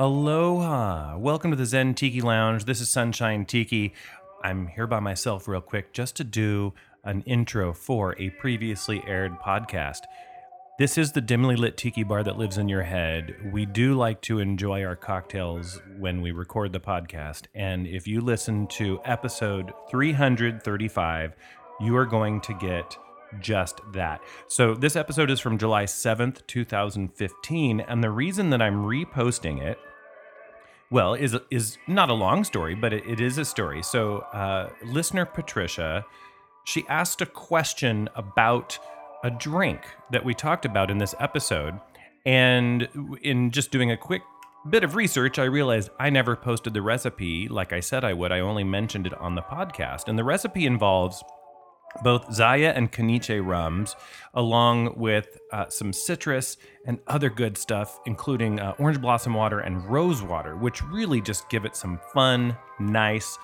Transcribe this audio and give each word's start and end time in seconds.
Aloha! 0.00 1.18
Welcome 1.18 1.50
to 1.50 1.56
the 1.56 1.66
Zen 1.66 1.92
Tiki 1.92 2.20
Lounge. 2.20 2.66
This 2.66 2.80
is 2.80 2.88
Sunshine 2.88 3.44
Tiki. 3.44 3.94
I'm 4.44 4.68
here 4.68 4.86
by 4.86 5.00
myself, 5.00 5.48
real 5.48 5.60
quick, 5.60 5.92
just 5.92 6.14
to 6.18 6.22
do 6.22 6.72
an 7.02 7.22
intro 7.22 7.72
for 7.72 8.14
a 8.16 8.30
previously 8.30 9.02
aired 9.08 9.40
podcast. 9.40 10.02
This 10.78 10.98
is 10.98 11.10
the 11.10 11.20
dimly 11.20 11.56
lit 11.56 11.76
tiki 11.76 12.04
bar 12.04 12.22
that 12.22 12.38
lives 12.38 12.58
in 12.58 12.68
your 12.68 12.84
head. 12.84 13.34
We 13.52 13.66
do 13.66 13.94
like 13.94 14.20
to 14.22 14.38
enjoy 14.38 14.84
our 14.84 14.94
cocktails 14.94 15.82
when 15.98 16.22
we 16.22 16.30
record 16.30 16.72
the 16.72 16.78
podcast. 16.78 17.46
And 17.56 17.84
if 17.88 18.06
you 18.06 18.20
listen 18.20 18.68
to 18.68 19.00
episode 19.04 19.72
335, 19.90 21.34
you 21.80 21.96
are 21.96 22.06
going 22.06 22.40
to 22.42 22.54
get 22.54 22.96
just 23.40 23.80
that. 23.94 24.20
So, 24.46 24.74
this 24.74 24.94
episode 24.94 25.28
is 25.28 25.40
from 25.40 25.58
July 25.58 25.84
7th, 25.86 26.46
2015. 26.46 27.80
And 27.80 28.02
the 28.02 28.10
reason 28.10 28.50
that 28.50 28.62
I'm 28.62 28.84
reposting 28.84 29.60
it 29.60 29.78
well, 30.90 31.14
is 31.14 31.36
is 31.50 31.78
not 31.86 32.08
a 32.08 32.14
long 32.14 32.44
story, 32.44 32.74
but 32.74 32.92
it, 32.92 33.06
it 33.06 33.20
is 33.20 33.38
a 33.38 33.44
story. 33.44 33.82
So, 33.82 34.18
uh, 34.32 34.70
listener 34.84 35.26
Patricia, 35.26 36.04
she 36.64 36.84
asked 36.88 37.20
a 37.20 37.26
question 37.26 38.08
about 38.14 38.78
a 39.24 39.30
drink 39.30 39.82
that 40.10 40.24
we 40.24 40.34
talked 40.34 40.64
about 40.64 40.90
in 40.90 40.98
this 40.98 41.14
episode, 41.18 41.78
and 42.24 42.88
in 43.22 43.50
just 43.50 43.70
doing 43.70 43.90
a 43.90 43.96
quick 43.96 44.22
bit 44.70 44.84
of 44.84 44.94
research, 44.94 45.38
I 45.38 45.44
realized 45.44 45.90
I 45.98 46.10
never 46.10 46.36
posted 46.36 46.74
the 46.74 46.82
recipe 46.82 47.48
like 47.48 47.72
I 47.72 47.80
said 47.80 48.04
I 48.04 48.12
would. 48.12 48.32
I 48.32 48.40
only 48.40 48.64
mentioned 48.64 49.06
it 49.06 49.14
on 49.14 49.34
the 49.34 49.42
podcast, 49.42 50.08
and 50.08 50.18
the 50.18 50.24
recipe 50.24 50.64
involves 50.64 51.22
both 52.02 52.32
Zaya 52.32 52.72
and 52.74 52.92
Kaniche 52.92 53.44
rums, 53.44 53.96
along 54.34 54.94
with 54.96 55.38
uh, 55.52 55.68
some 55.68 55.92
citrus 55.92 56.56
and 56.86 56.98
other 57.06 57.30
good 57.30 57.56
stuff, 57.58 57.98
including 58.06 58.60
uh, 58.60 58.74
orange 58.78 59.00
blossom 59.00 59.34
water 59.34 59.60
and 59.60 59.84
rose 59.86 60.22
water, 60.22 60.56
which 60.56 60.82
really 60.84 61.20
just 61.20 61.48
give 61.48 61.64
it 61.64 61.76
some 61.76 62.00
fun, 62.12 62.56
nice, 62.78 63.38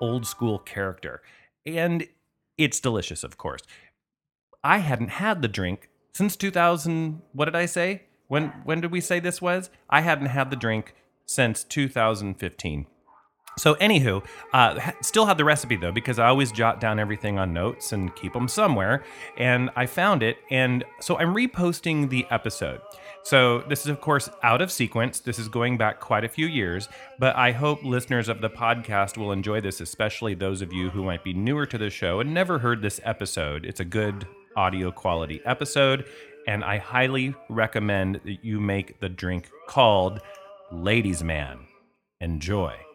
old 0.00 0.26
school 0.26 0.58
character. 0.58 1.22
And 1.66 2.06
it's 2.58 2.80
delicious, 2.80 3.24
of 3.24 3.36
course. 3.38 3.62
I 4.62 4.78
hadn't 4.78 5.10
had 5.10 5.42
the 5.42 5.48
drink 5.48 5.88
since 6.12 6.36
2000. 6.36 7.22
What 7.32 7.46
did 7.46 7.56
I 7.56 7.66
say? 7.66 8.04
When 8.28 8.48
when 8.64 8.80
did 8.80 8.90
we 8.90 9.00
say 9.00 9.20
this 9.20 9.42
was? 9.42 9.70
I 9.90 10.00
hadn't 10.00 10.26
had 10.26 10.50
the 10.50 10.56
drink 10.56 10.94
since 11.26 11.64
2015. 11.64 12.86
So, 13.56 13.76
anywho, 13.76 14.24
uh, 14.52 14.92
still 15.00 15.26
have 15.26 15.36
the 15.36 15.44
recipe 15.44 15.76
though, 15.76 15.92
because 15.92 16.18
I 16.18 16.26
always 16.26 16.50
jot 16.50 16.80
down 16.80 16.98
everything 16.98 17.38
on 17.38 17.52
notes 17.52 17.92
and 17.92 18.14
keep 18.16 18.32
them 18.32 18.48
somewhere. 18.48 19.04
And 19.36 19.70
I 19.76 19.86
found 19.86 20.22
it. 20.22 20.38
And 20.50 20.84
so 21.00 21.16
I'm 21.18 21.34
reposting 21.34 22.10
the 22.10 22.26
episode. 22.30 22.80
So, 23.22 23.60
this 23.68 23.80
is, 23.80 23.86
of 23.86 24.00
course, 24.00 24.28
out 24.42 24.60
of 24.60 24.70
sequence. 24.70 25.20
This 25.20 25.38
is 25.38 25.48
going 25.48 25.78
back 25.78 25.98
quite 26.00 26.24
a 26.24 26.28
few 26.28 26.46
years, 26.46 26.88
but 27.18 27.34
I 27.36 27.52
hope 27.52 27.82
listeners 27.82 28.28
of 28.28 28.40
the 28.40 28.50
podcast 28.50 29.16
will 29.16 29.32
enjoy 29.32 29.60
this, 29.60 29.80
especially 29.80 30.34
those 30.34 30.60
of 30.60 30.72
you 30.72 30.90
who 30.90 31.04
might 31.04 31.24
be 31.24 31.32
newer 31.32 31.64
to 31.66 31.78
the 31.78 31.90
show 31.90 32.20
and 32.20 32.34
never 32.34 32.58
heard 32.58 32.82
this 32.82 33.00
episode. 33.02 33.64
It's 33.64 33.80
a 33.80 33.84
good 33.84 34.26
audio 34.56 34.90
quality 34.90 35.40
episode, 35.46 36.04
and 36.46 36.62
I 36.62 36.78
highly 36.78 37.34
recommend 37.48 38.20
that 38.24 38.44
you 38.44 38.60
make 38.60 39.00
the 39.00 39.08
drink 39.08 39.48
called 39.68 40.20
Ladies 40.70 41.22
Man. 41.24 41.60
Enjoy. 42.20 42.74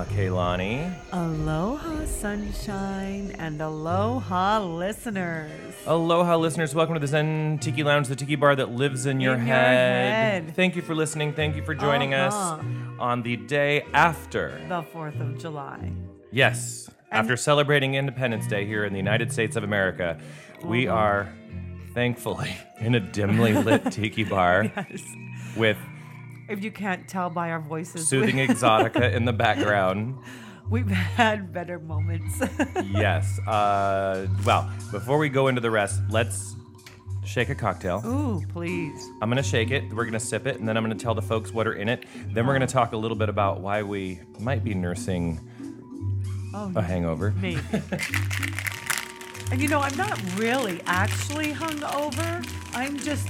Aloha, 0.00 0.14
Kaylani. 0.16 0.94
Aloha, 1.12 2.06
sunshine, 2.06 3.34
and 3.38 3.60
aloha, 3.60 4.58
listeners. 4.64 5.74
Aloha, 5.86 6.36
listeners. 6.36 6.74
Welcome 6.74 6.94
to 6.94 7.00
the 7.00 7.06
Zen 7.06 7.58
Tiki 7.60 7.82
Lounge, 7.82 8.08
the 8.08 8.16
tiki 8.16 8.34
bar 8.34 8.56
that 8.56 8.70
lives 8.70 9.04
in 9.04 9.20
your, 9.20 9.34
In 9.34 9.40
your 9.40 9.46
head. 9.54 10.44
head. 10.44 10.56
Thank 10.56 10.74
you 10.74 10.80
for 10.80 10.94
listening. 10.94 11.34
Thank 11.34 11.54
you 11.54 11.62
for 11.62 11.74
joining 11.74 12.14
Uh-huh. 12.14 12.54
us 12.54 12.64
on 12.98 13.22
the 13.22 13.36
day 13.36 13.82
after. 13.92 14.58
The 14.68 14.82
4th 14.82 15.20
of 15.20 15.38
July. 15.38 15.90
Yes, 16.32 16.88
after 17.12 17.36
celebrating 17.36 17.94
Independence 17.94 18.46
Day 18.46 18.64
here 18.64 18.86
in 18.86 18.92
the 18.94 18.98
United 18.98 19.30
States 19.30 19.54
of 19.54 19.64
America, 19.64 20.16
we 20.64 20.88
Uh-huh. 20.88 20.96
are 20.96 21.28
thankfully 21.92 22.56
in 22.80 22.94
a 22.94 23.00
dimly 23.00 23.52
lit 23.52 23.84
tiki 23.92 24.24
bar 24.24 24.70
Yes. 24.74 25.02
with 25.56 25.76
If 26.50 26.64
you 26.64 26.70
can't 26.72 27.06
tell 27.08 27.30
by 27.30 27.50
our 27.50 27.60
voices, 27.60 28.08
soothing 28.08 28.36
exotica 28.36 29.12
in 29.14 29.24
the 29.24 29.32
background. 29.46 30.18
we've 30.68 30.88
had 30.90 31.52
better 31.52 31.78
moments. 31.78 32.40
Yes. 32.90 33.38
Uh, 33.46 34.26
well, 34.44 34.68
before 34.90 35.18
we 35.18 35.28
go 35.28 35.46
into 35.48 35.60
the 35.60 35.70
rest, 35.70 36.00
let's 36.10 36.56
shake 37.24 37.48
a 37.50 37.54
cocktail. 37.54 38.02
Ooh, 38.04 38.44
please. 38.48 39.08
I'm 39.22 39.28
gonna 39.30 39.42
shake 39.44 39.70
it. 39.70 39.92
We're 39.92 40.04
gonna 40.04 40.18
sip 40.18 40.46
it, 40.46 40.58
and 40.58 40.68
then 40.68 40.76
I'm 40.76 40.82
gonna 40.82 40.96
tell 40.96 41.14
the 41.14 41.22
folks 41.22 41.52
what 41.52 41.66
are 41.68 41.74
in 41.74 41.88
it. 41.88 42.04
Then 42.34 42.46
we're 42.46 42.54
gonna 42.54 42.66
talk 42.66 42.92
a 42.92 42.96
little 42.96 43.16
bit 43.16 43.28
about 43.28 43.60
why 43.60 43.82
we 43.84 44.20
might 44.40 44.64
be 44.64 44.74
nursing 44.74 45.38
Oh, 46.52 46.72
a 46.74 46.82
hangover. 46.82 47.32
maybe. 47.40 47.60
and 49.52 49.60
you 49.62 49.68
know, 49.68 49.78
I'm 49.80 49.96
not 49.96 50.20
really 50.36 50.80
actually 50.86 51.52
hungover. 51.52 52.44
I'm 52.74 52.98
just, 52.98 53.28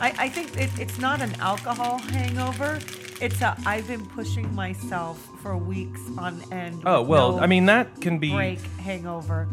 I, 0.00 0.14
I 0.18 0.28
think 0.28 0.56
it, 0.56 0.70
it's 0.78 0.98
not 0.98 1.20
an 1.20 1.34
alcohol 1.40 1.98
hangover. 1.98 2.78
It's 3.20 3.40
a, 3.42 3.54
I've 3.66 3.86
been 3.86 4.06
pushing 4.06 4.52
myself 4.54 5.18
for 5.42 5.56
weeks 5.56 6.00
on 6.16 6.42
end. 6.52 6.82
Oh 6.86 7.00
with 7.02 7.08
well, 7.10 7.32
no 7.36 7.42
I 7.42 7.46
mean 7.46 7.66
that 7.66 8.00
can 8.00 8.18
be 8.18 8.32
break 8.32 8.60
hangover. 8.80 9.46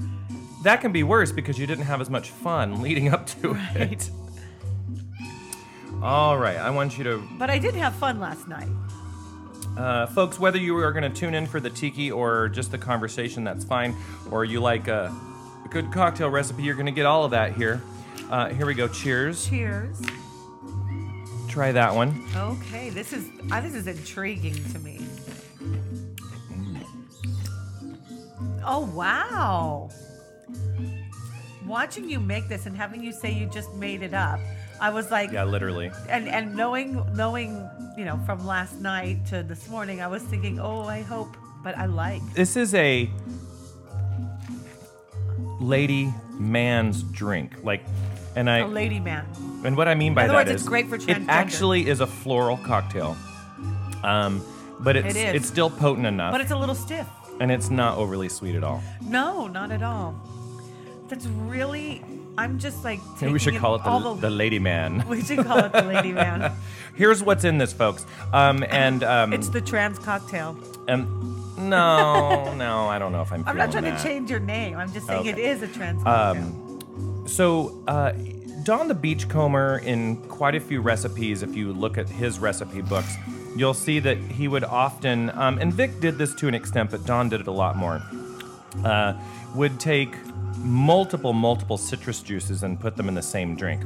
that 0.63 0.79
can 0.81 0.91
be 0.93 1.03
worse 1.03 1.31
because 1.33 1.59
you 1.59 1.67
didn't 1.67 1.85
have 1.85 1.99
as 1.99 2.09
much 2.09 2.29
fun 2.29 2.81
leading 2.81 3.09
up 3.13 3.27
to 3.27 3.57
it. 3.75 4.09
All 6.01 6.37
right, 6.37 6.57
I 6.57 6.69
want 6.69 6.97
you 6.97 7.03
to, 7.05 7.23
But 7.39 7.49
I 7.49 7.57
did 7.57 7.73
have 7.73 7.95
fun 7.95 8.19
last 8.19 8.47
night. 8.47 8.69
uh, 9.75 10.05
folks, 10.07 10.39
whether 10.39 10.57
you 10.59 10.77
are 10.77 10.91
going 10.91 11.11
to 11.11 11.19
tune 11.19 11.33
in 11.33 11.47
for 11.47 11.59
the 11.59 11.71
tiki 11.71 12.11
or 12.11 12.49
just 12.49 12.71
the 12.71 12.77
conversation, 12.77 13.43
that's 13.43 13.65
fine. 13.65 13.95
Or 14.29 14.45
you 14.45 14.59
like 14.59 14.87
a, 14.87 15.13
a 15.65 15.67
good 15.69 15.91
cocktail 15.91 16.29
recipe, 16.29 16.61
you're 16.63 16.75
going 16.75 16.85
to 16.85 16.91
get 16.91 17.07
all 17.07 17.23
of 17.25 17.31
that 17.31 17.53
here. 17.55 17.81
Uh, 18.29 18.49
here 18.49 18.67
we 18.67 18.75
go. 18.75 18.87
Cheers. 18.87 19.47
Cheers. 19.49 19.99
Try 21.57 21.71
that 21.71 21.95
one. 21.95 22.23
Okay, 22.35 22.91
this 22.91 23.11
is 23.13 23.31
uh, 23.51 23.59
this 23.61 23.73
is 23.73 23.87
intriguing 23.87 24.53
to 24.73 24.77
me. 24.77 25.03
Oh 28.63 28.85
wow! 28.93 29.89
Watching 31.65 32.07
you 32.07 32.19
make 32.19 32.47
this 32.47 32.67
and 32.67 32.77
having 32.77 33.03
you 33.03 33.11
say 33.11 33.31
you 33.33 33.47
just 33.47 33.73
made 33.73 34.03
it 34.03 34.13
up, 34.13 34.39
I 34.79 34.91
was 34.91 35.09
like, 35.09 35.31
Yeah, 35.31 35.45
literally. 35.45 35.89
and 36.07 36.27
and 36.27 36.55
knowing 36.55 37.03
knowing 37.15 37.67
you 37.97 38.05
know 38.05 38.19
from 38.23 38.45
last 38.45 38.79
night 38.79 39.25
to 39.29 39.41
this 39.41 39.67
morning, 39.67 39.99
I 39.99 40.05
was 40.05 40.21
thinking, 40.21 40.59
oh, 40.59 40.83
I 40.83 41.01
hope, 41.01 41.35
but 41.63 41.75
I 41.75 41.87
like. 41.87 42.21
This 42.35 42.55
is 42.55 42.75
a 42.75 43.09
lady 45.59 46.13
man's 46.33 47.01
drink. 47.01 47.63
Like, 47.63 47.83
and 48.37 48.49
I 48.49 48.59
A 48.59 48.67
lady 48.67 48.99
man. 48.99 49.25
and 49.65 49.75
what 49.75 49.87
I 49.87 49.95
mean 49.95 50.13
by 50.13 50.23
other 50.25 50.33
that 50.33 50.37
words, 50.47 50.49
is 50.51 50.61
it's 50.61 50.69
great 50.69 50.87
for 50.87 50.95
It 50.95 51.01
transgender. 51.01 51.25
actually 51.29 51.87
is 51.89 51.99
a 51.99 52.07
floral 52.07 52.57
cocktail. 52.57 53.17
Um, 54.03 54.41
but 54.79 54.95
it's 54.95 55.15
It 55.15 55.19
is. 55.29 55.35
it's 55.35 55.47
still 55.47 55.69
potent 55.69 56.05
enough, 56.05 56.31
But 56.31 56.41
it's 56.41 56.51
a 56.51 56.55
little 56.57 56.75
stiff. 56.75 57.07
and 57.39 57.51
it's 57.51 57.69
not 57.69 57.97
overly 57.97 58.29
sweet 58.29 58.55
at 58.55 58.63
all. 58.63 58.81
No, 59.01 59.47
not 59.47 59.71
at 59.71 59.81
all. 59.83 60.15
That's 61.09 61.25
really. 61.25 62.03
I'm 62.37 62.59
just 62.59 62.83
like. 62.83 62.99
Maybe 63.21 63.33
we 63.33 63.39
should 63.39 63.55
call 63.57 63.73
it 63.75 63.85
all 63.85 64.13
the, 64.15 64.21
the 64.29 64.29
lady 64.29 64.59
man. 64.59 65.03
We 65.09 65.23
should 65.23 65.43
call 65.45 65.57
it 65.59 65.71
the 65.73 65.81
lady 65.81 66.11
man. 66.11 66.51
Here's 66.95 67.23
what's 67.23 67.43
in 67.43 67.57
this, 67.57 67.73
folks. 67.73 68.05
Um, 68.33 68.63
and 68.69 69.03
um, 69.03 69.33
It's 69.33 69.49
the 69.49 69.61
trans 69.61 69.97
cocktail. 69.99 70.55
um, 70.89 71.07
no, 71.57 72.53
no, 72.55 72.87
I 72.87 72.99
don't 72.99 73.11
know 73.11 73.21
if 73.23 73.31
I'm. 73.31 73.43
I'm 73.47 73.57
not 73.57 73.69
feeling 73.69 73.83
trying 73.85 73.95
that. 73.95 73.97
to 74.01 74.07
change 74.07 74.29
your 74.29 74.39
name. 74.41 74.77
I'm 74.77 74.91
just 74.93 75.07
saying 75.07 75.25
it 75.25 75.33
Okay. 75.33 75.49
is 75.49 75.63
a 75.63 75.67
trans 75.67 76.03
cocktail. 76.03 76.43
So, 77.27 77.83
uh, 77.87 78.13
Don 78.63 78.87
the 78.87 78.95
Beachcomber, 78.95 79.79
in 79.79 80.17
quite 80.27 80.55
a 80.55 80.59
few 80.59 80.81
recipes, 80.81 81.43
if 81.43 81.55
you 81.55 81.73
look 81.73 81.97
at 81.97 82.09
his 82.09 82.39
recipe 82.39 82.81
books, 82.81 83.15
you'll 83.55 83.73
see 83.73 83.99
that 83.99 84.17
he 84.17 84.47
would 84.47 84.63
often, 84.63 85.29
um, 85.31 85.59
and 85.59 85.73
Vic 85.73 85.99
did 85.99 86.17
this 86.17 86.33
to 86.35 86.47
an 86.47 86.53
extent, 86.53 86.91
but 86.91 87.05
Don 87.05 87.29
did 87.29 87.41
it 87.41 87.47
a 87.47 87.51
lot 87.51 87.75
more, 87.75 88.01
uh, 88.83 89.13
would 89.55 89.79
take 89.79 90.15
multiple, 90.57 91.33
multiple 91.33 91.77
citrus 91.77 92.21
juices 92.21 92.63
and 92.63 92.79
put 92.79 92.95
them 92.95 93.07
in 93.07 93.13
the 93.13 93.21
same 93.21 93.55
drink. 93.55 93.81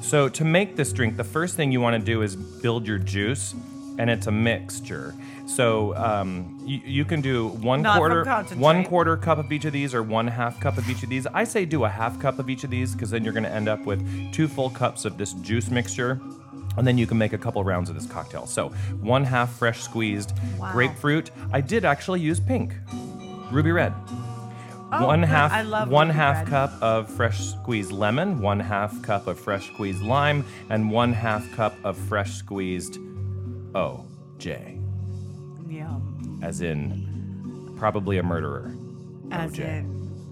So, 0.00 0.28
to 0.28 0.44
make 0.44 0.76
this 0.76 0.92
drink, 0.92 1.16
the 1.16 1.24
first 1.24 1.56
thing 1.56 1.70
you 1.72 1.80
want 1.80 1.94
to 1.98 2.04
do 2.04 2.22
is 2.22 2.34
build 2.34 2.86
your 2.86 2.98
juice. 2.98 3.54
and 3.98 4.10
it's 4.10 4.26
a 4.26 4.30
mixture. 4.32 5.14
So 5.46 5.94
um, 5.96 6.58
you, 6.64 6.80
you 6.84 7.04
can 7.04 7.20
do 7.20 7.48
one 7.48 7.80
Not 7.82 7.98
quarter, 7.98 8.24
one 8.56 8.84
quarter 8.84 9.16
cup 9.16 9.38
of 9.38 9.50
each 9.52 9.64
of 9.64 9.72
these, 9.72 9.94
or 9.94 10.02
one 10.02 10.26
half 10.26 10.58
cup 10.60 10.76
of 10.76 10.88
each 10.90 11.02
of 11.04 11.08
these. 11.08 11.26
I 11.28 11.44
say 11.44 11.64
do 11.64 11.84
a 11.84 11.88
half 11.88 12.18
cup 12.20 12.38
of 12.38 12.50
each 12.50 12.64
of 12.64 12.70
these 12.70 12.92
because 12.94 13.10
then 13.10 13.22
you're 13.22 13.32
going 13.32 13.44
to 13.44 13.50
end 13.50 13.68
up 13.68 13.84
with 13.86 14.32
two 14.32 14.48
full 14.48 14.70
cups 14.70 15.04
of 15.04 15.16
this 15.18 15.32
juice 15.34 15.70
mixture. 15.70 16.20
And 16.76 16.86
then 16.86 16.98
you 16.98 17.06
can 17.06 17.16
make 17.16 17.32
a 17.32 17.38
couple 17.38 17.62
rounds 17.64 17.88
of 17.88 17.94
this 17.94 18.06
cocktail. 18.06 18.44
So, 18.46 18.68
one 19.00 19.24
half 19.24 19.56
fresh 19.56 19.80
squeezed 19.80 20.32
Wow. 20.58 20.72
grapefruit. 20.72 21.30
I 21.52 21.60
did 21.62 21.84
actually 21.86 22.20
use 22.20 22.38
pink, 22.38 22.74
ruby 23.50 23.72
red. 23.72 23.94
Oh, 24.92 25.06
one 25.06 25.20
good. 25.20 25.28
half, 25.30 25.52
I 25.52 25.62
love 25.62 25.88
one 25.88 26.10
half 26.10 26.36
red. 26.38 26.48
cup 26.48 26.82
of 26.82 27.08
fresh 27.08 27.38
squeezed 27.40 27.92
lemon, 27.92 28.40
one 28.40 28.60
half 28.60 29.00
cup 29.02 29.26
of 29.26 29.38
fresh 29.40 29.68
squeezed 29.72 30.02
lime, 30.02 30.44
and 30.70 30.90
one 30.90 31.12
half 31.14 31.50
cup 31.56 31.74
of 31.82 31.96
fresh 31.96 32.34
squeezed 32.34 32.98
OJ, 33.72 34.80
Yum. 35.70 36.40
as 36.42 36.60
in 36.60 37.74
probably 37.78 38.18
a 38.18 38.22
murderer. 38.22 38.74
As 39.30 39.52
OJ. 39.52 39.58
in, 39.60 40.30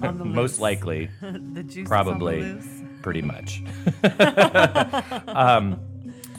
yeah. 0.00 0.06
On 0.08 0.18
the 0.18 0.24
Most 0.24 0.60
likely, 0.60 1.10
the 1.20 1.62
juice 1.62 1.88
probably, 1.88 2.38
is 2.40 2.44
on 2.44 2.58
the 2.60 2.64
loose. 2.66 2.82
pretty 3.02 3.22
much. 3.22 3.62
um, 5.28 5.80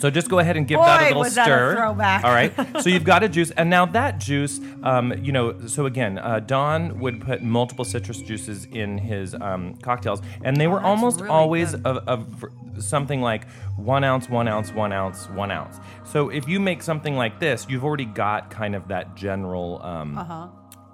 so 0.02 0.10
just 0.10 0.30
go 0.30 0.40
ahead 0.40 0.58
and 0.58 0.68
give 0.68 0.80
that 0.80 1.02
a 1.02 1.06
little 1.06 1.20
was 1.22 1.36
that 1.36 1.44
a 1.44 1.46
stir. 1.46 1.76
throwback. 1.76 2.24
All 2.24 2.32
right. 2.32 2.52
So 2.82 2.90
you've 2.90 3.04
got 3.04 3.24
a 3.24 3.30
juice, 3.36 3.52
and 3.52 3.70
now 3.70 3.86
that 3.86 4.18
juice, 4.18 4.60
um, 4.84 5.14
you 5.24 5.32
know. 5.32 5.68
So 5.68 5.86
again, 5.86 6.18
uh, 6.18 6.40
Don 6.40 7.00
would 7.00 7.22
put 7.22 7.44
multiple 7.44 7.86
citrus 7.86 8.22
juices 8.22 8.66
in 8.66 8.98
his 8.98 9.36
um, 9.36 9.76
cocktails, 9.76 10.22
and 10.44 10.58
they 10.58 10.68
were 10.68 10.78
that's 10.78 10.88
almost 10.88 11.20
really 11.22 11.30
always 11.32 11.74
of, 11.76 11.86
of 11.86 12.46
something 12.80 13.22
like 13.22 13.48
one 13.78 14.04
ounce, 14.04 14.28
one 14.28 14.48
ounce, 14.48 14.72
one 14.74 14.92
ounce, 14.92 15.30
one 15.30 15.52
ounce. 15.52 15.78
So 16.04 16.30
if 16.30 16.48
you 16.48 16.60
make 16.60 16.82
something 16.82 17.16
like 17.16 17.40
this, 17.40 17.68
you've 17.70 17.84
already 17.86 18.06
got 18.06 18.50
kind 18.50 18.76
of 18.76 18.88
that 18.88 19.16
general. 19.16 19.82
Um, 19.84 20.18
Uh-huh. 20.18 20.48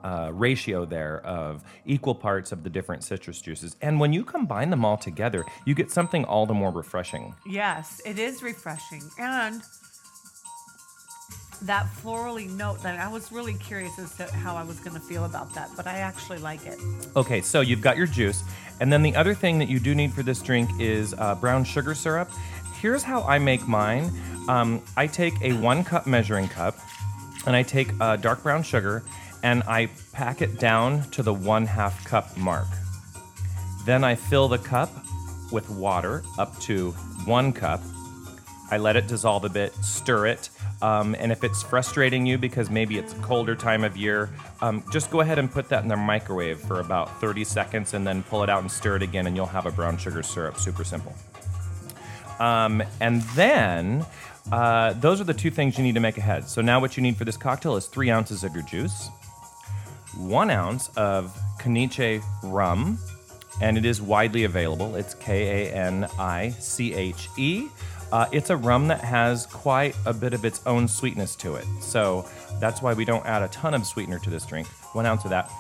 Uh, 0.07 0.31
ratio 0.31 0.85
there 0.85 1.19
of 1.25 1.63
equal 1.85 2.15
parts 2.15 2.53
of 2.53 2.63
the 2.63 2.69
different 2.69 3.03
citrus 3.03 3.41
juices. 3.41 3.75
And 3.81 3.99
when 3.99 4.13
you 4.13 4.23
combine 4.23 4.69
them 4.69 4.85
all 4.85 4.95
together, 4.95 5.43
you 5.65 5.75
get 5.75 5.91
something 5.91 6.23
all 6.23 6.45
the 6.45 6.53
more 6.53 6.71
refreshing. 6.71 7.35
Yes, 7.45 8.01
it 8.05 8.17
is 8.17 8.41
refreshing. 8.41 9.03
And 9.19 9.61
that 11.63 11.87
florally 11.87 12.49
note 12.49 12.81
that 12.83 12.97
I 12.97 13.09
was 13.09 13.33
really 13.33 13.55
curious 13.55 13.99
as 13.99 14.15
to 14.15 14.31
how 14.31 14.55
I 14.55 14.63
was 14.63 14.79
going 14.79 14.93
to 14.93 15.01
feel 15.01 15.25
about 15.25 15.53
that, 15.55 15.69
but 15.75 15.87
I 15.87 15.97
actually 15.97 16.37
like 16.37 16.65
it. 16.65 16.79
Okay, 17.17 17.41
so 17.41 17.59
you've 17.59 17.81
got 17.81 17.97
your 17.97 18.07
juice. 18.07 18.43
And 18.79 18.93
then 18.93 19.01
the 19.01 19.15
other 19.15 19.33
thing 19.33 19.59
that 19.59 19.67
you 19.67 19.79
do 19.79 19.93
need 19.93 20.13
for 20.13 20.23
this 20.23 20.41
drink 20.41 20.69
is 20.79 21.15
uh, 21.17 21.35
brown 21.35 21.65
sugar 21.65 21.93
syrup. 21.93 22.29
Here's 22.79 23.03
how 23.03 23.23
I 23.23 23.39
make 23.39 23.67
mine 23.67 24.09
um, 24.47 24.81
I 24.95 25.07
take 25.07 25.33
a 25.41 25.51
one 25.53 25.83
cup 25.83 26.07
measuring 26.07 26.47
cup 26.47 26.77
and 27.45 27.55
I 27.55 27.63
take 27.63 27.89
uh, 27.99 28.15
dark 28.15 28.43
brown 28.43 28.63
sugar 28.63 29.03
and 29.47 29.63
I 29.65 29.87
pack 30.11 30.41
it 30.41 30.59
down 30.59 31.09
to 31.11 31.23
the 31.23 31.33
one 31.33 31.65
half 31.65 32.03
cup 32.03 32.35
mark. 32.35 32.67
Then 33.85 34.03
I 34.03 34.13
fill 34.13 34.49
the 34.49 34.57
cup 34.57 34.91
with 35.53 35.69
water 35.69 36.21
up 36.37 36.59
to 36.63 36.91
one 37.23 37.53
cup. 37.53 37.81
I 38.71 38.77
let 38.77 38.97
it 38.97 39.07
dissolve 39.07 39.45
a 39.45 39.49
bit, 39.49 39.73
stir 39.75 40.27
it. 40.27 40.49
Um, 40.81 41.15
and 41.17 41.31
if 41.31 41.45
it's 41.45 41.63
frustrating 41.63 42.25
you 42.25 42.37
because 42.37 42.69
maybe 42.69 42.97
it's 42.97 43.13
a 43.13 43.15
colder 43.19 43.55
time 43.55 43.85
of 43.85 43.95
year, 43.95 44.29
um, 44.59 44.83
just 44.91 45.09
go 45.11 45.21
ahead 45.21 45.39
and 45.39 45.49
put 45.49 45.69
that 45.69 45.81
in 45.81 45.87
the 45.87 45.95
microwave 45.95 46.59
for 46.59 46.81
about 46.81 47.21
30 47.21 47.45
seconds 47.45 47.93
and 47.93 48.05
then 48.05 48.23
pull 48.23 48.43
it 48.43 48.49
out 48.49 48.59
and 48.59 48.69
stir 48.69 48.97
it 48.97 49.01
again, 49.01 49.27
and 49.27 49.35
you'll 49.37 49.45
have 49.45 49.65
a 49.65 49.71
brown 49.71 49.97
sugar 49.97 50.23
syrup. 50.23 50.57
Super 50.57 50.83
simple. 50.83 51.15
Um, 52.39 52.83
and 52.99 53.21
then 53.33 54.05
uh, 54.51 54.91
those 54.93 55.21
are 55.21 55.25
the 55.25 55.33
two 55.33 55.51
things 55.51 55.77
you 55.77 55.85
need 55.85 55.95
to 55.95 56.01
make 56.01 56.17
ahead. 56.17 56.49
So 56.49 56.61
now 56.61 56.81
what 56.81 56.97
you 56.97 57.03
need 57.03 57.15
for 57.15 57.23
this 57.23 57.37
cocktail 57.37 57.77
is 57.77 57.87
three 57.87 58.11
ounces 58.11 58.43
of 58.43 58.53
your 58.53 58.63
juice, 58.63 59.09
one 60.17 60.49
ounce 60.49 60.89
of 60.97 61.37
Kaniche 61.59 62.21
rum, 62.43 62.97
and 63.61 63.77
it 63.77 63.85
is 63.85 64.01
widely 64.01 64.43
available. 64.43 64.95
It's 64.95 65.13
K 65.15 65.67
A 65.67 65.73
N 65.73 66.07
I 66.19 66.49
C 66.59 66.93
H 66.93 67.29
E. 67.37 67.67
Uh, 68.11 68.25
it's 68.31 68.49
a 68.49 68.55
rum 68.55 68.87
that 68.87 69.01
has 69.01 69.45
quite 69.47 69.95
a 70.05 70.13
bit 70.13 70.33
of 70.33 70.45
its 70.45 70.61
own 70.65 70.87
sweetness 70.87 71.35
to 71.37 71.55
it. 71.55 71.65
So 71.81 72.25
that's 72.59 72.81
why 72.81 72.93
we 72.93 73.03
don't 73.03 73.25
add 73.25 73.41
a 73.43 73.49
ton 73.49 73.73
of 73.73 73.85
sweetener 73.85 74.19
to 74.19 74.29
this 74.29 74.45
drink. 74.45 74.67
One 74.93 75.05
ounce 75.05 75.25
of 75.25 75.31
that. 75.31 75.51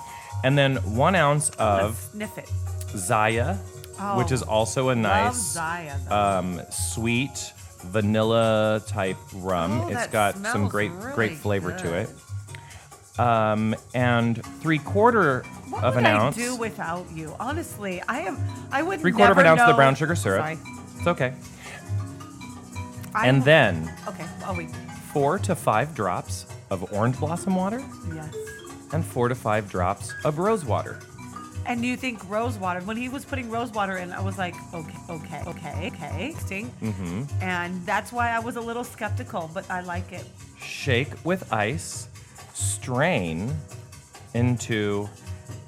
And 0.43 0.57
then 0.57 0.77
one 0.95 1.15
ounce 1.15 1.49
of 1.51 1.97
sniff 1.97 2.37
it. 2.37 2.49
Zaya, 2.95 3.55
which 4.15 4.31
Oh, 4.31 4.33
is 4.33 4.43
also 4.43 4.89
a 4.89 4.95
nice 4.95 5.35
Zaya, 5.53 5.95
um, 6.09 6.61
sweet 6.69 7.51
vanilla 7.83 8.81
type 8.87 9.17
rum. 9.35 9.81
Oh, 9.81 9.87
it's 9.89 10.07
got 10.07 10.37
some 10.37 10.67
great 10.69 10.91
really 10.91 11.13
great 11.13 11.37
flavor 11.37 11.71
to 11.77 11.93
it. 11.95 12.09
Um, 13.19 13.75
and 13.93 14.43
three 14.61 14.77
quarter 14.79 15.43
what 15.69 15.83
of 15.83 15.95
would 15.95 16.05
an 16.05 16.11
I 16.11 16.17
ounce. 16.25 16.35
do 16.35 16.55
without 16.55 17.05
you? 17.11 17.35
Honestly, 17.39 18.01
I 18.07 18.21
am. 18.21 18.37
I 18.71 18.83
would 18.83 18.99
three 19.01 19.11
quarter 19.11 19.31
of 19.31 19.37
an 19.39 19.45
ounce 19.47 19.59
of 19.61 19.67
the 19.67 19.71
know- 19.73 19.77
brown 19.77 19.95
sugar 19.95 20.15
syrup. 20.15 20.41
Sorry. 20.41 20.57
It's 20.99 21.07
okay. 21.07 21.33
I 23.15 23.27
and 23.27 23.43
then 23.43 23.91
Okay. 24.07 24.25
Oh 24.45 24.55
wait. 24.57 24.69
four 25.13 25.39
to 25.39 25.55
five 25.55 25.95
drops 25.95 26.45
of 26.69 26.91
orange 26.93 27.19
blossom 27.19 27.55
water 27.55 27.83
Yes. 28.13 28.35
and 28.93 29.03
four 29.05 29.29
to 29.29 29.35
five 29.35 29.69
drops 29.69 30.13
of 30.23 30.37
rose 30.37 30.63
water. 30.65 30.99
And 31.65 31.83
you 31.83 31.97
think 31.97 32.29
rose 32.29 32.57
water? 32.57 32.79
When 32.81 32.95
he 32.95 33.09
was 33.09 33.25
putting 33.25 33.49
rose 33.49 33.71
water 33.71 33.97
in, 33.97 34.13
I 34.13 34.21
was 34.21 34.37
like, 34.37 34.55
okay, 34.73 34.97
okay, 35.09 35.43
okay, 35.47 35.91
okay. 35.93 36.35
Sting. 36.39 36.71
Mm-hmm. 36.81 37.23
And 37.41 37.85
that's 37.85 38.13
why 38.13 38.29
I 38.31 38.39
was 38.39 38.55
a 38.55 38.61
little 38.61 38.85
skeptical, 38.85 39.49
but 39.53 39.69
I 39.69 39.81
like 39.81 40.13
it. 40.13 40.23
Shake 40.61 41.09
with 41.25 41.51
ice, 41.51 42.07
strain 42.57 43.55
into 44.33 45.07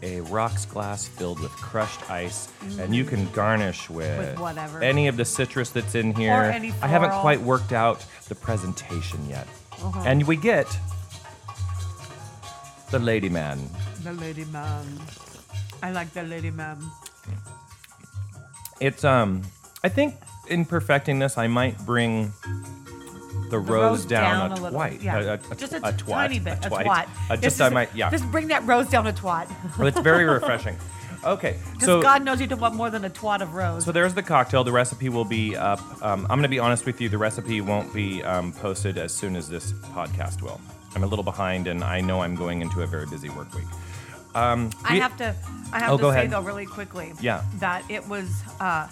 a 0.01 0.21
rocks 0.21 0.65
glass 0.65 1.07
filled 1.07 1.39
with 1.39 1.51
crushed 1.51 2.09
ice, 2.09 2.49
and 2.79 2.95
you 2.95 3.03
can 3.05 3.29
garnish 3.31 3.89
with, 3.89 4.17
With 4.17 4.39
whatever. 4.39 4.81
any 4.81 5.07
of 5.07 5.17
the 5.17 5.25
citrus 5.25 5.69
that's 5.69 5.95
in 5.95 6.13
here. 6.13 6.33
I 6.81 6.87
haven't 6.87 7.11
quite 7.21 7.39
worked 7.41 7.73
out 7.73 8.05
the 8.27 8.35
presentation 8.35 9.19
yet. 9.29 9.47
Uh-huh. 9.81 10.03
And 10.05 10.25
we 10.27 10.35
get 10.35 10.67
the 12.91 12.99
lady 12.99 13.29
man. 13.29 13.59
The 14.03 14.13
lady 14.13 14.45
man. 14.45 14.85
I 15.83 15.91
like 15.91 16.11
the 16.13 16.23
lady 16.23 16.51
man. 16.51 16.77
It's 18.79 19.03
um 19.03 19.43
I 19.83 19.89
think 19.89 20.15
in 20.47 20.65
perfecting 20.65 21.19
this 21.19 21.37
I 21.37 21.47
might 21.47 21.77
bring 21.85 22.33
the, 23.49 23.57
The 23.57 23.71
rose, 23.71 24.05
down, 24.05 24.51
a, 24.51 24.55
little. 24.55 24.71
twite. 24.71 25.01
Yeah. 25.01 25.17
A, 25.19 25.27
a, 25.33 25.39
a, 25.51 25.55
just 25.55 25.73
a, 25.73 25.77
a 25.77 25.91
twat. 25.93 26.07
tiny 26.07 26.39
bit. 26.39 26.65
A 26.65 26.69
twite. 26.69 26.85
twat. 26.85 27.07
Uh, 27.29 27.35
This 27.35 27.57
just 27.57 27.61
I 27.61 27.69
might 27.69 27.93
yeah. 27.95 28.09
Just 28.09 28.29
bring 28.31 28.47
that 28.47 28.65
rose 28.65 28.87
down 28.89 29.07
a 29.07 29.13
twat. 29.13 29.47
Well, 29.77 29.87
it's 29.87 29.99
very 29.99 30.25
refreshing. 30.25 30.77
Okay, 31.21 31.57
so 31.81 32.01
God 32.01 32.23
knows 32.23 32.39
you 32.39 32.47
don't 32.47 32.61
want 32.61 32.75
more 32.75 32.89
than 32.89 33.03
a 33.03 33.09
twat 33.09 33.41
of 33.41 33.53
rose. 33.53 33.83
so 33.83 33.91
there's 33.91 34.13
the 34.13 34.23
cocktail. 34.23 34.63
The 34.63 34.71
recipe 34.71 35.09
will 35.09 35.25
be 35.25 35.53
up. 35.53 35.81
Um, 36.01 36.21
I'm 36.21 36.37
going 36.37 36.43
to 36.43 36.47
be 36.47 36.59
honest 36.59 36.85
with 36.85 37.01
you. 37.01 37.09
The 37.09 37.17
recipe 37.17 37.59
won't 37.59 37.93
be 37.93 38.23
um, 38.23 38.53
posted 38.53 38.97
as 38.97 39.13
soon 39.13 39.35
as 39.35 39.49
this 39.49 39.73
podcast 39.73 40.41
will. 40.41 40.61
I'm 40.95 41.03
a 41.03 41.07
little 41.07 41.23
behind, 41.25 41.67
and 41.67 41.83
I 41.83 41.99
know 41.99 42.21
I'm 42.21 42.35
going 42.35 42.61
into 42.61 42.83
a 42.83 42.87
very 42.87 43.05
busy 43.05 43.27
work 43.27 43.53
week. 43.53 43.65
Um, 44.33 44.69
I 44.85 44.95
have 44.95 45.17
to. 45.17 45.35
I 45.73 45.79
have 45.79 45.91
Oh, 45.91 45.97
to 45.97 46.01
go 46.03 46.11
say 46.11 46.19
ahead. 46.19 46.29
though, 46.31 46.41
really 46.41 46.65
quickly. 46.65 47.11
Yeah. 47.19 47.43
That 47.55 47.83
it 47.89 48.07
was. 48.07 48.31
Uh, 48.61 48.87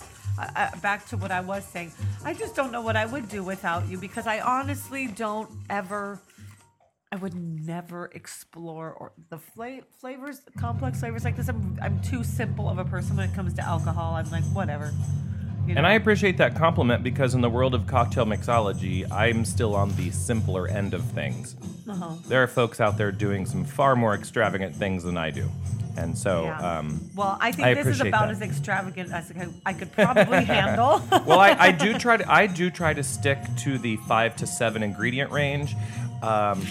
back 0.82 1.08
to 1.10 1.18
what 1.18 1.32
I 1.32 1.42
was 1.42 1.66
saying. 1.66 1.92
I 2.24 2.34
just 2.34 2.56
don't 2.56 2.72
know 2.72 2.82
what 2.82 2.96
I 2.96 3.06
would 3.06 3.30
do 3.30 3.44
without 3.44 3.88
you 3.90 3.98
because 3.98 4.28
I 4.28 4.40
honestly 4.40 5.08
don't 5.08 5.50
ever. 5.70 6.22
I 7.10 7.16
would 7.16 7.36
never 7.36 8.08
explore 8.14 8.92
or 8.92 9.14
the 9.30 9.38
fla- 9.38 9.80
flavors, 9.98 10.42
complex 10.58 11.00
flavors 11.00 11.24
like 11.24 11.38
this. 11.38 11.48
I'm, 11.48 11.80
I'm 11.82 12.02
too 12.02 12.22
simple 12.22 12.68
of 12.68 12.80
a 12.80 12.86
person 12.86 13.16
when 13.16 13.30
it 13.30 13.34
comes 13.34 13.54
to 13.54 13.62
alcohol. 13.62 14.16
I'm 14.16 14.30
like 14.30 14.44
whatever. 14.54 14.94
You 15.68 15.76
And? 15.76 15.86
I 15.86 15.94
appreciate 15.94 16.38
that 16.38 16.56
compliment 16.56 17.04
because 17.04 17.34
in 17.36 17.42
the 17.42 17.50
world 17.50 17.76
of 17.76 17.86
cocktail 17.88 18.26
mixology, 18.26 19.10
I'm 19.12 19.44
still 19.44 19.76
on 19.76 19.94
the 19.98 20.12
simpler 20.12 20.68
end 20.68 20.94
of 20.94 21.04
things. 21.12 21.56
Uh-huh. 21.90 22.16
There 22.28 22.42
are 22.42 22.48
folks 22.48 22.80
out 22.80 22.98
there 22.98 23.12
doing 23.12 23.46
some 23.46 23.66
far 23.66 23.96
more 23.96 24.16
extravagant 24.16 24.76
things 24.76 25.04
than 25.04 25.18
I 25.18 25.32
do. 25.32 25.50
And 25.98 26.16
so, 26.18 26.44
Yeah. 26.46 26.78
um, 26.78 27.02
Well, 27.16 27.38
I 27.42 27.52
think 27.52 27.68
I 27.68 27.74
this 27.74 27.88
is 27.88 28.02
about 28.02 28.28
that. 28.28 28.30
as 28.30 28.42
extravagant 28.42 29.12
as 29.12 29.32
I- 29.32 29.48
I 29.72 29.74
could 29.74 29.92
probably 29.92 30.44
handle. 30.46 31.02
well, 31.26 31.40
I, 31.40 31.56
I 31.60 31.72
do 31.72 31.94
try 32.00 32.18
to 32.18 32.32
I 32.32 32.46
do 32.48 32.70
try 32.70 32.94
to 32.94 33.02
stick 33.04 33.40
to 33.64 33.78
the 33.80 33.98
five 34.08 34.36
to 34.38 34.48
seven 34.48 34.84
ingredient 34.84 35.32
range, 35.32 35.76
um, 36.22 36.66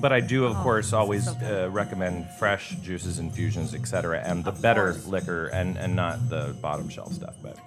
but 0.00 0.12
I 0.12 0.20
do 0.20 0.44
of 0.44 0.56
Oh, 0.56 0.62
course 0.62 0.92
always 0.92 1.24
so 1.24 1.66
uh, 1.66 1.68
recommend 1.70 2.28
fresh 2.38 2.70
juices, 2.82 3.18
infusions, 3.18 3.74
etc., 3.74 4.22
and 4.24 4.44
the 4.44 4.50
Of 4.50 4.62
better 4.62 4.92
course. 4.92 5.06
liquor 5.06 5.46
and 5.48 5.76
and 5.76 5.94
not 5.96 6.28
the 6.28 6.54
bottom 6.60 6.88
shelf 6.88 7.12
stuff. 7.12 7.34
But 7.42 7.58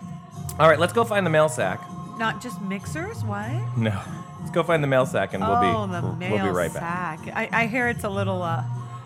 all 0.60 0.68
right, 0.70 0.80
let's 0.80 0.94
go 0.94 1.04
find 1.04 1.26
the 1.26 1.30
mail 1.30 1.50
sack. 1.50 1.82
Not 2.18 2.42
just 2.42 2.62
mixers. 2.62 3.24
What? 3.24 3.50
No, 3.78 3.98
let's 4.40 4.52
go 4.52 4.64
find 4.64 4.84
the 4.84 4.88
mail 4.88 5.06
sack, 5.06 5.34
and 5.34 5.42
we'll 5.44 5.56
oh, 5.56 5.88
be 5.88 5.94
the 5.94 6.02
we'll, 6.02 6.16
mail 6.16 6.32
we'll 6.36 6.44
be 6.46 6.50
right 6.50 6.74
back. 6.74 7.20
I, 7.34 7.50
I 7.52 7.68
hear 7.68 7.88
it's 7.88 8.04
a 8.04 8.10
little 8.10 8.42
uh, 8.44 8.64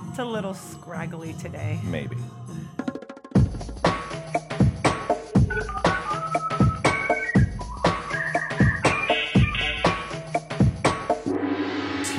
it's 0.09 0.19
a 0.19 0.25
little 0.25 0.53
scraggly 0.53 1.33
today. 1.33 1.79
Maybe. 1.83 2.17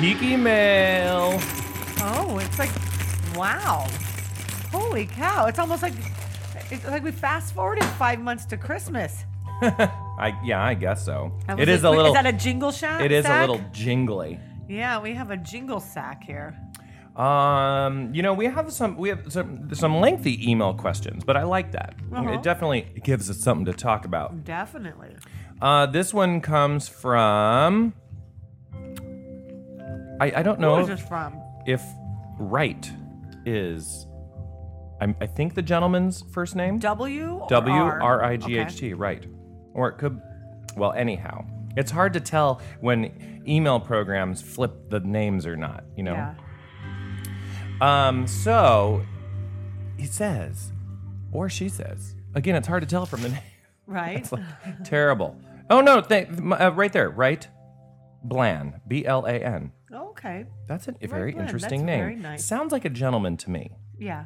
Tiki 0.05 0.35
mail. 0.35 1.39
Oh, 1.99 2.37
it's 2.39 2.59
like, 2.59 2.69
wow. 3.35 3.87
Holy 4.71 5.07
cow. 5.07 5.47
It's 5.47 5.57
almost 5.57 5.81
like, 5.81 5.95
it's 6.69 6.85
like 6.85 7.03
we 7.03 7.11
fast 7.11 7.55
forwarded 7.55 7.85
five 7.97 8.19
months 8.19 8.45
to 8.45 8.55
Christmas. 8.55 9.25
I 9.63 10.39
yeah, 10.43 10.63
I 10.63 10.75
guess 10.75 11.03
so. 11.03 11.31
That 11.47 11.59
It 11.59 11.69
is 11.69 11.83
a 11.83 11.89
little. 11.89 12.05
Is 12.05 12.13
that 12.13 12.27
a 12.27 12.33
jingle 12.33 12.71
shack? 12.71 13.01
it 13.01 13.11
is 13.11 13.25
a 13.25 13.39
little 13.39 13.59
jingly. 13.71 14.39
Yeah, 14.69 15.01
we 15.01 15.15
have 15.15 15.31
a 15.31 15.37
jingle 15.37 15.79
sack 15.79 16.23
here. 16.23 16.55
Um, 17.15 18.13
you 18.13 18.21
know, 18.21 18.35
we 18.35 18.45
have 18.45 18.71
some 18.71 18.97
we 18.97 19.09
have 19.09 19.33
some 19.33 19.73
some 19.73 20.01
lengthy 20.01 20.51
email 20.51 20.75
questions, 20.75 21.23
but 21.23 21.35
I 21.35 21.45
like 21.45 21.71
that. 21.71 21.95
Uh-huh. 22.13 22.29
It 22.29 22.43
definitely 22.43 22.85
gives 23.03 23.27
us 23.31 23.39
something 23.39 23.65
to 23.65 23.73
talk 23.73 24.05
about. 24.05 24.43
Definitely. 24.43 25.15
Uh, 25.59 25.87
this 25.87 26.13
one 26.13 26.41
comes 26.41 26.87
from. 26.87 27.93
I 30.19 30.31
I 30.39 30.43
don't 30.43 30.59
know 30.59 30.79
is 30.79 30.87
this 30.87 31.01
from? 31.01 31.39
if 31.65 31.81
Wright 32.39 32.91
is. 33.45 34.07
I'm, 35.01 35.15
I 35.19 35.27
think 35.27 35.55
the 35.55 35.61
gentleman's 35.61 36.23
first 36.31 36.55
name 36.55 36.79
W? 36.79 37.39
or 37.41 37.47
W 37.49 37.75
R? 37.75 38.01
R 38.01 38.23
I 38.23 38.37
G 38.37 38.57
H 38.57 38.77
Okay. 38.77 38.93
Right? 38.93 39.25
Or 39.73 39.89
it 39.89 39.97
could. 39.97 40.21
Well, 40.77 40.93
anyhow, 40.93 41.45
it's 41.75 41.91
hard 41.91 42.13
to 42.13 42.19
tell 42.21 42.61
when 42.79 43.43
email 43.47 43.79
programs 43.79 44.41
flip 44.41 44.89
the 44.89 45.01
names 45.01 45.45
or 45.45 45.55
not. 45.57 45.83
You 45.97 46.03
know. 46.03 46.13
Yeah. 46.13 46.35
Um, 47.81 48.25
so 48.25 49.03
he 49.97 50.05
says, 50.05 50.71
or 51.31 51.49
she 51.49 51.67
says. 51.69 52.15
Again, 52.33 52.55
it's 52.55 52.67
hard 52.67 52.81
to 52.83 52.87
tell 52.87 53.05
from 53.05 53.21
the 53.21 53.29
name. 53.35 53.39
Right? 53.87 54.17
It's 54.19 54.31
like 54.31 54.43
terrible. 54.83 55.37
Oh 55.69 55.81
no, 55.81 55.99
th- 56.01 56.29
uh, 56.29 56.71
right 56.73 56.91
there, 56.93 57.09
right? 57.09 57.45
Blan, 58.23 58.81
B 58.87 59.05
L 59.05 59.25
A 59.25 59.33
N. 59.33 59.71
okay. 59.91 60.45
That's 60.67 60.87
a 60.87 60.93
very 61.07 61.31
interesting 61.33 61.85
that's 61.85 61.87
name. 61.87 61.99
very 61.99 62.15
nice. 62.15 62.45
Sounds 62.45 62.71
like 62.71 62.85
a 62.85 62.89
gentleman 62.89 63.37
to 63.37 63.49
me. 63.49 63.71
Yeah. 63.99 64.25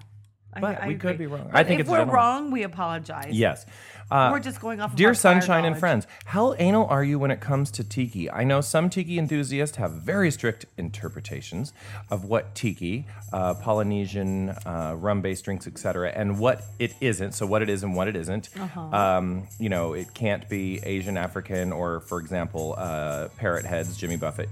I- 0.51 0.61
But 0.61 0.81
I 0.81 0.87
we 0.87 0.95
could 0.95 1.11
agree. 1.11 1.27
be 1.27 1.31
wrong. 1.31 1.51
I 1.53 1.63
think 1.63 1.79
if 1.79 1.81
it's 1.81 1.89
a 1.89 1.91
we're 1.91 1.97
gentleman. 1.99 2.15
wrong, 2.15 2.51
we 2.51 2.63
apologize. 2.63 3.27
Yes. 3.31 3.65
Uh, 4.09 4.29
We're 4.31 4.39
just 4.39 4.59
going 4.59 4.81
off 4.81 4.89
of 4.93 4.95
Dear 4.97 5.09
our 5.09 5.13
prior 5.13 5.19
Sunshine 5.39 5.57
and 5.57 5.65
knowledge. 5.73 5.79
friends, 5.79 6.07
how 6.25 6.55
anal 6.57 6.87
are 6.87 7.03
you 7.03 7.19
when 7.19 7.29
it 7.29 7.39
comes 7.39 7.69
to 7.69 7.83
tiki? 7.83 8.31
I 8.31 8.43
know 8.43 8.59
some 8.59 8.89
tiki 8.89 9.19
enthusiasts 9.19 9.77
have 9.77 9.91
very 9.91 10.31
strict 10.31 10.65
interpretations 10.79 11.71
of 12.09 12.25
what 12.25 12.55
tiki, 12.55 13.05
uh, 13.31 13.53
Polynesian 13.53 14.49
uh, 14.65 14.95
rum-based 14.97 15.45
drinks, 15.45 15.67
etc., 15.67 16.09
and 16.15 16.39
what 16.39 16.63
it 16.79 16.95
isn't. 16.99 17.33
So 17.33 17.45
what 17.45 17.61
it 17.61 17.69
is 17.69 17.83
and 17.83 17.95
what 17.95 18.07
it 18.07 18.15
isn't. 18.15 18.49
Uh-huh. 18.59 18.81
Um, 18.81 19.47
you 19.59 19.69
know, 19.69 19.93
it 19.93 20.15
can't 20.15 20.49
be 20.49 20.79
Asian 20.83 21.15
African 21.15 21.71
or, 21.71 21.99
for 21.99 22.19
example, 22.19 22.73
uh, 22.79 23.27
parrot 23.37 23.65
heads, 23.65 23.95
Jimmy 23.95 24.17
Buffett. 24.17 24.49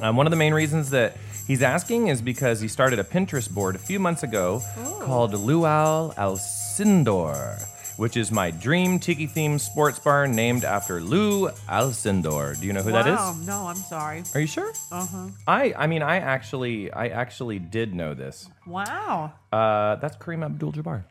Um, 0.00 0.16
one 0.16 0.26
of 0.26 0.30
the 0.30 0.36
main 0.36 0.54
reasons 0.54 0.90
that 0.90 1.16
he's 1.46 1.62
asking 1.62 2.08
is 2.08 2.22
because 2.22 2.60
he 2.60 2.68
started 2.68 2.98
a 2.98 3.04
Pinterest 3.04 3.50
board 3.50 3.76
a 3.76 3.78
few 3.78 3.98
months 3.98 4.22
ago 4.22 4.62
called 5.00 5.34
Luau 5.34 6.12
Alcindor, 6.16 7.62
which 7.98 8.16
is 8.16 8.32
my 8.32 8.50
dream 8.50 8.98
tiki 8.98 9.28
themed 9.28 9.60
sports 9.60 9.98
bar 9.98 10.26
named 10.26 10.64
after 10.64 11.00
Lou 11.00 11.50
Alcindor. 11.68 12.58
Do 12.58 12.66
you 12.66 12.72
know 12.72 12.82
who 12.82 12.92
that 12.92 13.06
wow. 13.06 13.32
is? 13.32 13.46
No, 13.46 13.66
I'm 13.66 13.76
sorry. 13.76 14.22
Are 14.34 14.40
you 14.40 14.46
sure? 14.46 14.72
Uh 14.90 15.06
huh. 15.06 15.28
I 15.46 15.74
I 15.76 15.86
mean 15.86 16.02
I 16.02 16.16
actually 16.16 16.90
I 16.90 17.08
actually 17.08 17.58
did 17.58 17.94
know 17.94 18.14
this. 18.14 18.48
Wow. 18.66 19.34
Uh, 19.52 19.96
that's 19.96 20.16
Kareem 20.16 20.44
Abdul-Jabbar. 20.44 21.04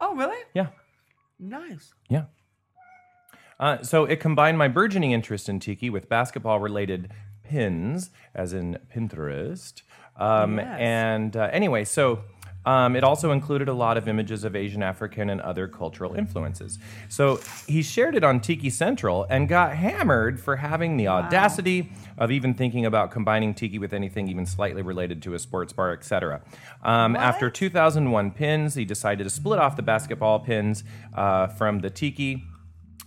Oh, 0.00 0.14
really? 0.14 0.38
Yeah. 0.54 0.68
Nice. 1.40 1.94
Yeah. 2.08 2.24
Uh, 3.58 3.82
so 3.82 4.04
it 4.04 4.20
combined 4.20 4.56
my 4.58 4.68
burgeoning 4.68 5.12
interest 5.12 5.48
in 5.48 5.58
tiki 5.58 5.90
with 5.90 6.08
basketball 6.08 6.60
related 6.60 7.10
pins, 7.48 8.10
as 8.34 8.52
in 8.52 8.78
Pinterest. 8.94 9.82
Um, 10.16 10.58
Yes. 10.58 10.76
And 10.80 11.36
uh, 11.36 11.48
anyway, 11.52 11.84
so 11.84 12.20
um, 12.68 12.96
it 12.96 13.02
also 13.04 13.32
included 13.32 13.68
a 13.68 13.72
lot 13.72 13.96
of 13.96 14.08
images 14.08 14.44
of 14.44 14.54
Asian, 14.54 14.82
African, 14.82 15.30
and 15.30 15.40
other 15.40 15.66
cultural 15.68 16.14
influences. 16.14 16.78
So 17.08 17.40
he 17.66 17.82
shared 17.82 18.14
it 18.14 18.24
on 18.24 18.40
Tiki 18.40 18.68
Central 18.68 19.26
and 19.30 19.48
got 19.48 19.74
hammered 19.74 20.38
for 20.38 20.56
having 20.56 20.98
the 20.98 21.08
audacity 21.08 21.90
of 22.18 22.30
even 22.30 22.52
thinking 22.52 22.84
about 22.84 23.10
combining 23.10 23.54
tiki 23.54 23.78
with 23.78 23.94
anything 23.94 24.28
even 24.28 24.44
slightly 24.44 24.82
related 24.82 25.22
to 25.22 25.32
a 25.34 25.38
sports 25.38 25.72
bar, 25.72 25.92
etc. 25.92 26.42
Um, 26.82 27.16
after 27.16 27.48
2001 27.48 28.32
pins, 28.32 28.74
he 28.74 28.84
decided 28.84 29.24
to 29.24 29.30
split 29.30 29.58
off 29.58 29.76
the 29.76 29.82
basketball 29.82 30.40
pins 30.40 30.84
uh, 31.14 31.46
from 31.46 31.78
the 31.78 31.88
tiki. 31.88 32.47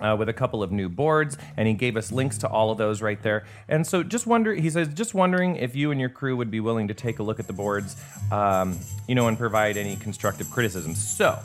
Uh, 0.01 0.15
with 0.15 0.27
a 0.27 0.33
couple 0.33 0.63
of 0.63 0.71
new 0.71 0.89
boards, 0.89 1.37
and 1.57 1.67
he 1.67 1.75
gave 1.75 1.95
us 1.95 2.11
links 2.11 2.37
to 2.39 2.47
all 2.47 2.71
of 2.71 2.77
those 2.77 3.01
right 3.01 3.21
there. 3.21 3.45
And 3.69 3.85
so, 3.85 4.01
just 4.01 4.25
wonder, 4.25 4.53
he 4.53 4.69
says, 4.69 4.87
just 4.93 5.13
wondering 5.13 5.57
if 5.57 5.75
you 5.75 5.91
and 5.91 5.99
your 5.99 6.09
crew 6.09 6.35
would 6.35 6.49
be 6.49 6.59
willing 6.59 6.87
to 6.87 6.93
take 6.95 7.19
a 7.19 7.23
look 7.23 7.39
at 7.39 7.45
the 7.45 7.53
boards, 7.53 7.95
um, 8.31 8.79
you 9.07 9.13
know, 9.13 9.27
and 9.27 9.37
provide 9.37 9.77
any 9.77 9.95
constructive 9.95 10.49
criticism. 10.49 10.95
So, 10.95 11.37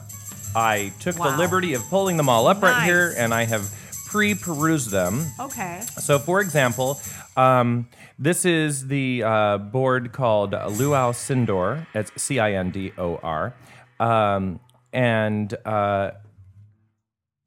I 0.54 0.92
took 1.00 1.16
the 1.16 1.36
liberty 1.36 1.74
of 1.74 1.82
pulling 1.90 2.16
them 2.16 2.30
all 2.30 2.46
up 2.46 2.62
right 2.62 2.84
here, 2.84 3.14
and 3.18 3.34
I 3.34 3.44
have 3.44 3.70
pre-perused 4.06 4.90
them. 4.90 5.26
Okay. 5.38 5.82
So, 5.98 6.18
for 6.18 6.40
example, 6.40 6.98
um, 7.36 7.88
this 8.18 8.46
is 8.46 8.86
the 8.86 9.22
uh, 9.22 9.58
board 9.58 10.12
called 10.12 10.52
Luau 10.52 11.12
Cindor. 11.12 11.86
It's 11.94 12.10
C 12.16 12.38
I 12.38 12.52
N 12.52 12.70
D 12.70 12.92
O 12.96 13.16
R. 13.22 13.52
Um, 14.00 14.60
and 14.92 15.52
uh, 15.66 16.12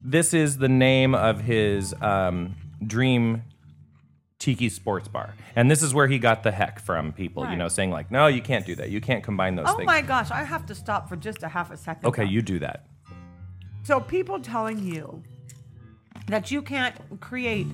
this 0.00 0.32
is 0.34 0.58
the 0.58 0.68
name 0.68 1.14
of 1.14 1.40
his 1.42 1.94
um, 2.00 2.56
dream 2.86 3.42
tiki 4.38 4.68
sports 4.70 5.06
bar. 5.08 5.34
And 5.54 5.70
this 5.70 5.82
is 5.82 5.92
where 5.92 6.06
he 6.08 6.18
got 6.18 6.42
the 6.42 6.50
heck 6.50 6.80
from 6.80 7.12
people, 7.12 7.42
you 7.42 7.50
Right. 7.50 7.58
know, 7.58 7.68
saying, 7.68 7.90
like, 7.90 8.10
no, 8.10 8.26
you 8.26 8.40
can't 8.40 8.64
do 8.64 8.74
that. 8.76 8.88
You 8.90 9.00
can't 9.00 9.22
combine 9.22 9.54
those 9.56 9.66
things. 9.66 9.74
Oh 9.74 9.78
things. 9.78 9.86
my 9.86 10.00
gosh, 10.00 10.30
I 10.30 10.44
have 10.44 10.64
to 10.66 10.74
stop 10.74 11.08
for 11.08 11.16
just 11.16 11.42
a 11.42 11.48
half 11.48 11.70
a 11.70 11.76
second. 11.76 12.06
Okay, 12.06 12.24
you 12.24 12.40
do 12.40 12.58
that. 12.60 12.86
So 13.82 14.00
people 14.00 14.40
telling 14.40 14.82
you 14.82 15.22
that 16.28 16.50
you 16.50 16.62
can't 16.62 16.94
create 17.20 17.66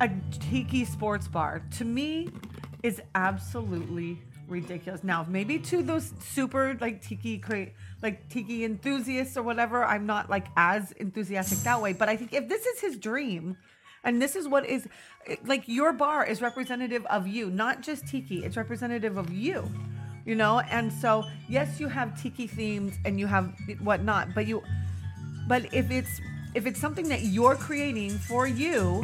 a 0.00 0.10
tiki 0.50 0.84
sports 0.84 1.28
bar 1.28 1.62
to 1.78 1.84
me 1.84 2.28
is 2.82 3.00
absolutely 3.14 4.20
ridiculous. 4.52 5.02
Now, 5.02 5.26
maybe 5.28 5.58
to 5.58 5.82
those 5.82 6.12
super 6.20 6.76
like 6.80 7.02
tiki 7.02 7.38
cra- 7.38 7.70
like 8.02 8.28
tiki 8.28 8.64
enthusiasts 8.64 9.36
or 9.36 9.42
whatever, 9.42 9.84
I'm 9.84 10.06
not 10.06 10.30
like 10.30 10.46
as 10.56 10.92
enthusiastic 10.92 11.58
that 11.60 11.80
way, 11.80 11.92
but 11.92 12.08
I 12.08 12.16
think 12.16 12.32
if 12.32 12.48
this 12.48 12.66
is 12.66 12.80
his 12.80 12.96
dream 12.96 13.56
and 14.04 14.22
this 14.22 14.36
is 14.36 14.46
what 14.46 14.66
is 14.66 14.86
like 15.44 15.66
your 15.66 15.92
bar 15.92 16.24
is 16.24 16.40
representative 16.40 17.04
of 17.06 17.26
you, 17.26 17.50
not 17.50 17.82
just 17.82 18.06
tiki, 18.06 18.44
it's 18.44 18.56
representative 18.56 19.16
of 19.16 19.32
you 19.32 19.68
you 20.24 20.34
know 20.36 20.60
and 20.70 20.92
so 20.92 21.24
yes 21.48 21.80
you 21.80 21.88
have 21.88 22.20
tiki 22.20 22.46
themes 22.46 22.94
and 23.04 23.18
you 23.18 23.26
have 23.26 23.52
whatnot 23.80 24.28
but 24.34 24.46
you 24.46 24.62
but 25.48 25.62
if 25.74 25.90
it's 25.90 26.20
if 26.54 26.66
it's 26.66 26.78
something 26.80 27.08
that 27.08 27.22
you're 27.22 27.54
creating 27.56 28.10
for 28.10 28.46
you 28.46 29.00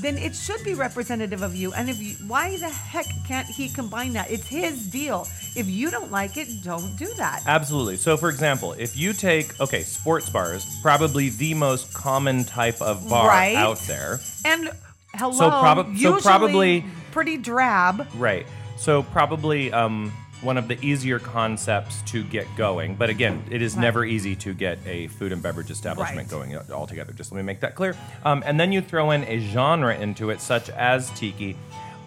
then 0.00 0.18
it 0.18 0.34
should 0.34 0.62
be 0.64 0.74
representative 0.74 1.42
of 1.42 1.54
you 1.54 1.72
and 1.74 1.88
if 1.88 2.00
you, 2.02 2.14
why 2.26 2.56
the 2.56 2.68
heck 2.68 3.06
can't 3.26 3.46
he 3.46 3.68
combine 3.68 4.12
that 4.12 4.30
it's 4.30 4.46
his 4.48 4.86
deal 4.88 5.26
if 5.54 5.68
you 5.68 5.90
don't 5.90 6.10
like 6.10 6.36
it 6.36 6.48
don't 6.62 6.96
do 6.96 7.06
that 7.16 7.42
Absolutely. 7.46 7.96
So, 7.96 8.16
for 8.16 8.28
example, 8.30 8.72
if 8.72 8.96
you 8.96 9.12
take, 9.12 9.58
okay, 9.60 9.82
sports 9.82 10.28
bars, 10.30 10.66
probably 10.82 11.28
the 11.30 11.54
most 11.54 11.92
common 11.92 12.44
type 12.44 12.80
of 12.80 13.08
bar 13.08 13.28
Right. 13.28 13.56
out 13.56 13.78
there. 13.80 14.20
and 14.44 14.70
hello 15.14 15.32
So 15.38 15.50
prob- 15.50 15.96
so 15.98 16.20
probably- 16.20 16.84
pretty 17.10 17.36
drab 17.36 18.06
Right. 18.14 18.46
So 18.78 19.02
probably 19.02 19.72
um, 19.72 20.12
one 20.42 20.58
of 20.58 20.68
the 20.68 20.76
easier 20.84 21.18
concepts 21.18 22.02
to 22.02 22.22
get 22.24 22.46
going. 22.56 22.94
But 22.96 23.10
again, 23.10 23.42
it 23.50 23.62
is 23.62 23.74
Right. 23.74 23.82
never 23.82 24.04
easy 24.04 24.34
to 24.36 24.52
get 24.52 24.78
a 24.86 25.06
food 25.08 25.32
and 25.32 25.42
beverage 25.42 25.70
establishment 25.70 26.30
Right. 26.32 26.50
going 26.52 26.58
altogether. 26.72 27.12
Just 27.12 27.32
let 27.32 27.36
me 27.38 27.42
make 27.44 27.60
that 27.60 27.74
clear. 27.74 27.96
Um, 28.24 28.42
and 28.44 28.58
then 28.58 28.72
you 28.72 28.80
throw 28.80 29.12
in 29.12 29.24
a 29.24 29.38
genre 29.38 29.94
into 29.94 30.30
it, 30.30 30.40
such 30.40 30.68
as 30.70 31.10
tiki. 31.10 31.56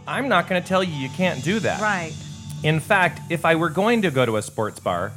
I'm 0.07 0.27
not 0.27 0.47
going 0.47 0.61
to 0.61 0.67
tell 0.67 0.83
you 0.83 0.93
you 0.93 1.09
can't 1.09 1.43
do 1.43 1.59
that. 1.61 1.81
right 1.81 2.13
In 2.63 2.79
fact, 2.79 3.19
if 3.29 3.45
I 3.45 3.55
were 3.55 3.69
going 3.69 4.01
to 4.03 4.11
go 4.11 4.25
to 4.25 4.37
a 4.37 4.41
sports 4.41 4.79
bar, 4.79 5.11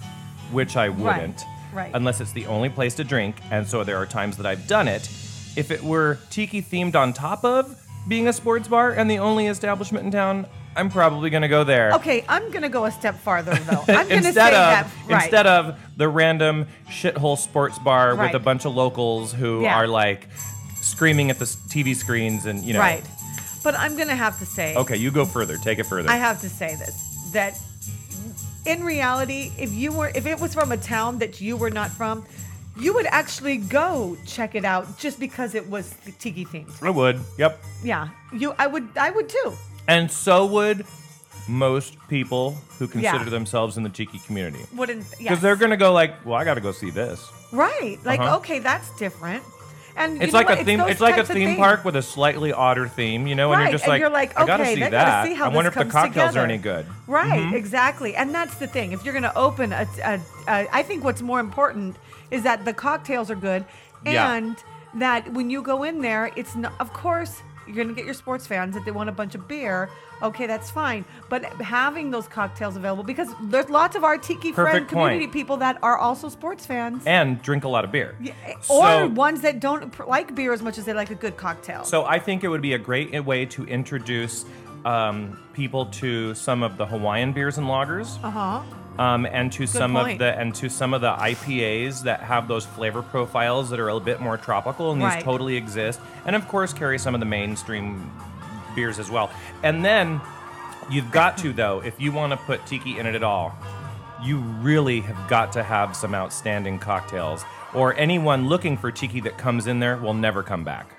which 0.52 0.76
I 0.76 0.88
wouldn't, 0.90 1.44
right. 1.72 1.90
unless 1.94 2.20
it's 2.20 2.32
the 2.32 2.46
only 2.46 2.68
place 2.68 2.94
to 2.96 3.04
drink, 3.04 3.37
and 3.50 3.66
so 3.66 3.84
there 3.84 3.96
are 3.96 4.06
times 4.06 4.37
that 4.37 4.46
I've 4.46 4.66
done 4.66 4.87
it, 4.88 5.08
if 5.56 5.70
it 5.70 5.82
were 5.82 6.18
tiki 6.30 6.60
themed 6.62 6.94
on 6.94 7.12
top 7.12 7.44
of 7.44 7.75
being 8.06 8.28
a 8.28 8.32
sports 8.32 8.68
bar 8.68 8.90
and 8.92 9.10
the 9.10 9.18
only 9.18 9.46
establishment 9.46 10.04
in 10.04 10.10
town, 10.10 10.46
I'm 10.78 10.90
probably 10.90 11.28
going 11.30 11.42
to 11.42 11.49
go 11.49 11.64
there. 11.64 11.92
okay 11.94 12.25
i'm 12.28 12.50
gonna 12.50 12.68
go 12.68 12.85
a 12.85 12.90
step 12.90 13.16
farther 13.16 13.54
though 13.54 13.85
i'm 13.88 14.08
gonna 14.08 14.23
say 14.23 14.28
instead 14.28 14.54
of 14.54 14.61
that 14.75 14.87
right 15.08 15.23
instead 15.23 15.47
of 15.47 15.78
the 15.97 16.08
random 16.08 16.66
shithole 16.88 17.37
sports 17.37 17.78
bar 17.80 18.14
with 18.14 18.35
a 18.35 18.38
bunch 18.38 18.64
of 18.64 18.75
locals 18.75 19.32
who 19.32 19.62
Yeah. 19.62 19.75
are 19.76 19.88
like 19.88 20.28
screaming 20.80 21.30
at 21.30 21.38
the 21.38 21.44
s- 21.44 21.56
TV 21.68 21.94
screens 21.94 22.47
and 22.47 22.62
you 22.64 22.73
know. 22.73 22.78
Right. 22.80 23.04
But 23.64 23.75
I'm 23.75 23.97
going 23.97 24.08
to 24.08 24.14
have 24.14 24.38
to 24.38 24.47
say, 24.47 24.75
Okay, 24.76 24.97
you 24.97 25.11
go 25.11 25.25
further. 25.26 25.56
Take 25.58 25.78
it 25.80 25.85
further. 25.87 26.08
I 26.08 26.16
have 26.16 26.40
to 26.42 26.49
say 26.49 26.76
this 26.76 26.97
that 27.32 27.58
in 28.66 28.82
reality, 28.85 29.52
if 29.58 29.73
you 29.73 29.92
were, 29.92 30.11
if 30.14 30.25
it 30.26 30.38
was 30.40 30.54
from 30.54 30.73
a 30.73 30.76
town 30.76 31.18
that 31.18 31.40
you 31.40 31.56
were 31.56 31.70
not 31.70 31.90
from, 31.90 32.25
you 32.78 32.94
would 32.94 33.06
actually 33.06 33.56
go 33.58 34.16
check 34.26 34.54
it 34.54 34.64
out 34.64 34.99
just 34.99 35.18
because 35.18 35.54
it 35.54 35.68
was 35.68 35.94
tiki 36.20 36.44
themed. 36.44 36.80
I 36.82 36.90
would. 36.90 37.20
Yep. 37.38 37.58
Yeah, 37.82 38.08
you, 38.32 38.54
I 38.58 38.66
would, 38.66 38.88
I 38.97 39.11
would 39.11 39.28
too. 39.28 39.52
And 39.88 40.11
so 40.11 40.47
would 40.47 40.85
most 41.49 41.97
people 42.09 42.59
who 42.78 42.87
consider 42.87 43.25
Yeah. 43.25 43.30
themselves 43.30 43.76
in 43.78 43.83
the 43.83 43.88
tiki 43.88 44.18
community. 44.21 44.64
Wouldn't 44.76 45.09
Because 45.11 45.21
yes. 45.25 45.40
they're 45.40 45.57
going 45.57 45.71
to 45.71 45.76
go 45.78 45.92
like, 45.92 46.25
well, 46.26 46.35
I 46.37 46.45
got 46.45 46.54
to 46.54 46.61
go 46.61 46.73
see 46.73 46.90
this. 46.90 47.26
right. 47.52 47.99
Like 48.04 48.21
Uh-huh. 48.21 48.37
okay, 48.37 48.59
that's 48.59 48.90
different. 48.99 49.42
And 49.97 50.16
you 50.16 50.21
It's 50.23 50.33
know 50.33 50.38
like 50.40 50.49
what? 50.50 50.61
a 50.61 50.64
theme. 50.64 50.78
those 50.78 50.90
It's, 50.90 51.00
like 51.00 51.14
a 51.14 51.16
types 51.18 51.30
of 51.30 51.37
theme 51.37 51.49
things. 51.49 51.59
park 51.59 51.85
with 51.85 51.97
a 51.97 52.02
slightly 52.02 52.52
odder 52.52 52.87
theme, 52.87 53.26
you 53.26 53.35
know, 53.35 53.50
and 53.52 53.59
Right, 53.61 53.64
you're 53.71 53.73
just 53.73 53.85
and 53.85 53.90
like, 53.92 54.00
you're 54.00 54.11
like, 54.11 54.38
I 54.38 54.47
gotta 54.47 54.62
okay, 54.64 54.75
see 54.76 54.85
I 54.85 54.90
that. 54.90 55.07
gotta 55.07 55.28
see 55.28 55.35
how 55.35 55.47
I 55.47 55.49
wonder 55.49 55.68
if 55.71 55.75
the 55.75 55.80
comes 55.80 55.92
cocktails 55.92 56.37
are 56.37 56.45
any 56.45 56.59
good. 56.59 56.87
Right, 57.09 57.40
Mhm. 57.40 57.54
exactly. 57.54 58.14
And 58.14 58.33
that's 58.35 58.54
the 58.57 58.66
thing. 58.68 58.92
If 58.92 59.02
you're 59.04 59.14
going 59.14 59.25
to 59.25 59.37
open 59.37 59.73
a, 59.73 59.88
a, 60.04 60.21
a, 60.47 60.68
I 60.73 60.83
think 60.85 61.02
what's 61.02 61.23
more 61.23 61.40
important 61.40 61.97
is 62.30 62.42
that 62.45 62.64
the 62.66 62.75
cocktails 62.75 63.28
are 63.30 63.35
good 63.35 63.64
Yeah. 64.04 64.35
and 64.35 64.57
that 64.95 65.33
when 65.33 65.49
you 65.50 65.62
go 65.62 65.83
in 65.83 66.00
there, 66.02 66.30
it's 66.37 66.54
not, 66.54 66.75
of 66.78 66.92
course, 66.92 67.42
you're 67.68 67.76
going 67.84 67.88
to 67.88 67.94
get 67.94 68.04
your 68.06 68.14
sports 68.14 68.46
fans 68.46 68.75
that 68.75 68.84
they 68.84 68.90
want 68.90 69.08
a 69.08 69.12
bunch 69.12 69.34
of 69.34 69.46
beer. 69.46 69.88
Okay, 70.22 70.46
that's 70.48 70.70
fine. 70.70 71.04
But 71.28 71.44
having 71.62 72.10
those 72.10 72.26
cocktails 72.26 72.75
available 72.76 73.04
because 73.04 73.28
there's 73.42 73.68
lots 73.70 73.94
of 73.94 74.02
our 74.02 74.18
tiki 74.18 74.50
friend 74.52 74.88
community 74.88 75.26
point. 75.26 75.32
people 75.32 75.56
that 75.58 75.78
are 75.82 75.96
also 75.96 76.28
sports 76.28 76.66
fans. 76.66 77.04
And 77.06 77.40
drink 77.42 77.62
a 77.64 77.68
lot 77.68 77.84
of 77.84 77.92
beer. 77.92 78.16
Yeah, 78.20 78.32
or 78.68 78.88
So- 78.88 79.08
ones 79.08 79.42
that 79.42 79.60
don't 79.60 80.08
like 80.08 80.34
beer 80.34 80.52
as 80.52 80.62
much 80.62 80.76
as 80.78 80.84
they 80.87 80.92
like 80.92 81.10
a 81.10 81.14
good 81.14 81.37
cocktail. 81.37 81.84
So 81.84 82.04
I 82.04 82.18
think 82.18 82.42
it 82.42 82.48
would 82.48 82.62
be 82.62 82.72
a 82.72 82.78
great 82.78 83.25
way 83.25 83.46
to 83.46 83.64
introduce 83.66 84.44
um, 84.84 85.38
people 85.52 85.87
to 85.87 86.34
some 86.34 86.62
of 86.62 86.76
the 86.78 86.87
Hawaiian 86.87 87.32
beers 87.32 87.58
and 87.58 87.66
lagers. 87.66 88.18
uh 88.25 88.30
huh. 88.30 88.62
Um, 88.99 89.26
and 89.26 89.52
to 89.52 89.67
some 89.67 89.93
point. 89.93 90.12
of 90.12 90.19
the 90.19 90.38
and 90.38 90.55
to 90.57 90.69
some 90.69 90.93
of 90.95 91.00
the 91.00 91.12
IPAs 91.12 92.02
that 92.02 92.21
have 92.21 92.49
those 92.49 92.67
flavor 92.67 93.02
profiles 93.02 93.71
that 93.71 93.81
are 93.81 93.88
a 93.88 94.00
bit 94.00 94.21
more 94.21 94.37
tropical, 94.37 94.93
and 94.93 95.00
these 95.00 95.07
Right. 95.07 95.25
totally 95.25 95.57
exist. 95.57 96.00
And 96.26 96.35
of 96.35 96.47
course, 96.49 96.73
carry 96.73 96.99
some 96.99 97.14
of 97.14 97.21
the 97.21 97.26
mainstream 97.26 98.11
beers 98.75 98.99
as 98.99 99.11
well. 99.11 99.31
And 99.62 99.85
then 99.85 100.21
you've 100.90 101.11
got 101.11 101.38
to 101.38 101.52
though, 101.52 101.81
if 101.85 102.00
you 102.00 102.12
want 102.12 102.33
to 102.33 102.37
put 102.37 102.67
tiki 102.67 102.99
in 102.99 103.07
it 103.07 103.14
at 103.14 103.23
all, 103.23 103.55
you 104.23 104.38
really 104.38 105.00
have 105.00 105.28
got 105.28 105.52
to 105.52 105.62
have 105.62 105.95
some 105.95 106.14
outstanding 106.14 106.78
cocktails. 106.78 107.45
Or 107.75 107.95
anyone 107.95 108.49
looking 108.49 108.76
for 108.76 108.90
tiki 108.90 109.21
that 109.21 109.38
comes 109.38 109.67
in 109.67 109.78
there 109.78 109.97
will 109.97 110.14
never 110.14 110.43
come 110.43 110.64
back. 110.64 110.98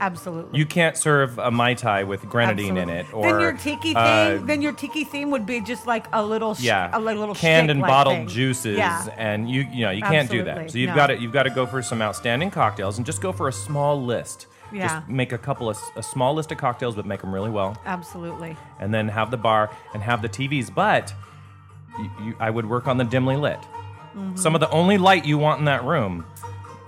Absolutely. 0.00 0.58
You 0.58 0.66
can't 0.66 0.96
serve 0.96 1.38
a 1.38 1.50
mai 1.50 1.74
tai 1.74 2.04
with 2.04 2.28
grenadine 2.28 2.76
in 2.76 2.88
it, 2.88 3.12
or 3.12 3.22
then 3.22 3.40
your 3.40 3.52
tiki 3.52 3.88
theme, 3.88 3.96
uh, 3.96 4.38
then 4.38 4.62
your 4.62 4.72
tiki 4.72 5.04
theme 5.04 5.30
would 5.30 5.44
be 5.46 5.60
just 5.60 5.86
like 5.86 6.06
a 6.12 6.24
little, 6.24 6.54
sh- 6.54 6.62
yeah, 6.62 6.90
a 6.92 6.98
little 6.98 7.34
canned 7.34 7.70
and 7.70 7.80
bottled 7.80 8.16
thing. 8.16 8.28
juices, 8.28 8.78
Yeah, 8.78 9.06
and 9.16 9.48
you 9.50 9.66
you 9.72 9.84
know 9.84 9.90
you 9.90 10.02
can't 10.02 10.30
do 10.30 10.44
that. 10.44 10.70
So 10.70 10.78
you've 10.78 10.90
no. 10.90 10.96
got 10.96 11.06
to 11.08 11.18
you've 11.18 11.32
got 11.32 11.44
to 11.44 11.50
go 11.50 11.66
for 11.66 11.82
some 11.82 12.00
outstanding 12.00 12.50
cocktails 12.50 12.96
and 12.96 13.04
just 13.06 13.20
go 13.20 13.32
for 13.32 13.48
a 13.48 13.52
small 13.52 14.02
list. 14.02 14.46
Yeah. 14.72 14.88
Just 14.88 15.08
make 15.08 15.32
a 15.32 15.38
couple 15.38 15.68
of 15.68 15.78
a 15.94 16.02
small 16.02 16.34
list 16.34 16.50
of 16.50 16.58
cocktails, 16.58 16.96
but 16.96 17.06
make 17.06 17.20
them 17.20 17.32
really 17.32 17.50
well, 17.50 17.76
absolutely. 17.86 18.56
and 18.80 18.92
then 18.92 19.06
have 19.08 19.30
the 19.30 19.36
bar 19.36 19.70
and 19.94 20.02
have 20.02 20.22
the 20.22 20.28
TVs. 20.28 20.74
But 20.74 21.14
you, 21.98 22.10
you, 22.24 22.36
I 22.40 22.50
would 22.50 22.68
work 22.68 22.88
on 22.88 22.96
the 22.96 23.04
dimly 23.04 23.36
lit. 23.36 23.60
Mm-hmm. 24.16 24.36
Some 24.36 24.54
of 24.54 24.60
the 24.60 24.70
only 24.70 24.98
light 24.98 25.24
you 25.26 25.36
want 25.38 25.58
in 25.60 25.66
that 25.66 25.84
room, 25.84 26.24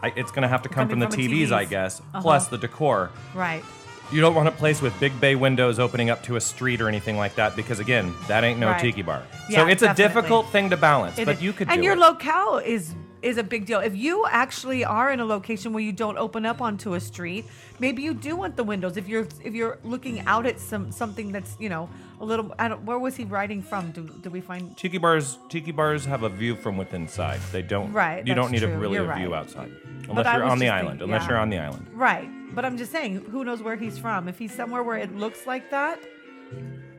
I, 0.02 0.12
it's 0.16 0.30
going 0.30 0.42
to 0.42 0.48
have 0.48 0.62
to 0.62 0.68
come 0.68 0.88
from 0.88 0.98
the 1.00 1.08
from 1.08 1.16
the 1.20 1.28
TVs, 1.28 1.52
I 1.52 1.64
guess. 1.64 2.00
Uh-huh. 2.00 2.20
Plus 2.22 2.48
the 2.48 2.58
decor. 2.58 3.10
Right. 3.34 3.64
You 4.10 4.20
don't 4.22 4.34
want 4.34 4.48
a 4.48 4.52
place 4.52 4.80
with 4.80 4.98
big 5.00 5.18
bay 5.20 5.34
windows 5.34 5.78
opening 5.78 6.08
up 6.08 6.22
to 6.24 6.36
a 6.36 6.40
street 6.40 6.80
or 6.80 6.88
anything 6.88 7.16
like 7.18 7.34
that 7.34 7.54
because 7.56 7.78
again, 7.78 8.14
that 8.26 8.42
ain't 8.42 8.58
no 8.58 8.68
Right. 8.68 8.80
tiki 8.80 9.02
bar. 9.02 9.22
Yeah, 9.50 9.58
so 9.64 9.66
it's 9.68 9.82
a 9.82 9.92
difficult 9.92 10.48
thing 10.48 10.70
to 10.70 10.76
balance, 10.78 11.18
It 11.18 11.26
but 11.26 11.36
is. 11.36 11.42
you 11.42 11.52
could 11.52 11.68
and 11.68 11.84
your 11.84 11.92
it. 11.92 11.98
locale 11.98 12.56
is 12.58 12.94
is 13.22 13.38
a 13.38 13.42
big 13.42 13.66
deal. 13.66 13.80
If 13.80 13.96
you 13.96 14.26
actually 14.30 14.84
are 14.84 15.10
in 15.10 15.20
a 15.20 15.24
location 15.24 15.72
where 15.72 15.82
you 15.82 15.92
don't 15.92 16.18
open 16.18 16.46
up 16.46 16.60
onto 16.60 16.94
a 16.94 17.00
street, 17.00 17.44
maybe 17.78 18.02
you 18.02 18.14
do 18.14 18.36
want 18.36 18.56
the 18.56 18.64
windows. 18.64 18.96
If 18.96 19.08
you're 19.08 19.26
if 19.44 19.54
you're 19.54 19.78
looking 19.82 20.20
out 20.20 20.46
at 20.46 20.60
some 20.60 20.92
something 20.92 21.32
that's 21.32 21.56
you 21.58 21.68
know 21.68 21.88
a 22.20 22.24
little. 22.24 22.54
I 22.58 22.68
don't. 22.68 22.84
Where 22.84 22.98
was 22.98 23.16
he 23.16 23.24
writing 23.24 23.62
from? 23.62 23.90
Do, 23.92 24.02
do 24.02 24.30
we 24.30 24.40
find? 24.40 24.76
Tiki 24.76 24.98
bars, 24.98 25.38
tiki 25.48 25.72
bars 25.72 26.04
have 26.04 26.22
a 26.22 26.28
view 26.28 26.54
from 26.56 26.76
within 26.76 27.02
inside. 27.02 27.40
They 27.52 27.62
don't. 27.62 27.92
Right, 27.92 28.26
You 28.26 28.34
don't 28.34 28.50
need 28.50 28.62
a 28.62 28.68
really 28.68 28.94
You're 28.96 29.10
a 29.10 29.16
view 29.16 29.32
right. 29.32 29.40
outside, 29.40 29.72
unless 30.08 30.26
you're 30.34 30.44
on 30.44 30.58
the 30.58 30.66
just 30.66 30.74
island. 30.74 30.98
thinking- 30.98 31.02
unless 31.04 31.22
yeah. 31.22 31.28
you're 31.28 31.38
on 31.38 31.50
the 31.50 31.58
island. 31.58 31.86
Right. 31.92 32.28
But 32.54 32.64
I'm 32.64 32.76
just 32.76 32.90
saying, 32.92 33.24
who 33.30 33.44
knows 33.44 33.62
where 33.62 33.76
he's 33.76 33.98
from? 33.98 34.26
If 34.28 34.38
he's 34.38 34.54
somewhere 34.54 34.82
where 34.82 34.96
it 34.96 35.14
looks 35.16 35.46
like 35.46 35.70
that, 35.70 36.00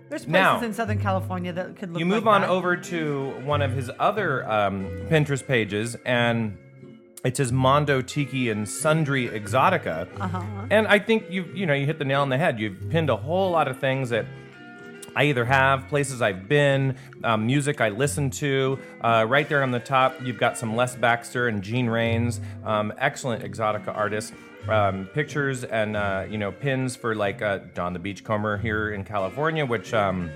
there's 0.09 0.25
places 0.25 0.31
Now, 0.31 0.63
in 0.63 0.73
Southern 0.73 0.99
California 0.99 1.53
that 1.53 1.75
could 1.75 1.91
look. 1.91 1.99
You 1.99 2.05
move 2.05 2.25
like 2.25 2.35
on 2.35 2.41
that. 2.41 2.49
over 2.49 2.75
to 2.75 3.39
one 3.43 3.61
of 3.61 3.71
his 3.71 3.91
other 3.99 4.49
um, 4.49 4.85
Pinterest 5.07 5.45
pages, 5.45 5.95
and 6.05 6.57
it 7.23 7.37
says 7.37 7.51
Mondo 7.51 8.01
Tiki 8.01 8.49
and 8.49 8.67
Sundry 8.67 9.27
Exotica. 9.27 10.07
Uh-huh. 10.19 10.43
And 10.71 10.87
I 10.87 10.99
think 10.99 11.29
you 11.29 11.45
you 11.53 11.65
know 11.65 11.73
you 11.73 11.85
hit 11.85 11.99
the 11.99 12.05
nail 12.05 12.21
on 12.21 12.29
the 12.29 12.37
head. 12.37 12.59
You've 12.59 12.89
pinned 12.89 13.09
a 13.09 13.17
whole 13.17 13.51
lot 13.51 13.67
of 13.67 13.79
things 13.79 14.09
that 14.09 14.25
I 15.15 15.25
either 15.25 15.45
have, 15.45 15.87
places 15.89 16.21
I've 16.21 16.47
been, 16.47 16.95
um, 17.23 17.45
music 17.45 17.81
I 17.81 17.89
listen 17.89 18.29
to. 18.31 18.79
Uh, 19.01 19.25
right 19.27 19.47
there 19.49 19.63
on 19.63 19.71
the 19.71 19.79
top, 19.79 20.15
you've 20.23 20.37
got 20.37 20.57
some 20.57 20.75
Les 20.75 20.95
Baxter 20.95 21.47
and 21.47 21.61
Gene 21.61 21.87
Rains, 21.87 22.39
um, 22.63 22.93
excellent 22.97 23.43
exotica 23.43 23.95
artists. 23.95 24.31
Um, 24.67 25.05
pictures 25.13 25.63
and 25.63 25.95
uh, 25.95 26.25
you 26.29 26.37
know 26.37 26.51
pins 26.51 26.95
for 26.95 27.15
like 27.15 27.41
uh, 27.41 27.59
Don 27.73 27.93
the 27.93 27.99
Beachcomber 27.99 28.57
here 28.57 28.91
in 28.91 29.03
California, 29.03 29.65
which 29.65 29.93
um, 29.93 30.29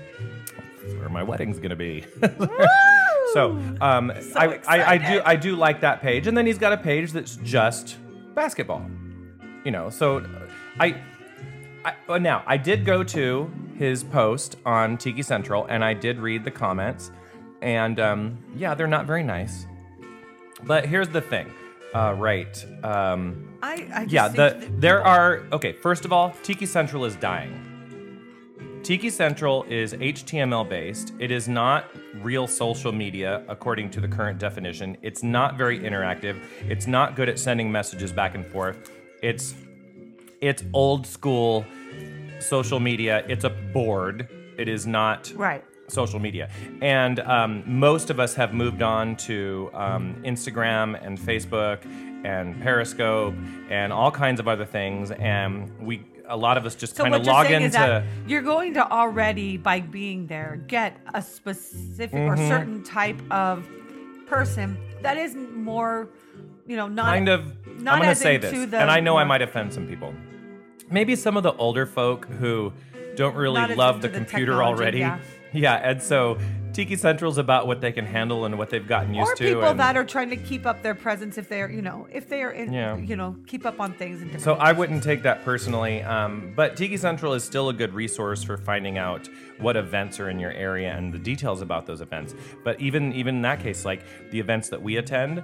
is 0.82 0.94
where 0.96 1.08
my 1.08 1.22
wedding's 1.22 1.58
gonna 1.58 1.76
be. 1.76 2.04
so 3.34 3.58
um, 3.80 4.12
So 4.20 4.38
I, 4.38 4.60
I, 4.66 4.92
I 4.92 4.96
do 4.96 5.04
excited. 5.04 5.22
I 5.24 5.36
do 5.36 5.56
like 5.56 5.80
that 5.82 6.00
page, 6.00 6.26
and 6.26 6.36
then 6.36 6.46
he's 6.46 6.58
got 6.58 6.72
a 6.72 6.78
page 6.78 7.12
that's 7.12 7.36
just 7.36 7.96
basketball. 8.34 8.90
You 9.64 9.70
know, 9.70 9.90
so 9.90 10.24
I 10.80 11.00
I, 11.84 12.18
now, 12.18 12.42
I 12.46 12.56
did 12.56 12.84
go 12.84 13.04
to 13.04 13.52
his 13.76 14.04
post 14.04 14.56
on 14.64 14.96
Tiki 14.96 15.22
Central 15.22 15.66
and 15.66 15.84
I 15.84 15.92
did 15.94 16.18
read 16.18 16.44
the 16.44 16.50
comments. 16.50 17.10
And 17.60 18.00
um, 18.00 18.38
yeah, 18.56 18.74
they're 18.74 18.86
not 18.86 19.06
very 19.06 19.22
nice. 19.22 19.66
But 20.64 20.86
here's 20.86 21.08
the 21.08 21.20
thing. 21.20 21.52
Uh, 21.94 22.14
right. 22.18 22.66
Um, 22.82 23.56
I, 23.62 23.88
I 23.94 24.06
yeah, 24.08 24.28
the, 24.28 24.68
there 24.78 25.02
are. 25.02 25.44
Okay, 25.52 25.72
first 25.72 26.04
of 26.04 26.12
all, 26.12 26.34
Tiki 26.42 26.66
Central 26.66 27.04
is 27.04 27.14
dying. 27.16 27.60
Tiki 28.82 29.08
Central 29.08 29.62
is 29.64 29.94
HTML 29.94 30.68
based. 30.68 31.14
It 31.18 31.30
is 31.30 31.48
not 31.48 31.86
real 32.16 32.46
social 32.46 32.92
media 32.92 33.42
according 33.48 33.90
to 33.92 34.00
the 34.00 34.08
current 34.08 34.38
definition. 34.38 34.98
It's 35.00 35.22
not 35.22 35.56
very 35.56 35.78
interactive. 35.78 36.44
It's 36.68 36.86
not 36.86 37.16
good 37.16 37.28
at 37.28 37.38
sending 37.38 37.72
messages 37.72 38.12
back 38.12 38.34
and 38.34 38.44
forth. 38.44 38.90
It's 39.22 39.54
it's 40.40 40.64
old 40.74 41.06
school 41.06 41.64
social 42.40 42.80
media. 42.80 43.24
It's 43.28 43.44
a 43.44 43.50
board. 43.50 44.28
It 44.58 44.68
is 44.68 44.86
not 44.86 45.32
Right. 45.34 45.64
Social 45.88 46.18
media. 46.18 46.48
And 46.82 47.20
um, 47.20 47.62
most 47.66 48.10
of 48.10 48.18
us 48.20 48.34
have 48.34 48.54
moved 48.54 48.82
on 48.82 49.16
to 49.16 49.70
um, 49.74 50.16
Instagram 50.24 50.98
and 51.04 51.18
Facebook 51.18 51.84
and 52.24 52.60
Periscope 52.62 53.34
and 53.70 53.92
all 53.92 54.10
kinds 54.10 54.40
of 54.40 54.48
other 54.48 54.64
things. 54.64 55.10
And 55.10 55.70
we, 55.78 56.02
a 56.26 56.36
lot 56.36 56.56
of 56.56 56.64
us 56.64 56.74
just 56.74 56.96
So 56.96 57.02
kind 57.04 57.14
of 57.14 57.26
log 57.26 57.50
into. 57.50 58.04
you're 58.26 58.40
going 58.42 58.74
to 58.74 58.90
already, 58.90 59.56
by 59.58 59.80
being 59.80 60.26
there, 60.26 60.60
get 60.66 60.98
a 61.12 61.20
specific 61.22 62.14
or 62.18 62.34
Mm-hmm. 62.36 62.48
certain 62.48 62.82
type 62.82 63.20
of 63.30 63.68
person 64.26 64.76
that 65.02 65.16
is 65.18 65.34
more, 65.36 66.08
you 66.66 66.76
know, 66.76 66.88
not 66.88 67.06
kind 67.06 67.28
of 67.28 67.44
not 67.78 67.94
i'm 67.96 68.00
going 68.02 68.08
to 68.08 68.14
say 68.14 68.36
this 68.38 68.70
the 68.70 68.78
and 68.78 68.90
i 68.90 69.00
know 69.00 69.16
i 69.18 69.24
might 69.24 69.42
offend 69.42 69.72
some 69.72 69.86
people 69.86 70.14
maybe 70.90 71.14
some 71.16 71.36
of 71.36 71.42
the 71.42 71.52
older 71.56 71.84
folk 71.86 72.24
who 72.26 72.72
don't 73.16 73.34
really 73.36 73.74
love 73.74 74.00
the 74.00 74.08
the 74.08 74.16
computer 74.16 74.62
already 74.62 75.00
yeah. 75.00 75.18
Yeah 75.54 75.74
and 75.88 76.02
so 76.02 76.36
tiki 76.72 76.96
central's 76.96 77.38
about 77.38 77.66
what 77.66 77.80
they 77.80 77.92
can 77.92 78.04
handle 78.04 78.44
and 78.44 78.58
what 78.58 78.68
they've 78.68 78.88
gotten 78.88 79.14
used 79.14 79.30
or 79.30 79.34
to 79.36 79.44
people 79.44 79.62
and 79.64 79.78
that 79.78 79.96
are 79.96 80.04
trying 80.04 80.28
to 80.28 80.36
keep 80.36 80.66
up 80.66 80.82
their 80.82 80.94
presence 80.94 81.38
if 81.38 81.48
they're, 81.48 81.70
you 81.70 81.80
know, 81.80 82.08
if 82.12 82.28
they 82.28 82.42
are 82.42 82.50
in, 82.50 82.72
Yeah. 82.72 82.96
you 82.96 83.14
know, 83.14 83.36
keep 83.46 83.64
up 83.64 83.78
on 83.80 83.92
things 83.92 84.42
so 84.42 84.54
i 84.54 84.72
wouldn't 84.72 85.02
take 85.02 85.22
that 85.22 85.44
personally 85.44 86.02
um, 86.02 86.52
but 86.56 86.76
tiki 86.76 86.96
central 86.96 87.32
is 87.32 87.44
still 87.44 87.68
a 87.68 87.72
good 87.72 87.94
resource 87.94 88.42
for 88.42 88.56
finding 88.56 88.98
out 88.98 89.28
what 89.60 89.76
events 89.76 90.18
are 90.18 90.28
in 90.30 90.38
your 90.40 90.52
area 90.52 90.92
and 90.92 91.12
the 91.14 91.18
details 91.18 91.62
about 91.62 91.86
those 91.86 92.00
events 92.00 92.34
but 92.64 92.80
even 92.80 93.12
even 93.12 93.36
in 93.36 93.42
that 93.42 93.60
case 93.60 93.84
like 93.84 94.02
the 94.32 94.40
events 94.40 94.68
that 94.68 94.82
we 94.82 94.96
attend 94.96 95.42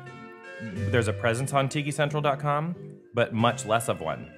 there's 0.91 1.09
a 1.09 1.13
presence 1.15 1.55
on 1.55 1.69
tikicentral.com, 1.71 2.75
but 3.15 3.33
much 3.33 3.65
less 3.65 3.89
of 3.89 4.01
one. 4.03 4.31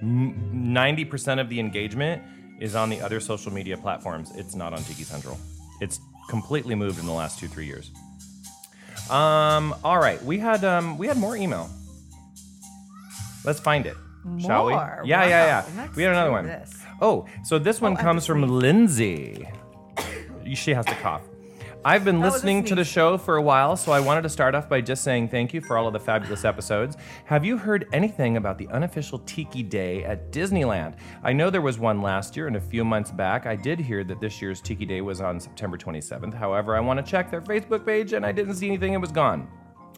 90% 0.54 1.40
of 1.40 1.48
the 1.48 1.58
engagement 1.58 2.22
is 2.61 2.76
on 2.76 2.90
the 2.90 3.00
other 3.00 3.18
social 3.18 3.52
media 3.52 3.76
platforms. 3.76 4.30
It's 4.37 4.54
not 4.54 4.72
on 4.72 4.78
Tiki 4.85 5.02
Central. 5.02 5.37
It's 5.83 5.99
completely 6.29 6.75
moved 6.77 7.01
in 7.01 7.07
the 7.07 7.12
last 7.12 7.38
two, 7.40 7.49
three 7.49 7.66
years. 7.66 7.90
Um, 9.11 9.75
all 9.83 9.99
right, 9.99 10.23
we 10.25 10.38
had 10.38 10.64
um, 10.64 10.97
we 10.97 11.09
had 11.09 11.16
more 11.16 11.37
email. 11.37 11.68
Let's 13.45 13.59
find 13.59 13.85
it, 13.87 13.97
shall 14.38 14.66
we? 14.66 14.73
More? 14.75 15.03
Yeah, 15.05 15.27
yeah, 15.27 15.29
Wow, 15.62 15.66
yeah. 15.75 15.83
let's 15.83 15.97
We 15.97 16.05
had 16.05 16.12
another 16.12 16.29
do 16.31 16.33
one. 16.35 16.47
this. 16.47 16.79
Oh, 17.01 17.27
so 17.45 17.59
this 17.59 17.81
one 17.81 17.95
Oh, 17.95 18.01
comes 18.01 18.25
from. 18.25 18.42
Lindsay. 18.49 19.49
she 20.55 20.73
has 20.73 20.87
to 20.87 20.95
cough. 20.95 21.23
I've 21.85 22.05
been 22.05 22.21
listening 22.21 22.62
to 22.64 22.77
the 22.77 22.85
show 22.85 23.18
for 23.18 23.37
a 23.37 23.42
while, 23.42 23.77
so 23.77 23.90
I 23.90 23.99
wanted 23.99 24.23
to 24.23 24.29
start 24.29 24.55
off 24.55 24.68
by 24.68 24.81
just 24.81 25.03
saying 25.03 25.31
thank 25.31 25.53
you 25.53 25.61
for 25.61 25.77
all 25.77 25.88
of 25.88 25.92
the 25.92 25.99
fabulous 25.99 26.45
episodes. 26.45 26.97
Have 27.25 27.45
you 27.45 27.59
heard 27.59 27.88
anything 27.92 28.37
about 28.37 28.57
the 28.57 28.68
unofficial 28.68 29.18
Tiki 29.21 29.64
Day 29.64 30.05
at 30.05 30.31
Disneyland? 30.31 30.95
I 31.25 31.33
know 31.33 31.51
there 31.51 31.61
was 31.61 31.81
one 31.81 32.01
last 32.01 32.37
year 32.37 32.47
and 32.47 32.55
a 32.55 32.61
few 32.61 32.85
months 32.85 33.11
back. 33.11 33.47
I 33.47 33.57
did 33.57 33.81
hear 33.81 34.05
that 34.05 34.21
this 34.21 34.40
year's 34.40 34.61
Tiki 34.61 34.87
Day 34.87 35.01
was 35.01 35.21
on 35.21 35.40
September 35.40 35.77
27th. 35.77 36.35
However, 36.35 36.77
I 36.77 36.81
want 36.81 37.05
to 37.05 37.11
check 37.11 37.33
their 37.33 37.42
Facebook 37.42 37.85
page 37.85 38.12
and 38.12 38.25
I 38.25 38.31
didn't 38.31 38.55
see 38.55 38.68
anything, 38.68 38.92
it 38.92 39.01
was 39.01 39.11
gone. 39.11 39.49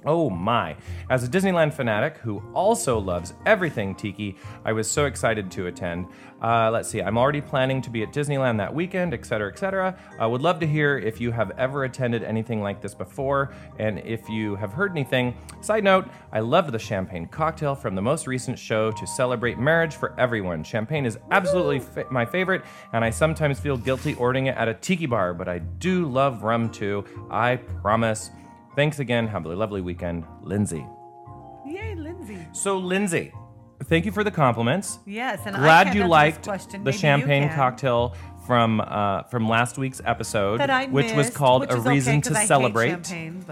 Oh 0.07 0.29
my. 0.29 0.77
As 1.11 1.25
a 1.25 1.29
Disneyland 1.29 1.73
fanatic 1.73 2.19
who 2.19 2.43
also 2.53 2.99
loves 2.99 3.35
everything 3.47 3.95
tiki, 3.95 4.37
I 4.65 4.73
was 4.73 4.91
so 4.91 5.07
excited 5.07 5.51
to 5.53 5.67
attend. 5.67 6.07
Uh, 6.43 6.71
let's 6.71 6.91
see, 6.91 7.01
I'm 7.01 7.17
already 7.17 7.41
planning 7.41 7.81
to 7.81 7.91
be 7.91 8.03
at 8.03 8.13
Disneyland 8.13 8.59
that 8.59 8.75
weekend, 8.75 9.15
etc., 9.15 9.51
etc. 9.51 9.99
I 10.19 10.27
would 10.27 10.43
love 10.43 10.61
to 10.61 10.67
hear 10.67 10.99
if 10.99 11.19
you 11.19 11.31
have 11.31 11.53
ever 11.53 11.85
attended 11.85 12.23
anything 12.23 12.61
like 12.61 12.83
this 12.83 12.95
before 12.95 13.55
and 13.79 13.99
if 14.01 14.29
you 14.29 14.55
have 14.57 14.73
heard 14.73 14.91
anything. 14.91 15.35
Side 15.63 15.85
note, 15.85 16.07
I 16.33 16.41
love 16.41 16.71
the 16.71 16.79
champagne 16.79 17.27
cocktail 17.27 17.75
from 17.75 17.95
the 17.95 18.03
most 18.03 18.27
recent 18.27 18.59
show 18.59 18.91
to 18.91 19.07
celebrate 19.07 19.59
marriage 19.59 19.95
for 19.95 20.15
everyone. 20.21 20.65
Champagne 20.65 21.07
is 21.07 21.19
absolutely 21.31 21.79
fa- 21.79 22.07
my 22.11 22.27
favorite, 22.27 22.63
and 22.93 23.03
I 23.03 23.09
sometimes 23.09 23.59
feel 23.59 23.79
guilty 23.79 24.15
ordering 24.15 24.47
it 24.47 24.57
at 24.57 24.69
a 24.69 24.75
tiki 24.75 25.07
bar, 25.07 25.33
but 25.33 25.49
I 25.49 25.61
do 25.61 26.07
love 26.07 26.43
rum 26.43 26.69
too. 26.69 27.05
I 27.31 27.57
promise. 27.57 28.31
Thanks 28.77 28.99
again. 28.99 29.27
Have 29.29 29.47
a 29.47 29.55
lovely 29.55 29.81
weekend, 29.81 30.25
Lindsay. 30.43 30.85
Yay, 31.65 31.95
Lindsay. 31.95 32.39
So, 32.53 32.77
Lindsay, 32.79 33.33
thank 33.85 34.05
you 34.05 34.13
for 34.13 34.25
the 34.25 34.31
compliments. 34.31 34.99
Yes, 35.07 35.41
and 35.47 35.57
I 35.57 35.61
Glad 35.61 35.85
can't 35.85 35.97
you 35.97 36.07
liked 36.07 36.45
the 36.45 36.79
Maybe 36.79 36.93
champagne 36.97 37.49
can. 37.49 37.57
cocktail 37.57 38.15
from 38.47 38.81
uh, 38.81 39.23
from 39.25 39.49
last 39.49 39.79
week's 39.79 40.01
episode, 40.05 40.61
I 40.61 40.87
which 40.87 41.13
was 41.13 41.31
called 41.31 41.63
which 41.63 41.71
"A 41.71 41.81
Reason 41.81 42.19
okay, 42.19 42.31
to 42.33 42.39
I 42.39 42.45
Celebrate." 42.47 43.07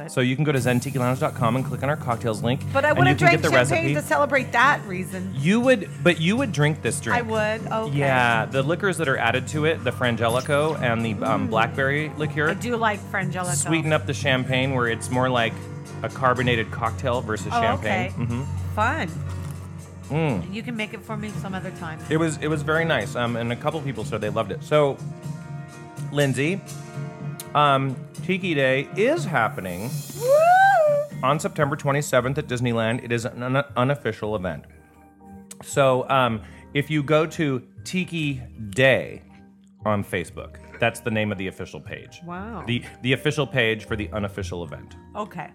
So 0.08 0.20
you 0.20 0.36
can 0.36 0.44
go 0.44 0.52
to 0.52 0.58
zentikilounge.com 0.58 1.56
and 1.56 1.64
click 1.64 1.82
on 1.82 1.88
our 1.88 1.96
cocktails 1.96 2.42
link, 2.42 2.60
But 2.72 2.84
I 2.84 2.92
would 2.92 3.06
have 3.06 3.16
drank 3.16 3.40
get 3.40 3.50
the 3.50 3.54
champagne 3.56 3.84
recipe. 3.86 3.94
to 3.94 4.02
celebrate 4.02 4.52
that 4.52 4.84
reason. 4.86 5.32
you 5.36 5.60
would, 5.60 5.88
but 6.02 6.20
you 6.20 6.36
would 6.36 6.52
drink 6.52 6.82
this 6.82 7.00
drink. 7.00 7.18
I 7.18 7.22
would. 7.22 7.72
Okay. 7.72 7.96
Yeah, 7.98 8.46
the 8.46 8.62
liquors 8.62 8.96
that 8.98 9.08
are 9.08 9.16
added 9.18 9.46
to 9.48 9.64
it, 9.64 9.82
the 9.84 9.90
Frangelico 9.92 10.80
and 10.80 11.04
the 11.04 11.14
um, 11.24 11.48
blackberry 11.48 12.10
liqueur, 12.16 12.48
Mm. 12.48 12.50
I 12.50 12.54
do 12.54 12.76
like 12.76 13.00
Frangelico. 13.10 13.54
sweeten 13.54 13.92
up 13.92 14.06
the 14.06 14.14
champagne 14.14 14.74
where 14.74 14.88
it's 14.88 15.10
more 15.10 15.28
like 15.28 15.52
a 16.02 16.08
carbonated 16.08 16.70
cocktail 16.70 17.20
versus 17.20 17.48
Oh, 17.52 17.60
champagne. 17.62 18.12
okay. 18.12 18.24
hmm 18.24 18.42
Fun. 18.74 19.08
Mm. 20.12 20.52
You 20.52 20.62
can 20.62 20.76
make 20.76 20.92
it 20.92 21.02
for 21.02 21.16
me 21.16 21.30
some 21.30 21.54
other 21.54 21.70
time. 21.72 21.98
It 22.10 22.18
was 22.18 22.36
it 22.38 22.48
was 22.48 22.62
very 22.62 22.84
nice, 22.84 23.16
um, 23.16 23.36
and 23.36 23.50
a 23.50 23.56
couple 23.56 23.80
people 23.80 24.04
said 24.04 24.20
they 24.20 24.28
loved 24.28 24.52
it. 24.52 24.62
So, 24.62 24.98
Lindsay, 26.12 26.60
um, 27.54 27.96
Tiki 28.22 28.54
Day 28.54 28.88
is 28.94 29.24
happening 29.24 29.90
on 31.22 31.40
September 31.40 31.76
27th 31.76 32.36
at 32.36 32.46
Disneyland. 32.46 33.02
It 33.02 33.10
is 33.10 33.24
an 33.24 33.42
un- 33.42 33.64
unofficial 33.76 34.36
event. 34.36 34.64
So, 35.64 36.08
um, 36.10 36.42
if 36.74 36.90
you 36.90 37.02
go 37.02 37.24
to 37.26 37.62
Tiki 37.84 38.42
Day 38.70 39.22
on 39.86 40.04
Facebook, 40.04 40.56
that's 40.78 41.00
the 41.00 41.10
name 41.10 41.32
of 41.32 41.38
the 41.38 41.46
official 41.46 41.80
page. 41.80 42.20
Wow. 42.26 42.64
The 42.66 42.84
the 43.00 43.14
official 43.14 43.46
page 43.46 43.86
for 43.86 43.96
the 43.96 44.10
unofficial 44.12 44.62
event. 44.62 44.96
Okay. 45.16 45.50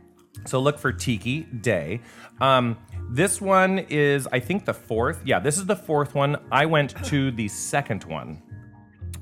So 0.45 0.59
look 0.59 0.77
for 0.77 0.91
Tiki 0.91 1.41
Day. 1.43 2.01
Um, 2.39 2.77
this 3.09 3.39
one 3.41 3.79
is, 3.89 4.27
I 4.31 4.39
think, 4.39 4.65
the 4.65 4.73
fourth. 4.73 5.21
Yeah, 5.25 5.39
this 5.39 5.57
is 5.57 5.65
the 5.65 5.75
fourth 5.75 6.13
one. 6.15 6.37
I 6.51 6.65
went 6.65 6.95
to 7.05 7.31
the 7.31 7.47
second 7.47 8.03
one. 8.03 8.41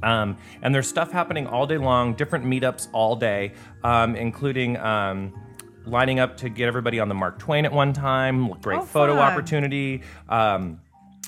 Um, 0.03 0.37
and 0.61 0.73
there's 0.73 0.87
stuff 0.87 1.11
happening 1.11 1.47
all 1.47 1.65
day 1.65 1.77
long, 1.77 2.13
different 2.13 2.45
meetups 2.45 2.89
all 2.91 3.15
day, 3.15 3.53
um, 3.83 4.15
including 4.15 4.77
um, 4.77 5.33
lining 5.85 6.19
up 6.19 6.37
to 6.37 6.49
get 6.49 6.67
everybody 6.67 6.99
on 6.99 7.09
the 7.09 7.15
Mark 7.15 7.39
Twain 7.39 7.65
at 7.65 7.71
one 7.71 7.93
time, 7.93 8.49
great 8.61 8.79
Oh, 8.79 8.85
photo 8.85 9.15
fun. 9.15 9.31
opportunity. 9.31 10.03
Um, 10.29 10.79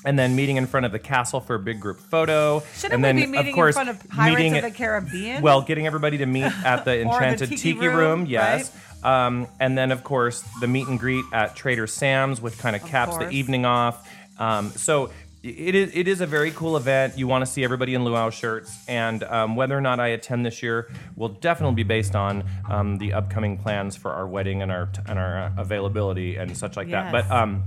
and 0.04 0.16
then 0.16 0.36
meeting 0.36 0.56
in 0.56 0.66
front 0.66 0.86
of 0.86 0.92
the 0.92 0.98
castle 1.00 1.40
for 1.40 1.56
a 1.56 1.58
big 1.58 1.80
group 1.80 1.98
photo. 1.98 2.62
Shouldn't 2.76 2.94
and 2.94 3.04
then, 3.04 3.16
we 3.16 3.22
be 3.22 3.26
meeting 3.32 3.48
of 3.48 3.54
course, 3.54 3.76
in 3.76 3.84
front 3.84 4.00
of 4.00 4.08
Pirates 4.08 4.36
meeting 4.38 4.56
of 4.56 4.62
the 4.62 4.70
Caribbean? 4.70 5.42
well, 5.42 5.60
getting 5.62 5.88
everybody 5.88 6.18
to 6.18 6.26
meet 6.26 6.44
at 6.64 6.84
the 6.84 7.00
Enchanted 7.02 7.48
Tiki 7.48 7.74
Tiki, 7.74 7.88
Room, 7.88 7.96
Room, 7.96 8.26
yes. 8.26 8.70
Um, 9.02 9.46
and 9.60 9.78
then, 9.78 9.92
of 9.92 10.04
course, 10.04 10.42
the 10.60 10.66
meet 10.66 10.88
and 10.88 10.98
greet 10.98 11.24
at 11.32 11.54
Trader 11.54 11.86
Sam's, 11.86 12.40
which 12.40 12.58
kind 12.58 12.74
of 12.74 12.84
caps 12.84 13.12
the 13.12 13.24
course. 13.24 13.34
evening 13.34 13.64
off. 13.64 14.08
Um, 14.38 14.70
so 14.70 15.10
it 15.42 15.74
is 15.74 15.92
it 15.94 16.08
is 16.08 16.20
a 16.20 16.26
very 16.26 16.50
cool 16.50 16.76
event. 16.76 17.16
You 17.16 17.28
want 17.28 17.44
to 17.44 17.50
see 17.50 17.62
everybody 17.62 17.94
in 17.94 18.04
luau 18.04 18.30
shirts, 18.30 18.76
and 18.88 19.22
um, 19.24 19.56
whether 19.56 19.76
or 19.76 19.80
not 19.80 20.00
I 20.00 20.08
attend 20.08 20.44
this 20.44 20.62
year 20.62 20.90
will 21.16 21.28
definitely 21.28 21.76
be 21.76 21.82
based 21.84 22.16
on 22.16 22.44
um, 22.68 22.98
the 22.98 23.12
upcoming 23.12 23.56
plans 23.56 23.96
for 23.96 24.12
our 24.12 24.26
wedding 24.26 24.62
and 24.62 24.72
our 24.72 24.88
and 25.06 25.18
our 25.18 25.38
uh, 25.38 25.52
availability 25.56 26.36
and 26.36 26.56
such 26.56 26.76
like 26.76 26.90
that. 26.90 27.12
Yes. 27.12 27.26
But 27.28 27.30
um, 27.34 27.62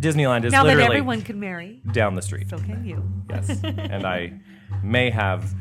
Disneyland 0.00 0.44
is 0.44 0.52
now 0.52 0.62
that 0.62 0.68
literally 0.68 0.96
everyone 0.96 1.22
can 1.22 1.38
marry, 1.38 1.82
down 1.92 2.14
the 2.14 2.22
street. 2.22 2.48
so 2.48 2.58
can 2.58 2.84
you. 2.84 3.04
Yes, 3.28 3.50
and 3.64 4.06
I 4.06 4.32
may 4.82 5.10
have 5.10 5.54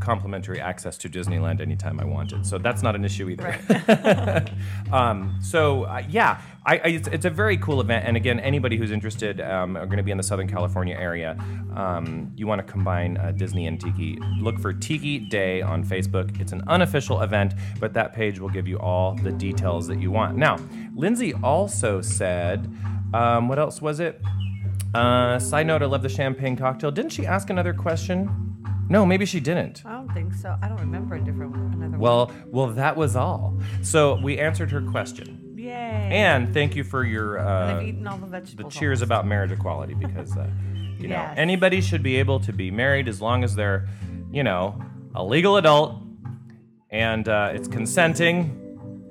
complimentary 0.00 0.60
access 0.60 0.96
to 0.98 1.08
Disneyland 1.08 1.60
anytime 1.60 2.00
I 2.00 2.04
wanted, 2.04 2.46
so 2.46 2.58
that's 2.58 2.82
not 2.82 2.94
an 2.94 3.04
issue 3.04 3.28
either. 3.28 4.44
um, 4.92 5.38
so 5.40 5.84
uh, 5.84 6.02
yeah, 6.08 6.40
I, 6.64 6.76
I, 6.78 6.88
it's, 6.88 7.08
it's 7.08 7.24
a 7.24 7.30
very 7.30 7.56
cool 7.56 7.80
event, 7.80 8.06
and 8.06 8.16
again, 8.16 8.40
anybody 8.40 8.76
who's 8.76 8.90
interested 8.90 9.40
um, 9.40 9.76
are 9.76 9.86
going 9.86 9.98
to 9.98 10.02
be 10.02 10.10
in 10.10 10.16
the 10.16 10.22
Southern 10.22 10.48
California 10.48 10.96
area. 10.96 11.36
Um, 11.74 12.32
you 12.36 12.46
want 12.46 12.64
to 12.64 12.70
combine 12.70 13.16
uh, 13.16 13.32
Disney 13.32 13.66
and 13.66 13.80
Tiki? 13.80 14.18
Look 14.40 14.58
for 14.58 14.72
Tiki 14.72 15.18
Day 15.18 15.62
on 15.62 15.84
Facebook. 15.84 16.40
It's 16.40 16.52
an 16.52 16.62
unofficial 16.66 17.22
event, 17.22 17.54
but 17.80 17.94
that 17.94 18.12
page 18.14 18.38
will 18.38 18.48
give 18.48 18.68
you 18.68 18.78
all 18.78 19.14
the 19.14 19.32
details 19.32 19.86
that 19.88 20.00
you 20.00 20.10
want. 20.10 20.36
Now, 20.36 20.58
Lindsay 20.94 21.34
also 21.42 22.00
said, 22.00 22.72
um, 23.14 23.48
what 23.48 23.58
else 23.58 23.80
was 23.80 24.00
it? 24.00 24.20
Uh, 24.94 25.38
side 25.38 25.66
note, 25.66 25.82
I 25.82 25.86
love 25.86 26.02
the 26.02 26.08
champagne 26.08 26.56
cocktail. 26.56 26.90
Didn't 26.90 27.12
she 27.12 27.26
ask 27.26 27.50
another 27.50 27.74
question? 27.74 28.47
No, 28.90 29.04
maybe 29.04 29.26
she 29.26 29.38
didn't. 29.40 29.82
I 29.84 29.92
don't 29.92 30.12
think 30.14 30.32
so. 30.34 30.56
I 30.62 30.68
don't 30.68 30.80
remember 30.80 31.16
a 31.16 31.20
different 31.20 31.50
one. 31.52 31.72
Another 31.74 31.98
Well, 31.98 32.32
well, 32.46 32.68
that 32.68 32.96
was 32.96 33.16
all. 33.16 33.58
So 33.82 34.18
we 34.22 34.38
answered 34.38 34.70
her 34.70 34.80
question, 34.80 35.26
one. 35.42 35.58
Yay. 35.58 36.08
and 36.12 36.54
thank 36.54 36.74
you 36.76 36.84
for 36.84 37.04
your 37.04 37.38
I've 37.38 37.78
uh, 37.78 37.82
eaten 37.82 38.06
all 38.06 38.16
the 38.16 38.24
the 38.26 38.30
vegetables. 38.30 38.74
cheers 38.74 39.02
about 39.02 39.26
marriage 39.26 39.52
equality 39.52 39.94
because 39.94 40.36
uh, 40.36 40.48
you 40.98 41.08
know 41.08 41.16
Yes. 41.16 41.34
anybody 41.36 41.80
should 41.80 42.02
be 42.02 42.16
able 42.16 42.40
to 42.40 42.52
be 42.52 42.70
married 42.70 43.08
as 43.08 43.20
long 43.20 43.44
as 43.44 43.54
they're, 43.54 43.86
you 44.32 44.42
know, 44.42 44.80
a 45.14 45.22
legal 45.24 45.56
adult, 45.58 46.00
and 46.90 47.28
uh, 47.28 47.50
it's 47.52 47.68
consenting, 47.68 48.67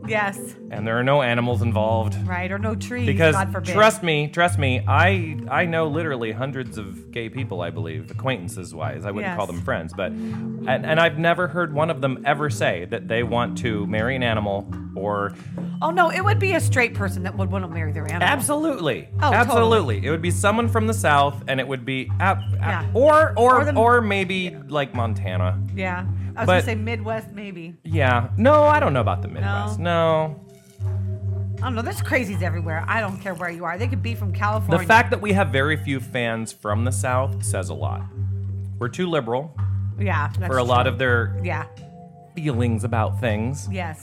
Yes. 0.08 0.56
and 0.72 0.86
there 0.88 0.98
are 1.00 1.04
no 1.04 1.22
animals 1.22 1.62
involved. 1.62 2.16
Right. 2.28 2.52
Or 2.52 2.58
no 2.60 2.76
trees. 2.76 3.06
Because 3.06 3.36
God 3.36 3.52
forbid. 3.52 3.74
trust 3.74 4.04
me, 4.04 4.28
trust 4.28 4.58
me, 4.60 4.82
I 4.88 5.38
I 5.50 5.66
know 5.66 5.88
literally 5.88 6.32
hundreds 6.32 6.78
of 6.78 7.12
gay 7.12 7.30
people. 7.30 7.62
I 7.62 7.70
believe 7.70 8.10
acquaintances 8.12 8.74
wise. 8.74 9.06
I 9.06 9.12
wouldn't 9.12 9.36
call 9.36 9.48
them 9.48 9.62
friends, 9.62 9.94
but 9.96 10.12
and, 10.12 10.68
and 10.86 11.00
I've 11.00 11.18
never 11.18 11.48
heard 11.48 11.74
one 11.74 11.90
of 11.90 12.02
them 12.02 12.24
ever 12.26 12.50
say 12.50 12.86
that 12.86 13.08
they 13.08 13.24
want 13.24 13.58
to 13.60 13.86
marry 13.88 14.16
an 14.16 14.24
animal 14.24 14.72
or 14.96 15.34
Oh 15.82 15.92
no, 15.92 16.10
it 16.10 16.24
would 16.24 16.40
be 16.40 16.54
a 16.54 16.60
straight 16.60 16.94
person 16.96 17.24
that 17.24 17.38
would 17.38 17.52
want 17.52 17.64
to 17.64 17.70
marry 17.70 17.92
their 17.92 18.06
animal. 18.06 18.24
absolutely, 18.28 19.08
Oh, 19.22 19.32
absolutely. 19.32 20.04
It 20.06 20.10
would 20.10 20.22
be 20.24 20.32
someone 20.32 20.68
from 20.68 20.88
the 20.88 20.94
south, 20.94 21.44
and 21.48 21.60
it 21.60 21.68
would 21.68 21.86
be 21.86 22.10
ab- 22.20 22.40
ab- 22.60 22.84
Yeah. 22.86 22.92
or 22.94 23.34
or 23.38 23.62
Or 23.62 23.78
or, 23.78 23.96
the- 24.02 24.02
maybe 24.02 24.56
like 24.68 24.96
Montana. 24.96 25.60
Yeah. 25.76 26.06
I 26.38 26.42
was 26.42 26.46
But- 26.48 26.54
gonna 26.54 26.62
say 26.64 26.76
Midwest, 26.76 27.32
maybe. 27.34 27.76
Yeah, 27.84 28.30
no, 28.38 28.64
I 28.64 28.80
don't 28.80 28.94
know 28.94 29.02
about 29.02 29.22
the 29.24 29.28
Midwest. 29.28 29.80
No, 29.80 30.40
I 31.58 31.62
don't 31.62 31.76
know. 31.76 31.82
There's 31.82 32.02
crazies 32.02 32.44
everywhere. 32.44 32.86
I 32.88 33.02
don't 33.02 33.18
care 33.18 33.34
where 33.34 33.50
you 33.50 33.66
are. 33.66 33.78
They 33.78 33.88
could 33.88 34.04
be 34.04 34.14
from 34.14 34.32
California. 34.32 34.78
the 34.78 34.88
fact 34.88 35.10
that 35.10 35.20
we 35.22 35.34
have 35.34 35.50
very 35.50 35.76
few 35.76 36.00
fans 36.00 36.52
from 36.54 36.86
the 36.86 36.92
south 36.92 37.44
says 37.44 37.70
a 37.70 37.74
lot. 37.74 38.04
We're 38.78 38.90
too 38.90 39.08
liberal 39.08 39.56
yeah, 40.00 40.30
that's 40.38 40.46
for 40.54 40.60
a 40.60 40.64
lot 40.64 40.86
of 40.86 41.00
their 41.00 41.36
Yeah. 41.44 41.64
feelings 42.36 42.84
about 42.84 43.20
things. 43.20 43.68
Yes. 43.72 44.00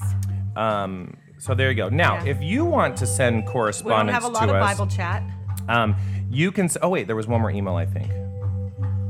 Um, 0.56 1.14
so 1.38 1.54
there 1.54 1.70
you 1.70 1.76
go. 1.76 1.88
Now, 1.88 2.14
Yeah. 2.14 2.24
if 2.32 2.42
you 2.42 2.64
want 2.64 2.96
to 2.96 3.06
send 3.06 3.36
We 3.36 3.42
don't 3.42 3.52
correspondence 3.52 4.12
have 4.14 4.24
a 4.24 4.28
lot 4.28 4.46
to 4.46 4.56
of 4.56 4.60
us, 4.60 4.76
Bible 4.76 4.90
chat. 4.90 5.22
um, 5.68 5.94
you 6.30 6.50
can. 6.50 6.64
s- 6.64 6.76
Oh 6.82 6.88
wait, 6.88 7.06
there 7.06 7.14
was 7.14 7.28
one 7.28 7.40
more 7.40 7.50
email 7.52 7.76
I 7.76 7.86
think. 7.86 8.10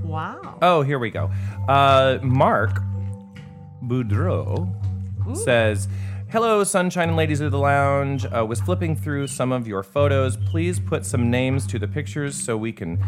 Wow. 0.02 0.58
Oh, 0.60 0.82
here 0.82 0.98
we 0.98 1.10
go. 1.10 1.30
Uh, 1.66 2.18
Mark 2.22 2.82
Boudreau 3.88 4.68
says, 5.36 5.88
Hello, 6.30 6.64
sunshine 6.64 7.08
and 7.08 7.16
ladies 7.16 7.40
of 7.40 7.52
the 7.52 7.58
lounge. 7.58 8.26
Uh, 8.26 8.44
was 8.44 8.60
flipping 8.60 8.96
through 8.96 9.26
some 9.28 9.52
of 9.52 9.66
your 9.68 9.82
photos. 9.82 10.36
Please 10.36 10.80
put 10.80 11.06
some 11.06 11.30
names 11.30 11.66
to 11.68 11.78
the 11.78 11.86
pictures 11.88 12.34
so 12.34 12.56
we 12.56 12.72
can 12.72 12.98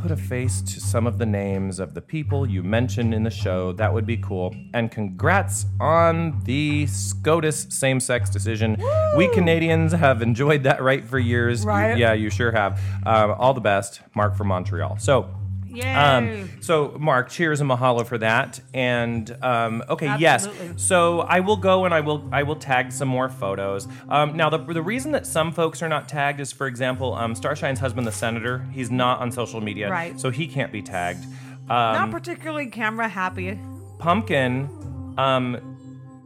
put 0.00 0.10
a 0.10 0.16
face 0.16 0.60
to 0.62 0.80
some 0.80 1.06
of 1.06 1.18
the 1.18 1.26
names 1.26 1.78
of 1.78 1.94
the 1.94 2.00
people 2.00 2.48
you 2.48 2.62
mentioned 2.62 3.14
in 3.14 3.22
the 3.22 3.30
show. 3.30 3.72
That 3.72 3.92
would 3.94 4.06
be 4.06 4.16
cool. 4.16 4.52
And 4.74 4.90
congrats 4.90 5.66
on 5.80 6.40
the 6.44 6.86
SCOTUS 6.86 7.68
same 7.72 8.00
sex 8.00 8.28
decision. 8.30 8.76
We 9.16 9.28
Canadians 9.28 9.92
have 9.92 10.20
enjoyed 10.22 10.62
that 10.64 10.82
right 10.82 11.04
for 11.04 11.18
years. 11.20 11.62
You- 11.62 11.68
Right. 11.68 11.96
yeah, 11.98 12.14
you 12.14 12.30
sure 12.30 12.50
have. 12.52 12.80
Um, 13.06 13.34
all 13.38 13.54
the 13.54 13.60
best, 13.60 14.00
Mark 14.16 14.34
from 14.34 14.48
Montreal. 14.48 14.96
So, 14.98 15.28
Yay. 15.74 15.94
Um, 15.94 16.50
so, 16.60 16.96
Mark, 17.00 17.30
cheers 17.30 17.60
and 17.60 17.70
mahalo 17.70 18.06
for 18.06 18.18
that. 18.18 18.60
And 18.74 19.30
um, 19.42 19.82
okay, 19.88 20.06
Absolutely. 20.06 20.66
yes. 20.68 20.82
So 20.82 21.20
I 21.20 21.40
will 21.40 21.56
go 21.56 21.84
and 21.84 21.94
I 21.94 22.00
will 22.00 22.28
I 22.32 22.42
will 22.42 22.56
tag 22.56 22.92
some 22.92 23.08
more 23.08 23.28
photos. 23.28 23.88
Um, 24.08 24.36
now, 24.36 24.50
the 24.50 24.58
the 24.58 24.82
reason 24.82 25.12
that 25.12 25.26
some 25.26 25.52
folks 25.52 25.82
are 25.82 25.88
not 25.88 26.08
tagged 26.08 26.40
is, 26.40 26.52
for 26.52 26.66
example, 26.66 27.14
um, 27.14 27.34
Starshine's 27.34 27.80
husband, 27.80 28.06
the 28.06 28.12
senator. 28.12 28.66
He's 28.72 28.90
not 28.90 29.20
on 29.20 29.32
social 29.32 29.60
media, 29.60 29.90
Right. 29.90 30.18
So 30.20 30.30
he 30.30 30.46
can't 30.46 30.72
be 30.72 30.82
tagged. 30.82 31.24
Not 31.68 31.96
Um, 31.96 32.10
particularly 32.10 32.66
camera 32.66 33.08
happy. 33.08 33.58
Pumpkin. 33.98 34.68
Um, 35.16 35.78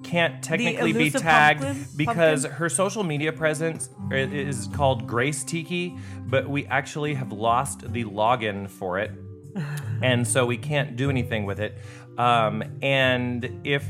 can't 0.02 0.40
technically 0.42 0.92
be 0.92 1.10
tagged 1.10 1.62
pumpkin? 1.62 1.86
because 1.96 2.42
Pumpkin? 2.42 2.58
her 2.58 2.68
social 2.68 3.02
media 3.02 3.32
presence 3.32 3.90
is 4.12 4.68
called 4.72 5.06
Grace 5.06 5.42
Tiki, 5.42 5.96
but 6.28 6.48
we 6.48 6.64
actually 6.66 7.14
have 7.14 7.32
lost 7.32 7.92
the 7.92 8.04
login 8.04 8.68
for 8.70 9.00
it, 9.00 9.10
and 10.02 10.26
so 10.26 10.46
we 10.46 10.56
can't 10.56 10.96
do 10.96 11.10
anything 11.10 11.44
with 11.46 11.60
it. 11.60 11.78
Um, 12.18 12.62
and 12.82 13.60
if 13.64 13.84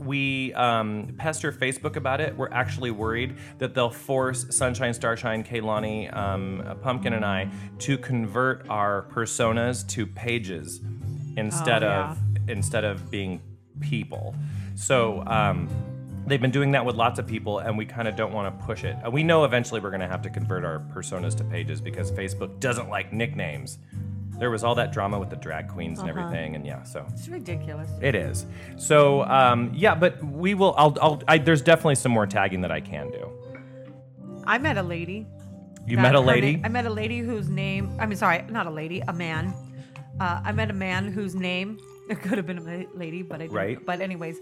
we 0.00 0.54
um, 0.54 1.14
pester 1.18 1.52
Facebook 1.52 1.96
about 1.96 2.20
it, 2.20 2.34
we're 2.36 2.50
actually 2.52 2.90
worried 2.90 3.36
that 3.58 3.74
they'll 3.74 3.90
force 3.90 4.46
Sunshine, 4.56 4.94
Starshine, 4.94 5.44
Kaylani, 5.44 6.14
um, 6.16 6.78
Pumpkin, 6.82 7.12
and 7.12 7.24
I 7.24 7.48
to 7.80 7.98
convert 7.98 8.68
our 8.70 9.06
personas 9.10 9.86
to 9.88 10.06
pages 10.06 10.80
instead 11.36 11.82
Oh, 11.84 11.86
yeah. 11.86 12.10
of 12.12 12.18
instead 12.48 12.84
of 12.84 13.10
being 13.10 13.40
people. 13.80 14.34
So 14.74 15.22
um, 15.26 15.68
they've 16.26 16.40
been 16.40 16.50
doing 16.50 16.70
that 16.72 16.84
with 16.84 16.96
lots 16.96 17.18
of 17.18 17.26
people, 17.26 17.58
and 17.58 17.76
we 17.76 17.84
kind 17.84 18.08
of 18.08 18.16
don't 18.16 18.32
want 18.32 18.58
to 18.58 18.66
push 18.66 18.84
it. 18.84 18.96
We 19.12 19.22
know 19.22 19.44
eventually 19.44 19.80
we're 19.80 19.90
going 19.90 20.00
to 20.00 20.08
have 20.08 20.22
to 20.22 20.30
convert 20.30 20.64
our 20.64 20.80
personas 20.94 21.36
to 21.36 21.44
pages 21.44 21.80
because 21.80 22.10
Facebook 22.10 22.58
doesn't 22.58 22.88
like 22.88 23.12
nicknames. 23.12 23.78
There 24.40 24.50
was 24.50 24.64
all 24.64 24.74
that 24.76 24.90
drama 24.92 25.18
with 25.18 25.30
the 25.30 25.36
drag 25.36 25.68
queens 25.68 26.00
and 26.00 26.08
everything, 26.08 26.56
and 26.56 26.64
yeah, 26.66 26.82
so 26.82 27.06
It's 27.12 27.28
ridiculous. 27.28 27.90
it 28.00 28.14
is. 28.14 28.46
So 28.78 29.22
um, 29.24 29.70
yeah, 29.74 29.94
but 29.94 30.22
we 30.24 30.54
will. 30.54 30.74
I'll. 30.76 30.96
I'll 31.00 31.22
I, 31.28 31.38
there's 31.38 31.62
definitely 31.62 31.96
some 31.96 32.10
more 32.12 32.26
tagging 32.26 32.62
that 32.62 32.72
I 32.72 32.80
can 32.80 33.10
do. 33.10 33.30
I 34.46 34.58
met 34.58 34.76
a 34.78 34.82
lady. 34.82 35.26
You 35.86 35.96
that 35.96 36.02
met 36.02 36.14
a 36.14 36.20
her 36.20 36.26
lady. 36.26 36.56
na- 36.56 36.66
I 36.66 36.68
met 36.70 36.86
a 36.86 36.90
lady 36.90 37.18
whose 37.18 37.48
name. 37.48 37.94
I 38.00 38.06
mean, 38.06 38.16
sorry, 38.16 38.42
not 38.48 38.66
a 38.66 38.70
lady, 38.70 39.00
a 39.06 39.12
man. 39.12 39.52
Uh, 40.18 40.40
I 40.44 40.52
met 40.52 40.70
a 40.70 40.74
man 40.74 41.12
whose 41.12 41.34
name. 41.34 41.78
It 42.10 42.20
could 42.22 42.38
have 42.38 42.46
been 42.46 42.58
a 42.58 42.62
ma- 42.62 42.90
lady, 42.94 43.22
but 43.22 43.36
I 43.36 43.44
didn't. 43.44 43.52
Right. 43.56 43.78
But 43.86 44.00
anyways, 44.00 44.36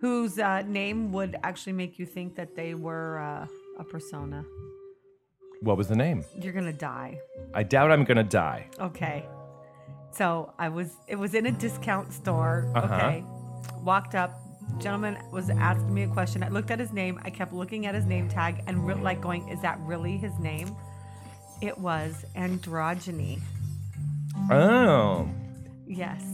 whose 0.00 0.36
uh, 0.40 0.62
name 0.62 1.12
would 1.12 1.36
actually 1.44 1.74
make 1.74 1.96
you 2.00 2.06
think 2.06 2.34
that 2.34 2.56
they 2.56 2.74
were 2.74 3.20
uh, 3.20 3.46
a 3.78 3.84
persona. 3.84 4.44
what 5.60 5.76
was 5.76 5.86
the 5.88 5.94
name? 5.96 6.24
You're 6.42 6.52
gonna 6.52 6.72
die. 6.72 7.18
I 7.54 7.62
doubt 7.62 7.92
I'm 7.92 8.02
gonna 8.04 8.24
die. 8.24 8.66
Okay. 8.80 9.24
So 10.14 10.52
I 10.58 10.68
was. 10.68 10.96
It 11.08 11.16
was 11.16 11.34
in 11.34 11.46
a 11.46 11.50
discount 11.50 12.12
store. 12.12 12.70
Uh-huh. 12.74 12.94
Okay. 12.94 13.24
Walked 13.82 14.14
up. 14.14 14.40
Gentleman 14.78 15.18
was 15.30 15.50
asking 15.50 15.92
me 15.92 16.04
a 16.04 16.08
question. 16.08 16.42
I 16.42 16.48
looked 16.48 16.70
at 16.70 16.78
his 16.78 16.92
name. 16.92 17.20
I 17.24 17.30
kept 17.30 17.52
looking 17.52 17.86
at 17.86 17.94
his 17.94 18.06
name 18.06 18.28
tag 18.28 18.62
and 18.66 18.86
re- 18.86 18.94
like 18.94 19.20
going, 19.20 19.48
"Is 19.48 19.60
that 19.62 19.78
really 19.80 20.16
his 20.16 20.38
name?" 20.38 20.74
It 21.60 21.76
was 21.78 22.24
androgyny. 22.36 23.40
Oh. 24.50 25.28
Yes. 25.86 26.24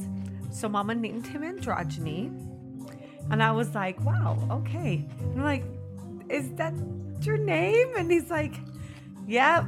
So 0.53 0.69
Mama 0.69 0.95
named 0.95 1.27
him 1.27 1.43
androgyny, 1.43 2.27
and 3.31 3.43
I 3.43 3.53
was 3.53 3.75
like, 3.75 4.01
"Wow, 4.05 4.39
okay." 4.51 5.07
And 5.21 5.39
I'm 5.39 5.45
like, 5.45 5.65
"Is 6.29 6.51
that 6.55 6.75
your 7.23 7.39
name?" 7.39 7.89
And 7.97 8.11
he's 8.11 8.31
like, 8.31 8.55
"Yep." 9.27 9.65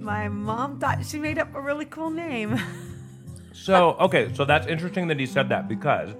My 0.00 0.28
mom 0.28 0.80
thought 0.80 1.04
she 1.06 1.18
made 1.18 1.38
up 1.38 1.54
a 1.54 1.60
really 1.60 1.84
cool 1.84 2.10
name. 2.10 2.58
So, 3.52 3.90
okay, 4.00 4.32
so 4.34 4.44
that's 4.44 4.66
interesting 4.66 5.08
that 5.08 5.18
he 5.20 5.26
said 5.26 5.48
that 5.50 5.68
because 5.68 6.10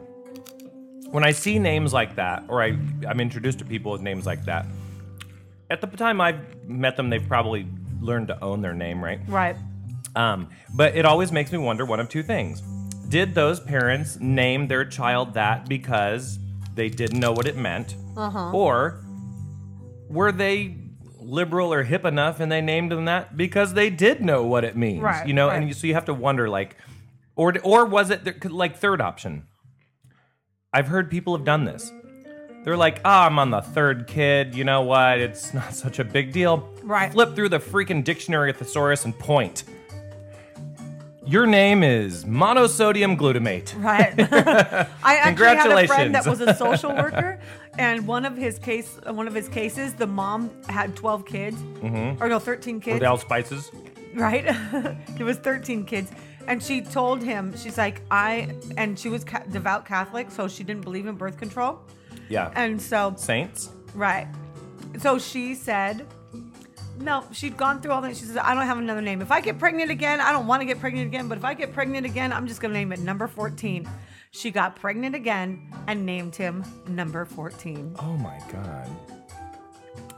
when 1.10 1.24
I 1.24 1.32
see 1.32 1.58
names 1.58 1.92
like 1.92 2.16
that, 2.16 2.44
or 2.48 2.62
I, 2.62 2.76
I'm 3.08 3.20
introduced 3.20 3.58
to 3.60 3.64
people 3.64 3.92
with 3.92 4.00
names 4.00 4.26
like 4.26 4.44
that, 4.46 4.66
at 5.70 5.80
the 5.80 5.86
time 5.86 6.20
I've 6.20 6.68
met 6.68 6.96
them, 6.96 7.10
they've 7.10 7.26
probably 7.26 7.66
learned 8.00 8.28
to 8.28 8.42
own 8.42 8.60
their 8.60 8.74
name, 8.74 9.02
right? 9.02 9.20
right. 9.28 9.56
Um, 10.14 10.48
but 10.74 10.94
it 10.96 11.04
always 11.04 11.32
makes 11.32 11.52
me 11.52 11.58
wonder 11.58 11.84
one 11.84 12.00
of 12.00 12.08
two 12.08 12.22
things. 12.22 12.60
Did 13.08 13.34
those 13.34 13.60
parents 13.60 14.18
name 14.20 14.68
their 14.68 14.84
child 14.84 15.34
that 15.34 15.68
because 15.68 16.38
they 16.74 16.88
didn't 16.88 17.20
know 17.20 17.32
what 17.32 17.46
it 17.46 17.56
meant? 17.56 17.94
Uh-huh. 18.16 18.52
Or 18.52 19.04
were 20.08 20.32
they 20.32 20.76
liberal 21.18 21.72
or 21.72 21.82
hip 21.82 22.04
enough 22.04 22.40
and 22.40 22.50
they 22.50 22.60
named 22.60 22.90
them 22.90 23.04
that 23.06 23.36
because 23.36 23.74
they 23.74 23.90
did 23.90 24.22
know 24.22 24.44
what 24.44 24.64
it 24.64 24.76
means? 24.76 25.02
Right, 25.02 25.26
You 25.26 25.34
know, 25.34 25.48
right. 25.48 25.56
and 25.56 25.68
you, 25.68 25.74
so 25.74 25.86
you 25.86 25.94
have 25.94 26.06
to 26.06 26.14
wonder 26.14 26.48
like, 26.48 26.76
or, 27.36 27.54
or 27.62 27.84
was 27.86 28.10
it 28.10 28.24
the, 28.24 28.48
like 28.48 28.76
third 28.76 29.00
option? 29.00 29.46
I've 30.72 30.88
heard 30.88 31.10
people 31.10 31.36
have 31.36 31.44
done 31.44 31.64
this. 31.64 31.92
They're 32.64 32.76
like, 32.76 33.00
ah, 33.04 33.26
I'm 33.26 33.38
on 33.38 33.50
the 33.50 33.60
third 33.60 34.06
kid. 34.06 34.54
You 34.54 34.64
know 34.64 34.82
what? 34.82 35.18
It's 35.18 35.52
not 35.54 35.74
such 35.74 35.98
a 35.98 36.04
big 36.04 36.32
deal. 36.32 36.68
Right. 36.82 37.12
Flip 37.12 37.34
through 37.34 37.50
the 37.50 37.58
freaking 37.58 38.04
dictionary 38.04 38.50
at 38.50 38.56
thesaurus 38.56 39.04
and 39.04 39.18
point. 39.18 39.64
Your 41.24 41.46
name 41.46 41.84
is 41.84 42.24
monosodium 42.24 43.16
glutamate. 43.16 43.72
Right. 43.80 44.12
I 45.04 45.16
actually 45.16 45.46
had 45.46 45.84
a 45.84 45.86
friend 45.86 46.14
that 46.16 46.26
was 46.26 46.40
a 46.40 46.52
social 46.52 46.90
worker, 46.96 47.38
and 47.78 48.08
one 48.08 48.24
of 48.24 48.36
his 48.36 48.58
case, 48.58 48.98
one 49.06 49.28
of 49.28 49.34
his 49.34 49.48
cases, 49.48 49.94
the 49.94 50.06
mom 50.06 50.50
had 50.68 50.96
twelve 50.96 51.24
kids, 51.24 51.56
mm-hmm. 51.56 52.20
or 52.20 52.28
no, 52.28 52.40
thirteen 52.40 52.80
kids. 52.80 52.94
With 52.94 53.04
all 53.04 53.18
spices. 53.18 53.70
right? 54.14 54.44
it 55.18 55.22
was 55.22 55.38
13 55.38 55.84
kids. 55.84 56.10
And 56.46 56.62
she 56.62 56.80
told 56.82 57.22
him, 57.22 57.56
she's 57.56 57.78
like, 57.78 58.02
I, 58.10 58.54
and 58.76 58.98
she 58.98 59.08
was 59.08 59.24
ca- 59.24 59.44
devout 59.50 59.86
Catholic, 59.86 60.30
so 60.30 60.48
she 60.48 60.64
didn't 60.64 60.82
believe 60.82 61.06
in 61.06 61.14
birth 61.14 61.38
control. 61.38 61.80
Yeah. 62.28 62.50
And 62.54 62.80
so, 62.80 63.14
Saints. 63.16 63.70
right. 63.94 64.26
So 64.98 65.18
she 65.18 65.54
said, 65.54 66.06
no, 66.98 67.24
she'd 67.32 67.56
gone 67.56 67.80
through 67.80 67.92
all 67.92 68.02
that. 68.02 68.16
She 68.16 68.24
says, 68.24 68.36
I 68.36 68.54
don't 68.54 68.66
have 68.66 68.78
another 68.78 69.00
name. 69.00 69.22
If 69.22 69.30
I 69.32 69.40
get 69.40 69.58
pregnant 69.58 69.90
again, 69.90 70.20
I 70.20 70.32
don't 70.32 70.46
want 70.46 70.60
to 70.60 70.66
get 70.66 70.78
pregnant 70.80 71.06
again, 71.06 71.28
but 71.28 71.38
if 71.38 71.44
I 71.44 71.54
get 71.54 71.72
pregnant 71.72 72.04
again, 72.06 72.32
I'm 72.32 72.46
just 72.46 72.60
going 72.60 72.72
to 72.72 72.78
name 72.78 72.92
it 72.92 73.00
number 73.00 73.26
14. 73.26 73.88
She 74.32 74.50
got 74.50 74.76
pregnant 74.76 75.14
again 75.14 75.72
and 75.86 76.04
named 76.06 76.34
him 76.36 76.64
number 76.88 77.24
14. 77.24 77.96
Oh 78.00 78.16
my 78.18 78.38
god. 78.50 78.88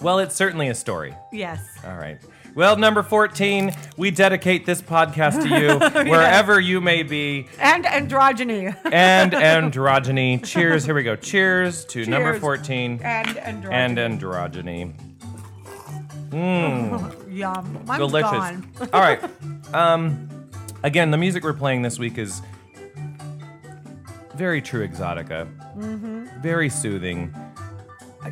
Well, 0.00 0.18
it's 0.18 0.34
certainly 0.34 0.68
a 0.68 0.74
story. 0.74 1.14
Yes. 1.32 1.60
All 1.84 1.96
right. 1.96 2.18
Well, 2.54 2.76
number 2.76 3.02
14, 3.02 3.74
we 3.96 4.12
dedicate 4.12 4.64
this 4.64 4.80
podcast 4.80 5.42
to 5.42 5.48
you 5.48 5.78
wherever 6.10 6.60
you 6.60 6.80
may 6.80 7.02
be. 7.02 7.48
And 7.58 7.84
androgyny. 7.84 8.76
And 8.92 9.32
androgyny. 9.32 10.44
Cheers. 10.44 10.84
Here 10.84 10.94
we 10.94 11.02
go. 11.02 11.16
Cheers 11.16 11.84
to 11.86 12.06
number 12.06 12.38
14 12.38 13.00
and 13.02 13.28
androgyny. 13.28 13.72
and 13.72 13.98
androgyny. 13.98 14.94
Yum. 17.34 17.84
Mine's 17.86 17.98
Delicious. 17.98 18.30
gone. 18.30 18.70
All 18.92 19.00
right. 19.00 19.20
Um, 19.72 20.28
again, 20.84 21.10
the 21.10 21.18
music 21.18 21.42
we're 21.44 21.52
playing 21.52 21.82
this 21.82 21.98
week 21.98 22.18
is 22.18 22.40
very 24.36 24.62
true 24.62 24.86
exotica. 24.86 25.48
Mm-hmm. 25.76 26.40
Very 26.40 26.68
soothing. 26.68 27.34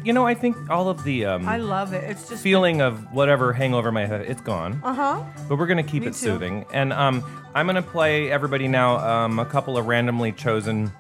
You 0.05 0.13
know, 0.13 0.27
I 0.27 0.35
think 0.35 0.71
all 0.71 0.89
of 0.89 1.05
the 1.05 1.27
um, 1.27 1.49
I 1.49 1.59
love 1.59 1.93
it. 1.93 2.05
It's 2.05 2.29
just 2.29 2.43
feeling 2.43 2.81
of 2.81 3.13
whatever 3.13 3.53
hangover 3.53 3.93
might 3.93 4.07
have, 4.07 4.23
it's 4.23 4.41
gone. 4.41 4.81
Uh 4.83 4.95
huh. 4.95 5.25
But 5.49 5.59
we're 5.59 5.67
gonna 5.67 5.83
keep 5.83 6.03
Me 6.03 6.09
it 6.09 6.13
too. 6.15 6.19
soothing, 6.19 6.65
and 6.73 6.93
um, 6.93 7.23
I'm 7.55 7.67
gonna 7.67 7.83
play 7.83 8.31
everybody 8.31 8.69
now 8.69 8.97
um, 8.99 9.39
a 9.39 9.45
couple 9.45 9.77
of 9.77 9.87
randomly 9.87 10.33
chosen 10.33 10.91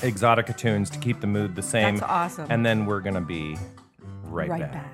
exotica 0.00 0.56
tunes 0.56 0.90
to 0.90 0.98
keep 0.98 1.20
the 1.20 1.26
mood 1.26 1.54
the 1.56 1.62
same. 1.62 1.96
That's 1.96 2.10
awesome. 2.10 2.46
And 2.50 2.64
then 2.66 2.84
we're 2.86 3.00
gonna 3.00 3.20
be 3.20 3.56
right, 4.24 4.48
Right 4.50 4.60
back. 4.60 4.72
back. 4.72 4.93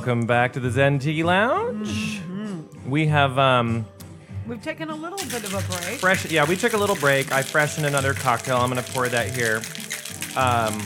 Welcome 0.00 0.24
back 0.24 0.54
to 0.54 0.60
the 0.60 0.70
Zen 0.70 0.98
Tiki 0.98 1.22
Lounge. 1.22 2.20
Mm-hmm. 2.20 2.90
We 2.90 3.08
have 3.08 3.38
um, 3.38 3.84
We've 4.46 4.62
taken 4.62 4.88
a 4.88 4.94
little 4.94 5.18
bit 5.18 5.44
of 5.44 5.52
a 5.52 5.60
break. 5.78 6.00
fresh. 6.00 6.24
Yeah, 6.30 6.46
we 6.48 6.56
took 6.56 6.72
a 6.72 6.78
little 6.78 6.96
break. 6.96 7.30
I 7.32 7.42
freshened 7.42 7.84
another 7.84 8.14
cocktail. 8.14 8.56
I'm 8.56 8.70
gonna 8.70 8.82
pour 8.82 9.10
that 9.10 9.28
here. 9.36 9.60
Um, 10.38 10.80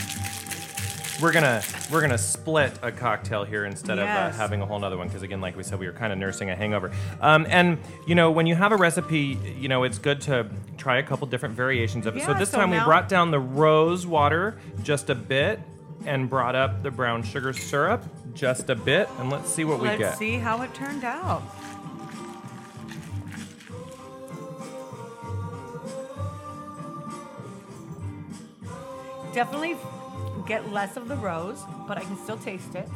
we're 1.21 1.31
gonna 1.31 1.63
we're 1.89 2.01
gonna 2.01 2.17
split 2.17 2.77
a 2.81 2.91
cocktail 2.91 3.45
here 3.45 3.63
instead 3.63 3.99
of 3.99 4.03
Yes. 4.03 4.33
uh, 4.33 4.37
having 4.37 4.61
a 4.61 4.65
whole 4.65 4.79
nother 4.79 4.97
one 4.97 5.07
because 5.07 5.23
again, 5.23 5.39
like 5.39 5.55
we 5.55 5.63
said, 5.63 5.79
we 5.79 5.85
were 5.85 5.93
kind 5.93 6.11
of 6.11 6.19
nursing 6.19 6.49
a 6.49 6.55
hangover. 6.57 6.91
Um, 7.21 7.45
and 7.49 7.77
you 8.05 8.15
know, 8.15 8.31
when 8.31 8.47
you 8.47 8.55
have 8.55 8.73
a 8.73 8.77
recipe, 8.77 9.39
you 9.57 9.69
know, 9.69 9.83
it's 9.85 9.97
good 9.97 10.19
to 10.23 10.49
try 10.77 10.97
a 10.97 11.03
couple 11.03 11.25
different 11.27 11.55
variations 11.55 12.05
of 12.05 12.17
it. 12.17 12.23
so 12.23 12.31
Yeah, 12.33 12.39
this 12.39 12.49
so 12.51 12.57
time 12.57 12.69
we 12.69 12.75
now- 12.75 12.85
brought 12.85 13.07
down 13.07 13.31
the 13.31 13.39
rose 13.39 14.05
water 14.05 14.57
just 14.83 15.09
a 15.09 15.15
bit 15.15 15.61
and 16.05 16.29
brought 16.29 16.55
up 16.55 16.83
the 16.83 16.91
brown 16.91 17.23
sugar 17.23 17.53
syrup 17.53 18.03
just 18.33 18.69
a 18.69 18.75
bit, 18.75 19.09
and 19.19 19.29
let's 19.29 19.49
see 19.49 19.63
what 19.63 19.79
we 19.79 19.87
get. 19.89 19.99
Let's 19.99 20.17
see 20.19 20.35
how 20.35 20.61
it 20.61 20.73
turned 20.73 21.03
out. 21.03 21.41
Definitely 29.33 29.75
get 30.47 30.71
less 30.71 30.95
of 30.97 31.07
the 31.07 31.15
rose, 31.15 31.61
but 31.87 31.97
I 31.97 32.01
can 32.01 32.17
still 32.17 32.37
taste 32.37 32.75
it. 32.75 32.87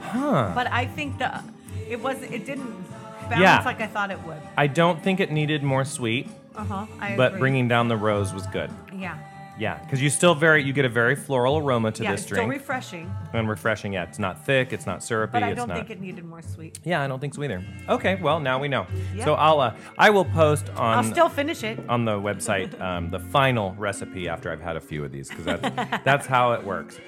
Huh. 0.00 0.52
But 0.54 0.70
I 0.70 0.86
think 0.86 1.18
the 1.18 1.42
it 1.88 2.00
was 2.00 2.22
it 2.22 2.44
didn't 2.44 2.84
balance 3.28 3.40
Yeah. 3.40 3.62
like 3.64 3.80
I 3.80 3.86
thought 3.86 4.10
it 4.10 4.20
would. 4.24 4.40
I 4.56 4.66
don't 4.66 5.02
think 5.02 5.20
it 5.20 5.30
needed 5.32 5.62
more 5.62 5.84
sweet, 5.84 6.28
Uh 6.54 6.64
huh. 6.64 6.86
I 7.00 7.16
but 7.16 7.28
agree. 7.32 7.40
bringing 7.40 7.68
down 7.68 7.88
the 7.88 7.96
rose 7.96 8.32
was 8.32 8.46
good. 8.48 8.70
Yeah 9.02 9.18
Yeah, 9.58 9.78
because 9.82 10.00
you 10.00 10.08
still 10.08 10.34
very 10.34 10.62
you 10.64 10.72
get 10.72 10.86
a 10.86 10.88
very 11.02 11.14
floral 11.14 11.58
aroma 11.58 11.92
to 11.92 12.02
yeah 12.02 12.12
this 12.12 12.20
it's 12.20 12.26
still 12.28 12.36
drink 12.46 12.52
refreshing, 12.60 13.06
and 13.34 13.46
refreshing. 13.48 13.92
Yeah, 13.92 14.04
it's 14.08 14.18
not 14.18 14.34
thick, 14.46 14.72
it's 14.72 14.86
not 14.86 15.02
syrupy, 15.02 15.32
but 15.32 15.42
I 15.42 15.50
it's 15.50 15.58
don't 15.58 15.68
not. 15.68 15.76
think 15.76 15.90
it 15.90 16.00
needed 16.00 16.24
more 16.24 16.40
sweet. 16.54 16.78
yeah, 16.84 17.02
I 17.04 17.06
don't 17.06 17.20
think 17.20 17.34
so 17.34 17.42
either. 17.44 17.60
Okay, 17.96 18.14
well 18.22 18.40
now 18.40 18.58
we 18.58 18.68
know. 18.68 18.86
Yeah. 19.14 19.26
So 19.26 19.34
I'll 19.34 19.60
uh, 19.60 19.74
I 19.98 20.08
will 20.08 20.24
post 20.24 20.70
on 20.70 20.94
I'll 21.04 21.10
still 21.16 21.28
finish 21.28 21.62
it. 21.64 21.78
on 21.94 22.06
the 22.06 22.16
website 22.28 22.70
um, 22.88 23.10
the 23.10 23.18
final 23.20 23.74
recipe 23.74 24.26
after 24.26 24.50
I've 24.50 24.62
had 24.68 24.76
a 24.76 24.80
few 24.80 25.04
of 25.04 25.12
these 25.12 25.28
because 25.28 25.44
that's 25.44 26.04
that's 26.04 26.26
how 26.26 26.52
it 26.52 26.64
works. 26.64 26.98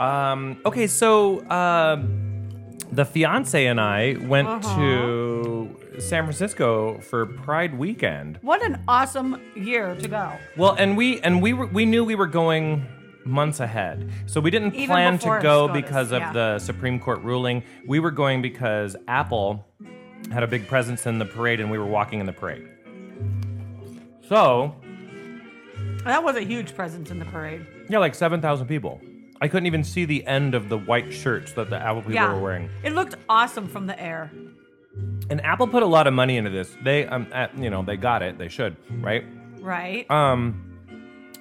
Um, 0.00 0.60
okay, 0.64 0.86
so 0.86 1.46
um, 1.50 2.31
the 2.92 3.04
fiance 3.04 3.66
and 3.66 3.80
I 3.80 4.16
went 4.20 4.48
Uh-huh. 4.48 4.76
to 4.76 5.76
San 5.98 6.24
Francisco 6.24 6.98
for 7.00 7.26
Pride 7.26 7.76
weekend. 7.78 8.38
What 8.42 8.62
an 8.62 8.82
awesome 8.86 9.40
year 9.56 9.94
to 9.96 10.08
go. 10.08 10.32
Well, 10.56 10.74
and 10.78 10.96
we 10.96 11.20
and 11.20 11.42
we 11.42 11.52
were 11.52 11.66
we 11.66 11.84
knew 11.86 12.04
we 12.04 12.14
were 12.14 12.26
going 12.26 12.86
months 13.24 13.60
ahead, 13.60 14.10
so 14.26 14.40
we 14.40 14.50
didn't 14.50 14.74
Even 14.74 14.86
plan 14.88 15.18
to 15.20 15.38
go 15.40 15.68
SCOTUS, 15.68 15.72
because 15.82 16.12
of 16.12 16.20
yeah. 16.20 16.32
the 16.32 16.58
Supreme 16.58 16.98
Court 17.00 17.22
ruling. 17.22 17.62
We 17.86 17.98
were 18.00 18.10
going 18.10 18.42
because 18.42 18.96
Apple 19.08 19.64
had 20.32 20.42
a 20.42 20.46
big 20.46 20.66
presence 20.68 21.06
in 21.06 21.18
the 21.18 21.24
parade, 21.24 21.60
and 21.60 21.70
we 21.70 21.78
were 21.78 21.86
walking 21.86 22.20
in 22.20 22.26
the 22.26 22.32
parade. 22.32 22.68
So 24.28 24.74
That 26.04 26.24
was 26.24 26.36
a 26.36 26.40
huge 26.42 26.74
presence 26.74 27.10
in 27.10 27.18
the 27.18 27.24
parade. 27.26 27.64
yeah, 27.88 27.98
like 27.98 28.14
seven 28.14 28.40
thousand 28.40 28.66
people. 28.66 29.00
I 29.42 29.48
couldn't 29.48 29.66
even 29.66 29.82
see 29.82 30.04
the 30.04 30.24
end 30.24 30.54
of 30.54 30.68
the 30.68 30.78
white 30.78 31.12
shirts 31.12 31.52
that 31.54 31.68
the 31.68 31.76
Apple 31.76 32.02
people 32.02 32.14
yeah, 32.14 32.32
were 32.32 32.40
wearing. 32.40 32.70
it 32.84 32.92
looked 32.92 33.16
awesome 33.28 33.66
from 33.66 33.88
the 33.88 34.00
air. 34.00 34.30
And 35.30 35.44
Apple 35.44 35.66
put 35.66 35.82
a 35.82 35.86
lot 35.86 36.06
of 36.06 36.14
money 36.14 36.36
into 36.36 36.50
this. 36.50 36.76
They, 36.84 37.06
um, 37.06 37.26
uh, 37.32 37.48
you 37.56 37.68
know, 37.68 37.82
they 37.82 37.96
got 37.96 38.22
it. 38.22 38.38
They 38.38 38.48
should, 38.48 38.76
right? 39.02 39.24
Right? 39.58 40.08
um, 40.10 40.68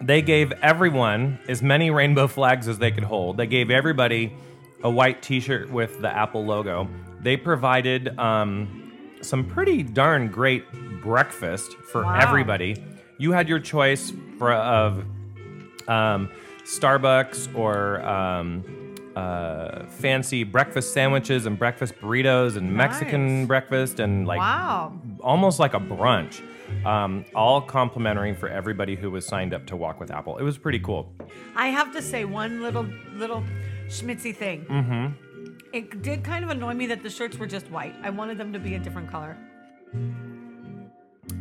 they 0.01 0.23
gave 0.23 0.51
everyone 0.63 1.37
as 1.47 1.61
many 1.61 1.91
rainbow 1.91 2.27
flags 2.27 2.67
as 2.67 2.79
they 2.79 2.89
could 2.89 3.03
hold. 3.03 3.37
They 3.37 3.45
gave 3.45 3.69
everybody 3.69 4.35
a 4.83 4.89
white 4.89 5.21
T-shirt 5.21 5.69
with 5.69 6.01
the 6.01 6.09
Apple 6.09 6.43
logo. 6.43 6.87
They 7.21 7.37
provided 7.37 8.17
um, 8.17 8.93
some 9.21 9.45
pretty 9.45 9.83
darn 9.83 10.29
great 10.29 10.65
breakfast 11.03 11.73
for 11.91 12.03
Wow. 12.03 12.17
everybody. 12.19 12.83
You 13.19 13.31
had 13.31 13.47
your 13.47 13.59
choice 13.59 14.11
for 14.39 14.51
of 14.53 15.03
um, 15.87 16.31
Starbucks 16.71 17.53
or 17.55 18.01
um, 18.05 18.95
uh, 19.15 19.85
fancy 19.87 20.43
breakfast 20.43 20.93
sandwiches 20.93 21.45
and 21.45 21.59
breakfast 21.59 21.95
burritos 21.99 22.55
and 22.55 22.73
Mexican 22.73 23.39
Nice. 23.39 23.47
breakfast 23.47 23.99
and 23.99 24.25
like 24.25 24.39
wow. 24.39 24.97
almost 25.19 25.59
like 25.59 25.73
a 25.73 25.79
brunch. 25.79 26.41
Um, 26.85 27.25
all 27.35 27.61
complimentary 27.61 28.33
for 28.33 28.47
everybody 28.47 28.95
who 28.95 29.11
was 29.11 29.25
signed 29.25 29.53
up 29.53 29.65
to 29.67 29.75
walk 29.75 29.99
with 29.99 30.09
Apple. 30.09 30.37
It 30.37 30.43
was 30.43 30.57
pretty 30.57 30.79
cool. 30.79 31.11
I 31.53 31.67
have 31.67 31.91
to 31.91 32.01
say 32.01 32.23
one 32.23 32.61
little 32.61 32.87
little 33.15 33.43
schmitzy 33.87 34.33
thing. 34.33 34.65
Mm-hmm. 34.65 35.07
It 35.73 36.01
did 36.01 36.23
kind 36.23 36.45
of 36.45 36.49
annoy 36.49 36.73
me 36.73 36.87
that 36.87 37.03
the 37.03 37.09
shirts 37.09 37.37
were 37.37 37.47
just 37.47 37.69
white. 37.69 37.93
I 38.01 38.09
wanted 38.09 38.37
them 38.37 38.53
to 38.53 38.59
be 38.59 38.75
a 38.75 38.79
different 38.79 39.11
color. 39.11 39.37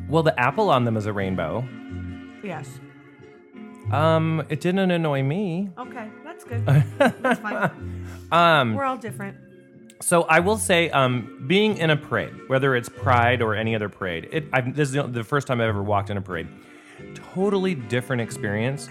Well, 0.09 0.25
the 0.25 0.39
apple 0.39 0.71
on 0.71 0.85
them 0.85 0.97
is 0.97 1.07
a 1.07 1.13
rainbow. 1.13 1.65
Yes. 2.43 2.81
Um, 3.93 4.45
it 4.49 4.61
didn't 4.61 4.91
annoy 4.91 5.23
me. 5.23 5.71
Okay, 5.79 6.09
that's 6.25 6.45
good. 6.45 6.65
that's 6.65 7.41
fine. 7.41 8.07
Um, 8.33 8.75
We're 8.77 8.85
all 8.85 8.97
different. 8.97 9.37
so 10.01 10.23
I 10.23 10.39
will 10.39 10.57
say, 10.57 10.89
um, 10.91 11.43
being 11.49 11.77
in 11.79 11.91
a 11.91 11.97
parade, 11.97 12.33
whether 12.47 12.77
it's 12.77 12.89
Pride 12.89 13.43
or 13.43 13.57
any 13.57 13.75
other 13.75 13.89
parade, 13.89 14.29
it 14.31 14.45
I've, 14.53 14.77
this 14.77 14.91
is 14.91 14.95
the- 14.95 15.03
the 15.03 15.25
first 15.25 15.49
time 15.49 15.61
I've 15.61 15.69
ever 15.69 15.83
walked 15.83 16.11
in 16.11 16.17
a 16.17 16.21
parade. 16.23 16.47
Totally 17.35 17.75
different 17.75 18.23
experience. 18.23 18.89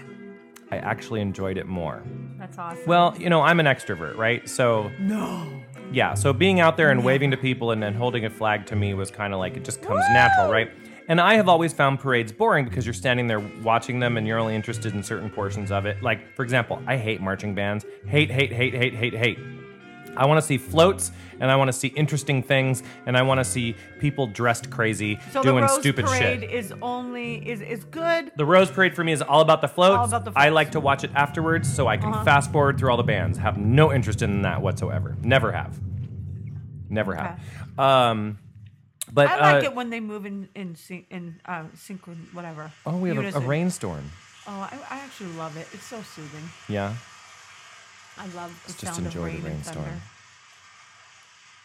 I 0.70 0.76
actually 0.76 1.22
enjoyed 1.22 1.56
it 1.56 1.66
more. 1.66 2.02
That's 2.38 2.58
awesome. 2.58 2.82
Well, 2.86 3.14
you 3.18 3.30
know, 3.30 3.40
I'm 3.40 3.60
an 3.60 3.66
extrovert, 3.66 4.16
right? 4.18 4.46
So 4.46 4.90
no. 5.00 5.48
yeah, 5.90 6.12
so 6.12 6.34
being 6.34 6.60
out 6.60 6.76
there 6.76 6.90
and 6.90 7.02
waving 7.02 7.30
to 7.30 7.38
people 7.38 7.70
and 7.70 7.82
then 7.82 7.94
holding 7.94 8.26
a 8.26 8.30
flag 8.30 8.66
to 8.66 8.76
me 8.76 8.92
was 8.92 9.10
kind 9.10 9.32
of 9.32 9.38
like 9.40 9.56
it 9.56 9.64
just 9.64 9.80
comes 9.80 10.04
natural, 10.12 10.50
right? 10.50 10.70
And 11.10 11.20
I 11.20 11.34
have 11.34 11.48
always 11.48 11.72
found 11.72 11.98
parades 11.98 12.30
boring 12.30 12.64
because 12.64 12.86
you're 12.86 12.92
standing 12.94 13.26
there 13.26 13.40
watching 13.64 13.98
them 13.98 14.16
and 14.16 14.28
you're 14.28 14.38
only 14.38 14.54
interested 14.54 14.94
in 14.94 15.02
certain 15.02 15.28
portions 15.28 15.72
of 15.72 15.84
it. 15.84 16.00
Like, 16.04 16.36
for 16.36 16.44
example, 16.44 16.80
I 16.86 16.96
hate 16.96 17.20
marching 17.20 17.52
bands. 17.52 17.84
Hate, 18.06 18.30
hate, 18.30 18.52
hate, 18.52 18.74
hate, 18.74 18.94
hate, 18.94 19.14
hate. 19.14 19.38
I 20.16 20.26
want 20.26 20.40
to 20.40 20.46
see 20.46 20.56
floats 20.56 21.10
and 21.40 21.50
I 21.50 21.56
want 21.56 21.66
to 21.66 21.72
see 21.72 21.88
interesting 21.88 22.44
things 22.44 22.84
and 23.06 23.16
I 23.16 23.22
want 23.22 23.38
to 23.38 23.44
see 23.44 23.74
people 23.98 24.28
dressed 24.28 24.70
crazy 24.70 25.18
So 25.32 25.42
doing 25.42 25.56
the 25.56 25.62
Rose 25.62 25.80
stupid 25.80 26.04
Parade 26.04 26.42
shit. 26.42 26.50
is 26.50 26.72
only 26.80 27.36
is 27.48 27.60
is 27.60 27.82
good. 27.84 28.30
The 28.36 28.46
Rose 28.46 28.70
Parade 28.70 28.94
for 28.94 29.02
me 29.02 29.10
is 29.10 29.20
all 29.20 29.40
about 29.40 29.62
the 29.62 29.68
floats. 29.68 29.98
All 29.98 30.04
about 30.04 30.24
the 30.24 30.30
floats. 30.30 30.46
I 30.46 30.50
like 30.50 30.70
to 30.72 30.80
watch 30.80 31.02
it 31.02 31.10
afterwards 31.16 31.72
so 31.72 31.88
I 31.88 31.96
can 31.96 32.12
Uh-huh. 32.12 32.24
fast 32.24 32.52
forward 32.52 32.78
through 32.78 32.90
all 32.90 32.96
the 32.96 33.02
bands. 33.02 33.36
Have 33.38 33.56
no 33.58 33.92
interest 33.92 34.22
in 34.22 34.42
that 34.42 34.62
whatsoever. 34.62 35.16
Never 35.22 35.50
have. 35.50 35.76
Never 36.88 37.14
have. 37.16 37.40
Um, 37.78 38.38
but 39.12 39.28
I 39.28 39.52
like 39.54 39.64
uh, 39.64 39.66
it 39.66 39.74
when 39.74 39.90
they 39.90 40.00
move 40.00 40.26
in 40.26 40.48
in 40.54 40.74
syn- 40.76 41.06
in 41.10 41.40
uh, 41.46 41.64
synchron 41.76 42.16
whatever. 42.32 42.70
oh, 42.86 42.96
we 42.96 43.08
have 43.08 43.18
a, 43.18 43.20
a 43.20 43.24
Unison. 43.24 43.46
rainstorm. 43.46 44.10
Oh, 44.46 44.52
I, 44.52 44.78
I 44.90 44.98
actually 44.98 45.32
love 45.32 45.56
it. 45.56 45.66
It's 45.72 45.84
so 45.86 46.00
soothing. 46.02 46.48
Yeah. 46.68 46.94
I 48.18 48.24
love 48.26 48.50
the 48.66 48.72
Let's 48.72 48.80
just 48.80 48.94
sound 48.94 49.06
enjoy 49.06 49.18
of 49.18 49.24
the 49.24 49.30
rain 49.30 49.36
and 49.36 49.44
rainstorm. 49.46 49.84
thunder. 49.84 50.00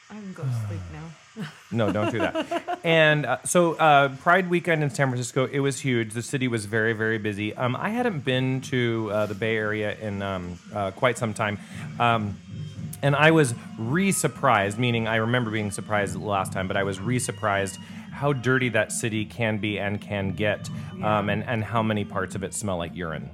I 0.08 0.14
can 0.14 0.34
go 0.34 0.44
to 0.44 0.68
sleep 0.68 0.82
now. 0.94 1.48
No, 1.72 1.92
don't 1.92 2.12
do 2.12 2.20
that. 2.20 2.80
and 2.84 3.26
uh, 3.26 3.38
so, 3.44 3.74
uh, 3.74 4.10
Pride 4.18 4.50
weekend 4.50 4.84
in 4.84 4.90
San 4.92 5.08
Francisco, 5.10 5.48
it 5.48 5.60
was 5.60 5.80
huge. 5.80 6.14
The 6.14 6.22
city 6.22 6.48
was 6.48 6.66
very, 6.66 6.94
very 6.94 7.18
busy. 7.18 7.56
Um, 7.56 7.76
I 7.76 7.90
hadn't 7.90 8.24
been 8.24 8.62
to 8.62 9.10
uh, 9.12 9.26
the 9.26 9.34
Bay 9.34 9.58
Area 9.58 9.98
in 10.00 10.22
um, 10.22 10.60
uh, 10.74 10.92
quite 10.92 11.18
some 11.18 11.34
time. 11.34 11.58
Um, 12.00 12.38
and 13.02 13.16
I 13.16 13.32
was 13.32 13.54
re 13.78 14.12
surprised, 14.12 14.78
meaning 14.80 15.08
I 15.08 15.18
remember 15.18 15.52
being 15.52 15.72
surprised 15.72 16.14
the 16.16 16.20
last 16.20 16.52
time, 16.54 16.68
but 16.68 16.78
I 16.78 16.84
was 16.84 17.00
re 17.00 17.20
surprised 17.20 17.78
how 18.12 18.34
dirty 18.34 18.70
that 18.70 18.92
city 18.92 19.26
can 19.26 19.58
be 19.58 19.78
and 19.80 20.00
can 20.00 20.32
get, 20.32 20.70
um, 21.04 21.30
and, 21.30 21.44
and 21.44 21.64
how 21.64 21.84
many 21.84 22.06
parts 22.06 22.34
of 22.36 22.44
it 22.44 22.54
smell 22.54 22.78
like 22.78 22.96
urine. 22.96 23.30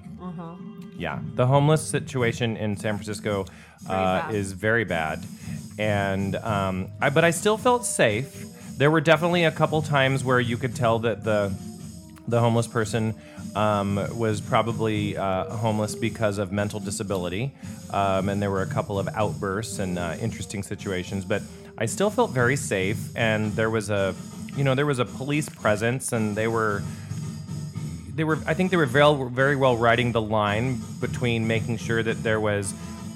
Yeah, 0.97 1.19
the 1.35 1.47
homeless 1.47 1.81
situation 1.87 2.57
in 2.57 2.77
San 2.77 2.95
Francisco 2.95 3.45
uh, 3.89 4.29
is 4.31 4.53
very 4.53 4.83
bad, 4.83 5.23
and 5.79 6.35
um, 6.35 6.89
I, 7.01 7.09
but 7.09 7.23
I 7.23 7.31
still 7.31 7.57
felt 7.57 7.85
safe. 7.85 8.45
There 8.77 8.91
were 8.91 9.01
definitely 9.01 9.43
a 9.45 9.51
couple 9.51 9.81
times 9.81 10.23
where 10.23 10.39
you 10.39 10.57
could 10.57 10.75
tell 10.75 10.99
that 10.99 11.23
the 11.23 11.53
the 12.27 12.39
homeless 12.39 12.67
person 12.67 13.15
um, 13.55 13.95
was 14.17 14.41
probably 14.41 15.17
uh, 15.17 15.45
homeless 15.55 15.95
because 15.95 16.37
of 16.37 16.51
mental 16.51 16.79
disability, 16.79 17.53
um, 17.91 18.29
and 18.29 18.41
there 18.41 18.51
were 18.51 18.61
a 18.61 18.67
couple 18.67 18.99
of 18.99 19.07
outbursts 19.09 19.79
and 19.79 19.99
uh, 19.99 20.15
interesting 20.21 20.63
situations. 20.63 21.25
But 21.25 21.41
I 21.77 21.85
still 21.85 22.09
felt 22.09 22.31
very 22.31 22.55
safe, 22.55 23.15
and 23.15 23.53
there 23.53 23.69
was 23.69 23.89
a, 23.89 24.15
you 24.55 24.63
know, 24.63 24.75
there 24.75 24.85
was 24.85 24.99
a 24.99 25.05
police 25.05 25.49
presence, 25.49 26.11
and 26.11 26.35
they 26.35 26.47
were 26.47 26.83
they 28.15 28.23
were 28.23 28.39
I 28.45 28.53
think 28.53 28.71
they 28.71 28.77
were 28.77 28.85
very, 28.85 29.29
very 29.29 29.55
well 29.55 29.77
riding 29.77 30.11
the 30.11 30.21
line 30.21 30.81
between 30.99 31.47
making 31.47 31.77
sure 31.77 32.03
that 32.03 32.23
there 32.23 32.39
was 32.39 32.73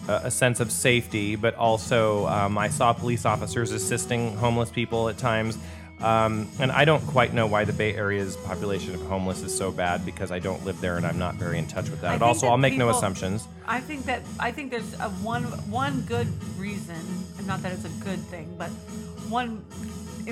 a, 0.08 0.14
a 0.26 0.32
sense 0.32 0.60
of 0.60 0.72
safety, 0.72 1.36
but 1.36 1.56
also 1.56 2.28
um, 2.28 2.58
I 2.58 2.70
saw 2.70 2.94
police 2.94 3.26
officers 3.26 3.72
assisting 3.72 4.36
homeless 4.38 4.70
people 4.70 5.10
at 5.10 5.18
times. 5.18 5.58
Um, 6.02 6.50
and 6.60 6.72
I 6.72 6.86
don't 6.86 7.06
quite 7.08 7.34
know 7.34 7.48
why 7.48 7.64
the 7.64 7.74
Bay 7.74 7.96
Area's 7.96 8.36
population 8.38 8.94
of 8.94 9.02
homeless 9.04 9.42
is 9.42 9.56
so 9.56 9.72
bad 9.72 10.06
because 10.06 10.30
I 10.32 10.40
don't 10.40 10.64
live 10.66 10.80
there 10.82 10.98
and 10.98 11.06
I'm 11.06 11.18
not 11.18 11.36
very 11.36 11.58
in 11.58 11.68
touch 11.68 11.90
with 11.90 12.02
that. 12.02 12.16
I 12.16 12.18
But 12.18 12.26
also, 12.26 12.48
I'll 12.48 12.58
make 12.58 12.78
no 12.78 12.90
assumptions. 12.90 13.48
I 13.66 13.80
think 13.80 14.06
that 14.06 14.22
I 14.40 14.52
think 14.52 14.72
there's 14.72 14.94
a 15.00 15.10
one 15.24 15.44
one 15.72 16.02
good 16.02 16.28
reason, 16.60 16.98
and 17.38 17.48
not 17.48 17.62
that 17.64 17.72
it's 17.72 17.86
a 17.86 18.04
good 18.04 18.20
thing, 18.20 18.54
but 18.58 18.70
one 19.30 19.64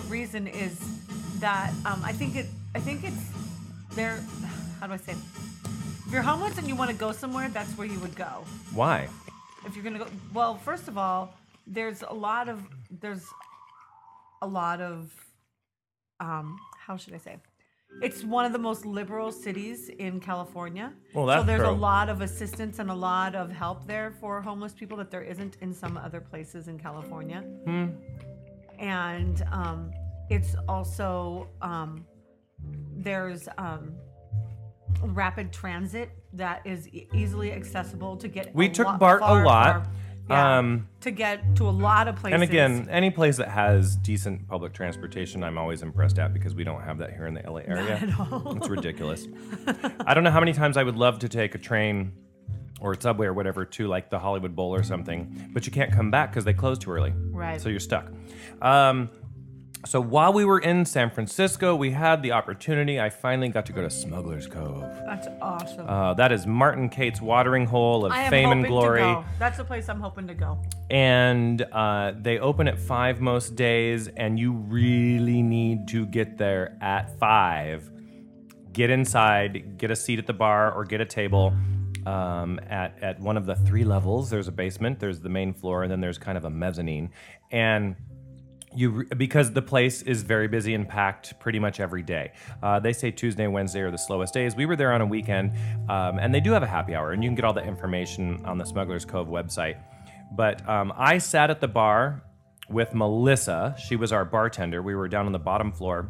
reason 0.09 0.47
is 0.47 0.77
that 1.39 1.71
um, 1.85 2.01
I 2.03 2.11
think 2.11 2.35
it 2.35 2.47
I 2.75 2.79
think 2.79 3.03
it's 3.03 3.23
there. 3.95 4.19
How 4.79 4.87
do 4.87 4.93
I 4.93 4.97
say? 4.97 5.13
it? 5.13 5.17
If 6.05 6.11
you're 6.11 6.21
homeless 6.21 6.57
and 6.57 6.67
you 6.67 6.75
want 6.75 6.91
to 6.91 6.95
go 6.97 7.11
somewhere, 7.11 7.49
that's 7.49 7.71
where 7.77 7.87
you 7.87 7.99
would 7.99 8.15
go. 8.15 8.43
Why? 8.73 9.07
If 9.65 9.75
you're 9.75 9.83
gonna 9.83 9.99
go, 9.99 10.07
well, 10.33 10.57
first 10.57 10.87
of 10.87 10.97
all, 10.97 11.33
there's 11.65 12.03
a 12.03 12.13
lot 12.13 12.49
of 12.49 12.61
there's 13.01 13.25
a 14.41 14.47
lot 14.47 14.81
of 14.81 15.11
um, 16.19 16.57
how 16.77 16.97
should 16.97 17.13
I 17.13 17.17
say? 17.17 17.37
It's 18.01 18.23
one 18.23 18.45
of 18.45 18.53
the 18.53 18.59
most 18.59 18.85
liberal 18.85 19.31
cities 19.31 19.89
in 19.89 20.19
California. 20.19 20.93
Well, 21.13 21.27
so 21.27 21.43
there's 21.43 21.61
a 21.61 21.71
lot 21.71 22.09
of 22.09 22.21
assistance 22.21 22.79
and 22.79 22.89
a 22.89 22.93
lot 22.93 23.35
of 23.35 23.51
help 23.51 23.85
there 23.85 24.11
for 24.19 24.41
homeless 24.41 24.73
people 24.73 24.97
that 24.97 25.11
there 25.11 25.21
isn't 25.21 25.57
in 25.61 25.73
some 25.73 25.97
other 25.97 26.19
places 26.19 26.67
in 26.67 26.79
California. 26.79 27.41
Hmm. 27.65 27.87
And 28.79 29.43
um, 29.51 29.91
it's 30.29 30.55
also 30.67 31.47
um, 31.61 32.05
there's 32.95 33.47
um, 33.57 33.93
rapid 35.01 35.53
transit 35.53 36.09
that 36.33 36.61
is 36.65 36.87
e- 36.89 37.07
easily 37.13 37.51
accessible 37.51 38.17
to 38.17 38.27
get. 38.27 38.53
We 38.55 38.69
took 38.69 38.87
lot, 38.87 38.99
BART 38.99 39.21
a 39.21 39.43
lot, 39.43 39.85
far- 39.85 39.93
yeah, 40.29 40.57
um, 40.59 40.87
to 41.01 41.11
get 41.11 41.55
to 41.57 41.67
a 41.67 41.71
lot 41.71 42.07
of 42.07 42.15
places. 42.15 42.33
And 42.33 42.43
again, 42.43 42.87
any 42.89 43.11
place 43.11 43.37
that 43.37 43.49
has 43.49 43.95
decent 43.97 44.47
public 44.47 44.73
transportation, 44.73 45.43
I'm 45.43 45.57
always 45.57 45.81
impressed 45.81 46.19
at 46.19 46.33
because 46.33 46.55
we 46.55 46.63
don't 46.63 46.81
have 46.81 46.97
that 46.99 47.11
here 47.11 47.27
in 47.27 47.33
the 47.33 47.41
LA 47.41 47.61
area. 47.65 47.95
at 47.95 48.19
all. 48.19 48.55
It's 48.57 48.69
ridiculous. 48.69 49.27
I 50.05 50.13
don't 50.13 50.23
know 50.23 50.31
how 50.31 50.39
many 50.39 50.53
times 50.53 50.77
I 50.77 50.83
would 50.83 50.95
love 50.95 51.19
to 51.19 51.29
take 51.29 51.55
a 51.55 51.57
train 51.57 52.13
or 52.79 52.93
a 52.93 53.01
subway 53.01 53.27
or 53.27 53.33
whatever 53.33 53.65
to 53.65 53.87
like 53.87 54.09
the 54.09 54.19
Hollywood 54.19 54.55
Bowl 54.55 54.73
or 54.73 54.83
something, 54.83 55.49
but 55.53 55.65
you 55.65 55.71
can't 55.71 55.91
come 55.91 56.11
back 56.11 56.31
because 56.31 56.45
they 56.45 56.53
close 56.53 56.77
too 56.77 56.91
early. 56.91 57.13
Right. 57.15 57.59
So 57.59 57.69
you're 57.69 57.79
stuck. 57.79 58.11
Um, 58.61 59.09
so 59.85 59.99
while 59.99 60.31
we 60.31 60.45
were 60.45 60.59
in 60.59 60.85
San 60.85 61.09
Francisco, 61.09 61.75
we 61.75 61.91
had 61.91 62.21
the 62.21 62.31
opportunity. 62.31 62.99
I 62.99 63.09
finally 63.09 63.49
got 63.49 63.65
to 63.65 63.73
go 63.73 63.81
to 63.81 63.89
Smuggler's 63.89 64.47
Cove. 64.47 64.81
That's 65.05 65.27
awesome. 65.41 65.89
Uh, 65.89 66.13
that 66.13 66.31
is 66.31 66.47
Martin 66.47 66.87
Cate's 66.89 67.21
watering 67.21 67.65
hole 67.65 68.05
of 68.05 68.11
I 68.11 68.21
am 68.23 68.29
fame 68.29 68.45
hoping 68.45 68.59
and 68.59 68.67
glory. 68.67 68.99
to 69.01 69.05
go. 69.05 69.25
That's 69.39 69.57
the 69.57 69.65
place 69.65 69.89
I'm 69.89 69.99
hoping 69.99 70.27
to 70.27 70.33
go. 70.33 70.57
and 70.89 71.61
uh, 71.61 72.13
they 72.19 72.39
open 72.39 72.67
at 72.67 72.79
five 72.79 73.19
most 73.19 73.55
days, 73.55 74.07
and 74.07 74.39
you 74.39 74.53
really 74.53 75.41
need 75.41 75.87
to 75.89 76.05
get 76.05 76.37
there 76.37 76.77
at 76.81 77.19
five. 77.19 77.89
Get 78.71 78.89
inside, 78.89 79.77
get 79.77 79.91
a 79.91 79.95
seat 79.95 80.17
at 80.17 80.27
the 80.27 80.33
bar, 80.33 80.71
or 80.73 80.83
get 80.85 80.99
a 81.01 81.05
table 81.05 81.53
um, 82.05 82.59
at 82.69 82.97
at 83.03 83.19
one 83.19 83.37
of 83.37 83.45
the 83.45 83.55
three 83.55 83.83
levels. 83.83 84.29
There's 84.29 84.47
a 84.47 84.51
basement, 84.51 84.99
there's 84.99 85.19
the 85.19 85.29
main 85.29 85.53
floor, 85.53 85.83
and 85.83 85.91
then 85.91 86.01
there's 86.01 86.17
kind 86.17 86.37
of 86.37 86.45
a 86.45 86.49
mezzanine, 86.49 87.11
and 87.51 87.95
you 88.75 89.05
because 89.17 89.51
the 89.51 89.61
place 89.61 90.01
is 90.01 90.23
very 90.23 90.47
busy 90.47 90.73
and 90.73 90.87
packed 90.87 91.39
pretty 91.39 91.59
much 91.59 91.79
every 91.79 92.03
day. 92.03 92.31
Uh, 92.61 92.79
they 92.79 92.93
say 92.93 93.11
Tuesday 93.11 93.47
Wednesday 93.47 93.81
are 93.81 93.91
the 93.91 93.97
slowest 93.97 94.33
days. 94.33 94.55
We 94.55 94.65
were 94.65 94.75
there 94.75 94.91
on 94.91 95.01
a 95.01 95.05
weekend, 95.05 95.51
um, 95.89 96.19
and 96.19 96.33
they 96.33 96.39
do 96.39 96.51
have 96.51 96.63
a 96.63 96.67
happy 96.67 96.95
hour, 96.95 97.11
and 97.11 97.23
you 97.23 97.29
can 97.29 97.35
get 97.35 97.45
all 97.45 97.53
the 97.53 97.63
information 97.63 98.43
on 98.45 98.57
the 98.57 98.65
Smugglers 98.65 99.05
Cove 99.05 99.27
website. 99.27 99.77
But 100.35 100.67
um, 100.67 100.93
I 100.97 101.17
sat 101.19 101.49
at 101.49 101.61
the 101.61 101.67
bar 101.67 102.23
with 102.69 102.93
Melissa. 102.93 103.75
She 103.77 103.95
was 103.95 104.11
our 104.11 104.25
bartender. 104.25 104.81
We 104.81 104.95
were 104.95 105.07
down 105.07 105.25
on 105.25 105.31
the 105.31 105.39
bottom 105.39 105.71
floor. 105.71 106.09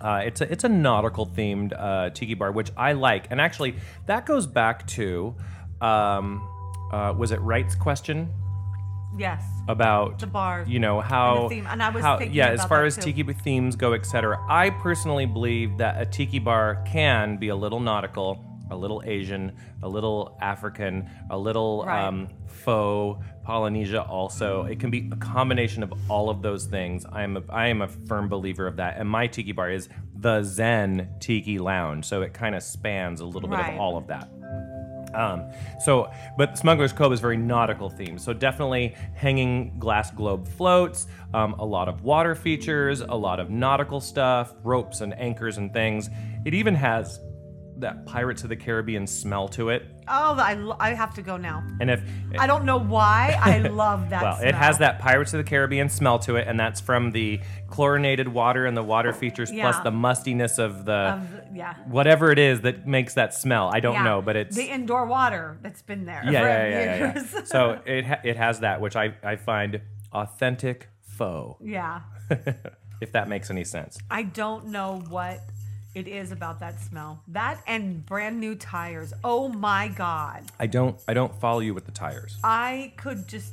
Uh, 0.00 0.22
it's 0.24 0.40
a 0.40 0.50
it's 0.50 0.64
a 0.64 0.68
nautical 0.68 1.26
themed 1.26 1.78
uh, 1.78 2.10
tiki 2.10 2.34
bar, 2.34 2.52
which 2.52 2.70
I 2.76 2.92
like, 2.92 3.26
and 3.30 3.40
actually 3.40 3.74
that 4.06 4.24
goes 4.24 4.46
back 4.46 4.86
to 4.88 5.34
um, 5.80 6.46
uh, 6.92 7.12
was 7.16 7.32
it 7.32 7.40
Wright's 7.40 7.74
question 7.74 8.30
Yes. 9.18 9.42
about 9.68 10.18
The 10.18 10.26
bar 10.26 10.64
you 10.68 10.78
know 10.78 11.00
how 11.00 11.48
theme, 11.48 11.66
and 11.66 11.82
I 11.82 11.90
was 11.90 12.02
how, 12.02 12.18
thinking 12.18 12.36
yeah 12.36 12.48
as 12.48 12.64
far 12.64 12.84
as 12.84 12.96
too. 12.96 13.12
tiki 13.12 13.22
themes 13.32 13.76
go 13.76 13.92
etc 13.92 14.38
i 14.48 14.70
personally 14.70 15.26
believe 15.26 15.78
that 15.78 16.00
a 16.00 16.06
tiki 16.06 16.38
bar 16.38 16.82
can 16.86 17.36
be 17.36 17.48
a 17.48 17.56
little 17.56 17.80
nautical 17.80 18.44
a 18.70 18.76
little 18.76 19.02
asian 19.04 19.52
a 19.82 19.88
little 19.88 20.38
african 20.40 21.10
a 21.30 21.36
little 21.36 21.84
Right. 21.84 22.04
um, 22.06 22.28
faux 22.46 23.20
polynesia 23.44 24.02
also 24.02 24.64
it 24.64 24.78
can 24.78 24.90
be 24.90 25.08
a 25.12 25.16
combination 25.16 25.82
of 25.82 25.92
all 26.08 26.30
of 26.30 26.40
those 26.40 26.66
things 26.66 27.04
i 27.10 27.22
am 27.22 27.36
a, 27.36 27.42
i 27.50 27.66
am 27.66 27.82
a 27.82 27.88
firm 27.88 28.28
believer 28.28 28.66
of 28.68 28.76
that 28.76 28.96
and 28.98 29.08
my 29.08 29.26
tiki 29.26 29.50
bar 29.52 29.70
is 29.70 29.88
the 30.14 30.42
zen 30.44 31.08
tiki 31.18 31.58
lounge 31.58 32.04
so 32.04 32.22
it 32.22 32.32
kind 32.32 32.54
of 32.54 32.62
spans 32.62 33.20
a 33.20 33.26
little 33.26 33.48
bit 33.48 33.58
of 33.58 33.78
all 33.80 33.96
of 33.96 34.06
that 34.06 34.28
um, 35.14 35.50
so, 35.80 36.10
but 36.36 36.58
Smuggler's 36.58 36.92
Cove 36.92 37.12
is 37.12 37.20
very 37.20 37.36
nautical 37.36 37.90
themed. 37.90 38.20
So 38.20 38.32
definitely 38.32 38.94
hanging 39.14 39.78
glass 39.78 40.10
globe 40.10 40.46
floats, 40.46 41.06
um, 41.34 41.54
a 41.58 41.64
lot 41.64 41.88
of 41.88 42.02
water 42.02 42.34
features, 42.34 43.00
a 43.00 43.14
lot 43.14 43.40
of 43.40 43.50
nautical 43.50 44.00
stuff, 44.00 44.54
ropes 44.62 45.00
and 45.00 45.18
anchors 45.18 45.58
and 45.58 45.72
things. 45.72 46.10
It 46.44 46.54
even 46.54 46.74
has 46.74 47.20
that 47.80 48.06
Pirates 48.06 48.42
of 48.42 48.48
the 48.48 48.56
Caribbean 48.56 49.06
smell 49.06 49.48
to 49.48 49.70
it. 49.70 49.84
Oh, 50.08 50.34
I, 50.36 50.54
lo- 50.54 50.76
I 50.80 50.94
have 50.94 51.14
to 51.14 51.22
go 51.22 51.36
now. 51.36 51.62
And 51.80 51.90
if 51.90 52.02
I 52.38 52.46
don't 52.46 52.64
know 52.64 52.78
why. 52.78 53.36
I 53.40 53.58
love 53.58 54.10
that. 54.10 54.22
well, 54.22 54.38
it 54.42 54.54
has 54.54 54.78
that 54.78 54.98
Pirates 54.98 55.32
of 55.34 55.38
the 55.38 55.44
Caribbean 55.48 55.88
smell 55.88 56.18
to 56.20 56.36
it, 56.36 56.48
and 56.48 56.58
that's 56.58 56.80
from 56.80 57.12
the 57.12 57.40
chlorinated 57.68 58.28
water 58.28 58.66
and 58.66 58.76
the 58.76 58.82
water 58.82 59.12
features 59.12 59.50
plus 59.50 59.78
the 59.80 59.90
mustiness 59.90 60.58
of 60.58 60.84
the 60.84 60.92
Of- 60.92 61.28
yeah. 61.56 61.74
whatever 61.86 62.30
it 62.32 62.38
is 62.38 62.60
that 62.62 62.86
makes 62.86 63.14
that 63.14 63.34
smell. 63.34 63.70
I 63.72 63.80
don't 63.80 63.94
Yeah. 63.94 64.02
know, 64.04 64.22
but 64.22 64.36
it's 64.36 64.56
the 64.56 64.64
indoor 64.70 65.06
water 65.06 65.58
that's 65.62 65.82
been 65.82 66.04
there. 66.06 66.22
yeah, 66.24 66.40
for 66.42 66.48
yeah, 66.48 66.68
yeah, 66.68 66.68
yeah, 66.68 66.96
yeah. 67.14 67.14
years. 67.14 67.48
So 67.48 67.80
it 67.86 68.06
ha- 68.06 68.20
it 68.24 68.36
has 68.36 68.60
that, 68.60 68.80
which 68.80 68.96
I 68.96 69.14
I 69.22 69.36
find 69.36 69.80
authentic 70.12 70.88
faux, 71.02 71.60
yeah. 71.64 72.00
if 73.00 73.12
that 73.12 73.28
makes 73.28 73.50
any 73.50 73.64
sense. 73.64 73.98
I 74.10 74.22
don't 74.24 74.66
know 74.66 75.02
what 75.08 75.40
it 75.94 76.06
is 76.08 76.30
about 76.32 76.60
that 76.60 76.80
smell. 76.80 77.20
That 77.28 77.60
and 77.66 78.04
brand 78.06 78.40
new 78.40 78.54
tires. 78.54 79.12
Oh 79.24 79.48
my 79.48 79.88
god. 79.88 80.44
I 80.58 80.66
don't 80.66 80.96
I 81.08 81.14
don't 81.14 81.34
follow 81.40 81.60
you 81.60 81.74
with 81.74 81.84
the 81.86 81.92
tires. 81.92 82.36
I 82.44 82.92
could 82.96 83.26
just 83.28 83.52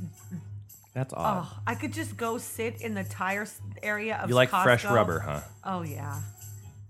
That's 0.94 1.14
oh, 1.14 1.18
odd. 1.18 1.48
oh, 1.50 1.60
I 1.66 1.76
could 1.76 1.94
just 1.94 2.16
go 2.18 2.38
sit 2.38 2.82
in 2.82 2.94
the 2.94 3.04
tire 3.04 3.44
s- 3.44 3.60
area 3.82 4.18
of 4.18 4.30
you 4.30 4.36
like 4.36 4.50
fresh 4.50 4.84
Costco. 4.86 4.92
rubber, 4.92 5.20
huh? 5.20 5.42
Oh 5.64 5.82
yeah. 5.82 6.20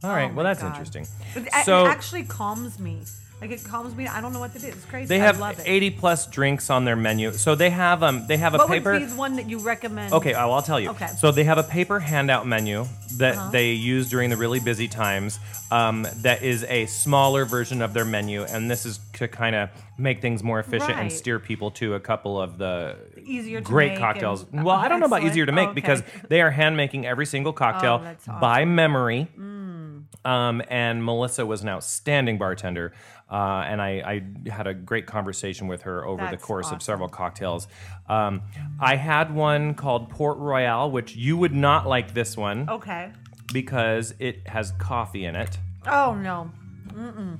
All 0.04 0.12
right, 0.12 0.30
Oh 0.32 0.36
well 0.36 0.36
my 0.36 0.41
Oh 0.41 0.43
that's 0.43 0.62
God. 0.62 0.70
interesting. 0.70 1.08
It, 1.36 1.48
a- 1.54 1.64
So 1.64 1.86
it 1.86 1.89
actually 1.89 2.24
calms 2.24 2.80
me 2.80 3.04
Like 3.40 3.52
it 3.52 3.64
calms 3.64 3.94
me. 3.96 4.08
I 4.08 4.20
don't 4.20 4.34
know 4.34 4.40
what 4.40 4.52
it 4.56 4.58
is. 4.58 4.64
It's 4.64 4.86
crazy. 4.86 5.06
They 5.08 5.22
I 5.22 5.26
have 5.26 5.40
love 5.40 5.60
it. 5.60 5.64
80 5.68 5.92
plus 5.92 6.26
drinks 6.26 6.72
on 6.72 6.86
their 6.86 6.96
menu. 6.96 7.32
So 7.34 7.54
they 7.54 7.70
have 7.70 8.02
um 8.02 8.26
they 8.26 8.38
have 8.38 8.56
a 8.56 8.58
what 8.58 8.68
paper 8.68 8.94
would 8.94 9.00
be 9.00 9.06
the 9.06 9.16
one 9.16 9.36
that 9.36 9.48
you 9.48 9.60
recommend? 9.60 10.12
Okay, 10.12 10.34
oh, 10.34 10.50
I'll 10.52 10.64
tell 10.64 10.80
you. 10.80 10.90
Okay. 10.90 11.06
So 11.20 11.32
they 11.32 11.44
have 11.44 11.60
a 11.60 11.64
paper 11.64 12.00
handout 12.00 12.48
menu 12.48 12.86
that 13.18 13.36
Uh-huh. 13.38 13.52
they 13.52 13.74
use 13.74 14.10
during 14.10 14.32
the 14.32 14.38
really 14.38 14.60
busy 14.60 14.88
times. 14.88 15.40
Um, 15.70 16.08
that 16.24 16.42
is 16.42 16.64
a 16.64 16.88
smaller 16.88 17.46
version 17.46 17.82
of 17.84 17.94
their 17.94 18.06
menu, 18.06 18.42
and 18.44 18.72
this 18.72 18.86
is 18.88 19.00
to 19.14 19.28
kind 19.28 19.56
of 19.56 19.70
make 20.00 20.20
things 20.22 20.42
more 20.42 20.60
efficient 20.60 20.92
and 20.92 21.00
Right. 21.02 21.12
steer 21.12 21.38
people 21.40 21.70
to 21.72 21.94
a 21.94 22.00
couple 22.00 22.42
of 22.42 22.58
the 22.58 22.96
Easier 23.24 23.60
to 23.60 23.64
great 23.66 23.92
make 23.92 24.00
cocktails. 24.00 24.46
and- 24.52 24.64
well, 24.64 24.76
I 24.78 24.88
don't 24.88 25.00
know 25.00 25.06
about 25.06 25.18
Excellent. 25.18 25.34
easier 25.34 25.46
to 25.46 25.52
make 25.52 25.68
Okay. 25.70 25.74
because 25.76 26.02
they 26.30 26.42
are 26.42 26.52
hand 26.52 26.76
making 26.78 27.06
every 27.06 27.26
single 27.28 27.54
cocktail 27.54 28.00
Oh, 28.02 28.04
that's 28.04 28.26
by 28.28 28.66
memory. 28.66 29.28
Mm. 29.38 30.04
Um, 30.26 30.62
and 30.70 31.04
Melissa 31.06 31.46
was 31.46 31.62
an 31.64 31.70
outstanding 31.70 32.38
bartender. 32.38 32.94
Uh, 33.30 33.66
and 33.68 33.82
I, 33.82 34.22
I 34.46 34.50
had 34.50 34.68
a 34.68 34.74
great 34.74 35.06
conversation 35.06 35.68
with 35.68 35.82
her 35.82 36.06
over 36.06 36.28
the 36.32 36.38
course 36.38 36.68
awesome. 36.68 36.76
of 36.78 36.82
several 36.84 37.10
cocktails. 37.10 37.68
Um, 38.08 38.42
I 38.80 38.96
had 38.96 39.34
one 39.34 39.74
called 39.74 40.10
Port 40.10 40.38
Royal, 40.38 40.90
which 40.90 41.16
you 41.16 41.36
would 41.38 41.54
not 41.54 41.88
like 41.88 42.14
this 42.14 42.38
one 42.38 42.70
Okay. 42.70 43.12
because 43.52 44.14
it 44.20 44.48
has 44.48 44.72
coffee 44.80 45.26
in 45.26 45.36
it. 45.36 45.58
Oh 45.86 46.16
no. 46.16 46.52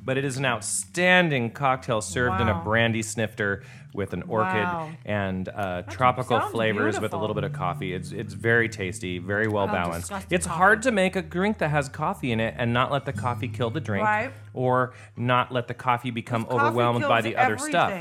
But 0.06 0.18
it 0.18 0.26
is 0.26 0.38
an 0.38 0.46
outstanding 0.46 1.52
cocktail 1.52 2.02
served 2.02 2.40
in 2.42 2.48
a 2.48 2.56
brandy 2.64 3.02
snifter 3.02 3.64
with 3.94 4.14
an 4.14 4.24
orchid 4.24 4.64
Wow. 4.64 4.90
and 5.06 5.50
uh, 5.50 5.82
tropical 5.84 6.40
flavors 6.40 7.00
with 7.00 7.14
a 7.14 7.18
little 7.18 7.34
bit 7.34 7.44
of 7.44 7.54
coffee. 7.54 7.94
It's 7.94 8.12
it's 8.12 8.34
very 8.34 8.70
tasty, 8.70 9.18
very 9.18 9.48
well 9.48 9.68
balanced. 9.68 10.12
It's 10.30 10.46
coffee. 10.46 10.58
hard 10.58 10.82
to 10.84 10.92
make 10.92 11.16
a 11.16 11.22
drink 11.22 11.58
that 11.60 11.70
has 11.70 11.90
coffee 11.90 12.32
in 12.32 12.40
it 12.40 12.54
and 12.58 12.74
not 12.74 12.92
let 12.92 13.06
the 13.06 13.14
coffee 13.14 13.48
kill 13.48 13.70
the 13.72 13.80
drink, 13.82 14.04
Right. 14.06 14.32
or 14.54 14.94
not 15.16 15.52
let 15.52 15.68
the 15.68 15.74
coffee 15.74 16.12
become 16.12 16.46
Coffee 16.46 16.56
overwhelmed 16.60 17.02
by 17.08 17.22
the 17.22 17.36
other 17.36 17.58
stuff. 17.58 17.92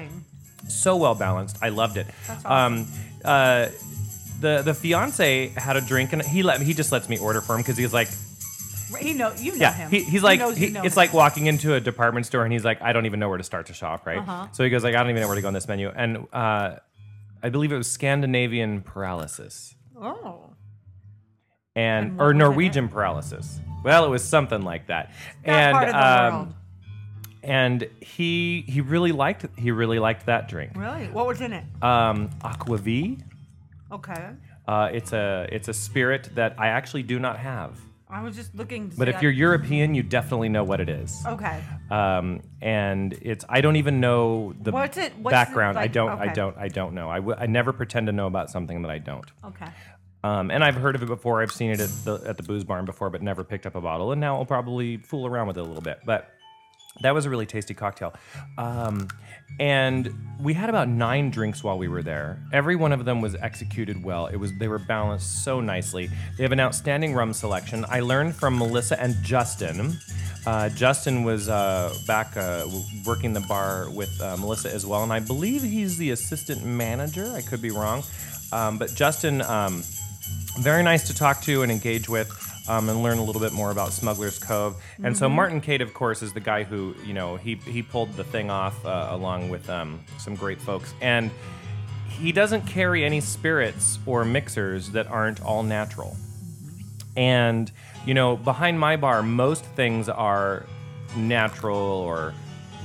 So 0.68 0.97
well 0.97 1.14
balanced. 1.14 1.59
I 1.62 1.68
loved 1.70 1.97
it. 1.97 2.07
That's 2.26 2.44
Um, 2.44 2.86
uh, 3.24 3.68
the 4.40 4.61
the 4.62 4.74
fiance 4.74 5.49
had 5.57 5.76
a 5.76 5.80
drink 5.80 6.12
and 6.12 6.20
he 6.22 6.42
let 6.42 6.61
he 6.61 6.74
just 6.74 6.92
lets 6.92 7.09
me 7.09 7.18
order 7.18 7.40
for 7.40 7.55
him 7.55 7.62
because 7.62 7.78
he's 7.78 7.94
like 7.94 8.09
He 9.01 9.14
know 9.14 9.32
you 9.37 9.53
know 9.53 9.59
yeah, 9.59 9.72
him. 9.72 9.91
he, 9.91 10.03
he's 10.03 10.22
like, 10.22 10.39
knows 10.39 10.57
he- 10.57 10.70
know 10.70 10.82
it's 10.82 10.95
him. 10.95 10.99
like 10.99 11.12
walking 11.12 11.47
into 11.47 11.74
a 11.74 11.80
department 11.80 12.26
store 12.26 12.45
and 12.45 12.53
he's 12.53 12.64
like, 12.64 12.80
I 12.82 12.93
don't 12.93 13.07
even 13.07 13.18
know 13.20 13.28
where 13.28 13.39
to 13.39 13.45
start 13.45 13.66
to 13.66 13.72
shop, 13.74 14.07
right? 14.07 14.18
Uh-huh. 14.18 14.47
So 14.53 14.62
he 14.64 14.70
goes 14.70 14.84
like, 14.84 14.95
I 14.95 14.99
don't 15.03 15.11
even 15.11 15.22
know 15.22 15.28
where 15.28 15.37
to 15.37 15.43
go 15.43 15.49
on 15.49 15.55
this 15.55 15.68
menu, 15.68 15.89
and 15.95 16.26
uh, 16.32 16.76
I 17.43 17.49
believe 17.51 17.72
it 17.72 17.76
was 17.76 17.91
Scandinavian 17.91 18.82
paralysis 18.82 19.74
Oh. 20.01 20.51
and, 21.74 22.11
And 22.12 22.20
or 22.20 22.32
Norwegian 22.34 22.89
paralysis. 22.89 23.61
Well, 23.84 24.05
it 24.05 24.09
was 24.09 24.24
something 24.24 24.62
like 24.62 24.89
that, 24.89 25.12
and 25.45 25.74
part 25.74 25.89
of 25.89 25.95
the 25.95 26.37
um, 26.37 26.55
and 27.43 27.89
he 28.01 28.64
he 28.66 28.80
really 28.80 29.12
liked 29.12 29.47
he 29.59 29.70
really 29.70 29.99
liked 30.01 30.26
that 30.26 30.49
drink. 30.49 30.72
Really? 30.74 31.07
What 31.07 31.26
was 31.26 31.41
in 31.41 31.53
it? 31.53 31.64
Um, 31.82 32.30
Aquavit. 32.43 33.22
Okay. 33.93 34.30
Uh, 34.66 34.91
it's 34.93 35.12
a 35.12 35.47
it's 35.53 35.68
a 35.68 35.72
spirit 35.74 36.30
that 36.34 36.57
I 36.59 36.68
actually 36.68 37.05
do 37.05 37.20
not 37.20 37.39
have. 37.39 37.78
I 38.16 38.22
was 38.22 38.34
just 38.34 38.54
looking. 38.54 38.88
To 38.90 38.96
But 38.96 39.08
see 39.08 39.14
if 39.14 39.22
you're 39.22 39.30
European, 39.30 39.94
you 39.94 40.02
definitely 40.02 40.48
know 40.48 40.64
what 40.64 40.80
it 40.80 40.88
is. 40.88 41.22
okay, 41.26 41.60
um, 41.90 42.40
and 42.62 43.12
it's 43.20 43.44
I 43.48 43.60
don't 43.60 43.76
even 43.76 44.00
know 44.00 44.54
the 44.60 44.70
What's 44.72 44.96
it- 44.96 45.12
what's 45.18 45.32
it 45.32 45.36
background. 45.36 45.76
I 45.76 45.82
like? 45.82 45.92
don't. 45.92 46.08
I 46.08 46.24
Okay. 46.24 46.32
don't. 46.32 46.56
I 46.56 46.68
don't 46.68 46.94
know. 46.94 47.10
I, 47.10 47.16
w- 47.16 47.36
I 47.38 47.46
never 47.46 47.72
pretend 47.74 48.06
to 48.06 48.12
know 48.12 48.26
about 48.26 48.50
something 48.50 48.82
that 48.82 48.90
I 48.90 48.98
don't. 48.98 49.30
okay. 49.44 49.66
Um, 50.24 50.50
and 50.50 50.64
I've 50.64 50.74
heard 50.76 50.96
of 50.96 51.02
it 51.02 51.06
before. 51.06 51.42
I've 51.42 51.52
seen 51.52 51.70
it 51.70 51.78
at 51.80 51.90
the 52.04 52.14
at 52.26 52.36
the 52.36 52.42
booze 52.42 52.64
barn 52.64 52.84
before, 52.86 53.10
but 53.10 53.22
never 53.22 53.44
picked 53.44 53.66
up 53.66 53.74
a 53.76 53.80
bottle. 53.80 54.10
And 54.12 54.20
now 54.20 54.36
I'll 54.36 54.46
probably 54.46 54.96
fool 54.96 55.26
around 55.26 55.46
with 55.48 55.58
it 55.58 55.60
a 55.60 55.64
little 55.64 55.82
bit. 55.82 56.00
But 56.04 56.30
that 57.01 57.14
was 57.14 57.26
a 57.26 57.30
really 57.30 57.47
tasty 57.47 57.74
cocktail. 57.74 58.14
Um, 58.59 59.09
and 59.59 60.12
we 60.40 60.55
had 60.55 60.68
about 60.68 60.88
nine 60.88 61.30
drinks 61.30 61.64
while 61.64 61.78
we 61.78 61.88
were 61.88 62.03
there. 62.03 62.38
Every 62.53 62.76
one 62.76 62.92
of 62.92 63.05
them 63.05 63.20
was 63.20 63.34
executed 63.36 64.03
well. 64.03 64.26
It 64.26 64.36
was 64.36 64.53
they 64.59 64.68
were 64.68 64.78
balanced 64.78 65.44
so 65.44 65.61
nicely. 65.61 66.11
They 66.36 66.42
have 66.42 66.53
an 66.53 66.61
outstanding 66.61 67.14
rum 67.14 67.32
selection. 67.32 67.84
I 67.88 68.01
learned 68.01 68.34
from 68.34 68.59
Melissa 68.59 69.01
and 69.01 69.16
Justin. 69.22 69.99
Uh, 70.47 70.68
Justin 70.70 71.24
was 71.24 71.49
uh, 71.49 71.94
back 72.07 72.36
uh, 72.36 72.66
working 73.05 73.32
the 73.32 73.40
bar 73.40 73.90
with 73.90 74.20
uh, 74.20 74.36
Melissa 74.36 74.72
as 74.72 74.86
well, 74.86 75.03
and 75.03 75.12
I 75.12 75.20
believe 75.20 75.62
he's 75.62 75.97
the 75.97 76.11
assistant 76.11 76.64
manager. 76.64 77.30
I 77.34 77.40
could 77.40 77.62
be 77.62 77.70
wrong, 77.70 78.03
um, 78.53 78.78
but 78.78 78.94
Justin. 78.94 79.42
Um, 79.42 79.82
very 80.61 80.82
nice 80.82 81.07
to 81.09 81.14
talk 81.14 81.42
to 81.42 81.62
and 81.62 81.70
engage 81.70 82.09
with 82.09 82.30
um, 82.68 82.88
and 82.88 83.02
learn 83.02 83.18
a 83.18 83.22
little 83.24 83.40
bit 83.40 83.52
more 83.52 83.70
about 83.70 83.92
Smuggler's 83.92 84.38
Cove. 84.38 84.76
And 85.02 85.16
so 85.16 85.28
Martin 85.28 85.60
Cate, 85.60 85.80
of 85.80 85.94
course, 85.94 86.22
is 86.22 86.32
the 86.32 86.40
guy 86.40 86.64
who 86.64 86.94
you 87.04 87.14
know 87.14 87.36
he 87.36 87.56
he 87.56 87.82
pulled 87.82 88.12
the 88.14 88.24
thing 88.24 88.50
off 88.50 88.84
uh, 88.84 89.08
along 89.10 89.48
with 89.48 89.68
um, 89.70 90.00
some 90.18 90.34
great 90.34 90.60
folks, 90.60 90.94
and 91.00 91.30
he 92.08 92.32
doesn't 92.32 92.66
carry 92.66 93.04
any 93.04 93.20
spirits 93.20 93.98
or 94.06 94.24
mixers 94.24 94.90
that 94.90 95.06
aren't 95.08 95.42
all 95.42 95.62
natural. 95.62 96.16
And 97.16 97.70
you 98.04 98.14
know, 98.14 98.36
behind 98.36 98.78
my 98.78 98.96
bar, 98.96 99.22
most 99.22 99.64
things 99.64 100.08
are 100.08 100.66
natural 101.16 101.76
or 101.76 102.34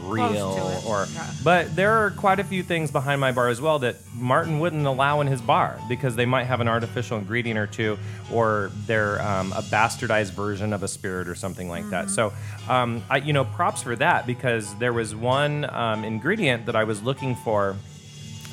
real 0.04 0.82
or 0.88 1.08
yeah. 1.14 1.32
but 1.44 1.76
there 1.76 1.92
are 1.92 2.12
quite 2.12 2.40
a 2.40 2.44
few 2.44 2.64
things 2.64 2.92
behind 2.92 3.22
my 3.22 3.32
bar 3.32 3.48
as 3.48 3.62
well 3.62 3.80
that 3.80 3.96
Martin 4.16 4.60
wouldn't 4.60 4.86
allow 4.86 5.22
in 5.22 5.28
his 5.28 5.42
bar 5.42 5.80
because 5.88 6.16
they 6.16 6.26
might 6.26 6.46
have 6.46 6.62
an 6.62 6.68
artificial 6.68 7.18
ingredient 7.18 7.58
or 7.58 7.68
two, 7.68 7.98
or 8.32 8.72
they're 8.86 9.22
um, 9.22 9.52
a 9.54 9.62
bastardized 9.62 10.32
version 10.32 10.74
of 10.74 10.84
a 10.84 10.88
spirit 10.88 11.28
or 11.28 11.36
something 11.36 11.70
like 11.70 11.90
that. 11.90 12.10
So, 12.10 12.34
um, 12.68 13.04
I, 13.10 13.18
you 13.18 13.34
know, 13.34 13.46
props 13.46 13.84
for 13.84 13.96
that 13.96 14.28
because 14.28 14.76
there 14.76 14.94
was 14.94 15.16
one 15.16 15.66
um, 15.74 16.04
ingredient 16.04 16.66
that 16.66 16.76
I 16.76 16.84
was 16.84 17.02
looking 17.02 17.36
for 17.36 17.76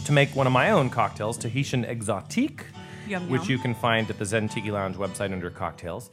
to 0.05 0.13
make 0.13 0.35
one 0.35 0.47
of 0.47 0.53
my 0.53 0.71
own 0.71 0.91
cocktails, 0.91 1.37
Tahitian 1.37 1.85
Exotique, 1.85 2.63
Yum, 3.07 3.29
which 3.29 3.43
yum. 3.43 3.51
you 3.51 3.59
can 3.59 3.75
find 3.75 4.09
at 4.11 4.19
the 4.19 4.25
Zen 4.25 4.49
Tiki 4.49 4.71
Lounge 4.71 4.97
website 4.97 5.33
under 5.33 5.51
cocktails, 5.51 6.11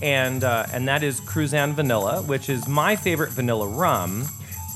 and 0.00 0.44
uh, 0.44 0.66
and 0.72 0.88
that 0.88 1.02
is 1.02 1.20
Cruzan 1.20 1.74
Vanilla, 1.74 2.22
which 2.22 2.48
is 2.48 2.66
my 2.66 2.96
favorite 2.96 3.30
vanilla 3.30 3.66
rum, 3.66 4.26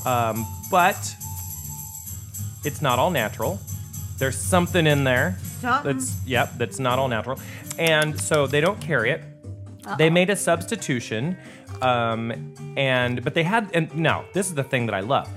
um, 0.07 0.46
but 0.70 1.14
it's 2.64 2.80
not 2.82 2.98
all 2.98 3.11
natural. 3.11 3.61
There's 4.18 4.38
something 4.38 4.86
in 4.86 5.05
there 5.05 5.36
Something. 5.61 5.96
that's 5.96 6.16
yep, 6.26 6.53
that's 6.57 6.78
not 6.78 6.98
all 6.98 7.09
natural, 7.09 7.40
and 7.78 8.18
so 8.20 8.46
they 8.46 8.61
don't 8.61 8.80
carry 8.80 9.11
it. 9.11 9.22
They 9.98 10.11
made 10.11 10.30
a 10.30 10.36
substitution, 10.36 11.36
um, 11.80 12.55
and 12.76 13.24
but 13.24 13.34
they 13.34 13.42
had 13.42 13.70
and 13.74 13.92
now 13.96 14.24
this 14.32 14.46
is 14.46 14.55
the 14.55 14.62
thing 14.62 14.86
that 14.86 14.94
I 14.94 15.00
love. 15.00 15.28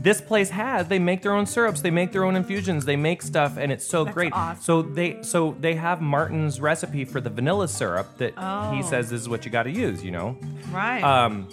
This 0.00 0.20
place 0.20 0.48
has 0.50 0.86
they 0.86 1.00
make 1.00 1.22
their 1.22 1.32
own 1.32 1.44
syrups, 1.44 1.80
they 1.80 1.90
make 1.90 2.12
their 2.12 2.22
own 2.24 2.36
infusions, 2.36 2.84
they 2.84 2.94
make 2.94 3.20
stuff, 3.20 3.56
and 3.58 3.72
it's 3.72 3.84
so 3.84 4.04
great. 4.04 4.32
awesome. 4.32 4.62
So 4.62 4.82
they 4.82 5.20
so 5.22 5.56
they 5.58 5.74
have 5.74 6.00
Martin's 6.00 6.60
recipe 6.60 7.04
for 7.04 7.20
the 7.20 7.30
vanilla 7.30 7.66
syrup 7.66 8.16
that 8.18 8.30
he 8.30 8.36
Oh. 8.38 8.82
says 8.88 9.10
this 9.10 9.20
is 9.20 9.28
what 9.28 9.44
you 9.44 9.50
got 9.50 9.64
to 9.64 9.72
use. 9.72 10.04
You 10.04 10.12
know, 10.12 10.36
Right. 10.70 11.02
um, 11.02 11.48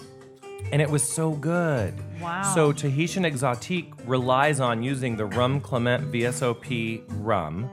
and 0.76 0.82
it 0.82 0.90
was 0.90 1.08
so 1.10 1.32
good. 1.32 1.94
Wow. 2.22 2.42
So 2.54 2.74
Tahitian 2.74 3.24
Exotique 3.24 3.94
relies 4.06 4.60
on 4.60 4.84
using 4.84 5.16
the 5.16 5.26
Rum 5.26 5.62
Clement 5.62 6.12
VSOP 6.12 7.02
rum. 7.24 7.70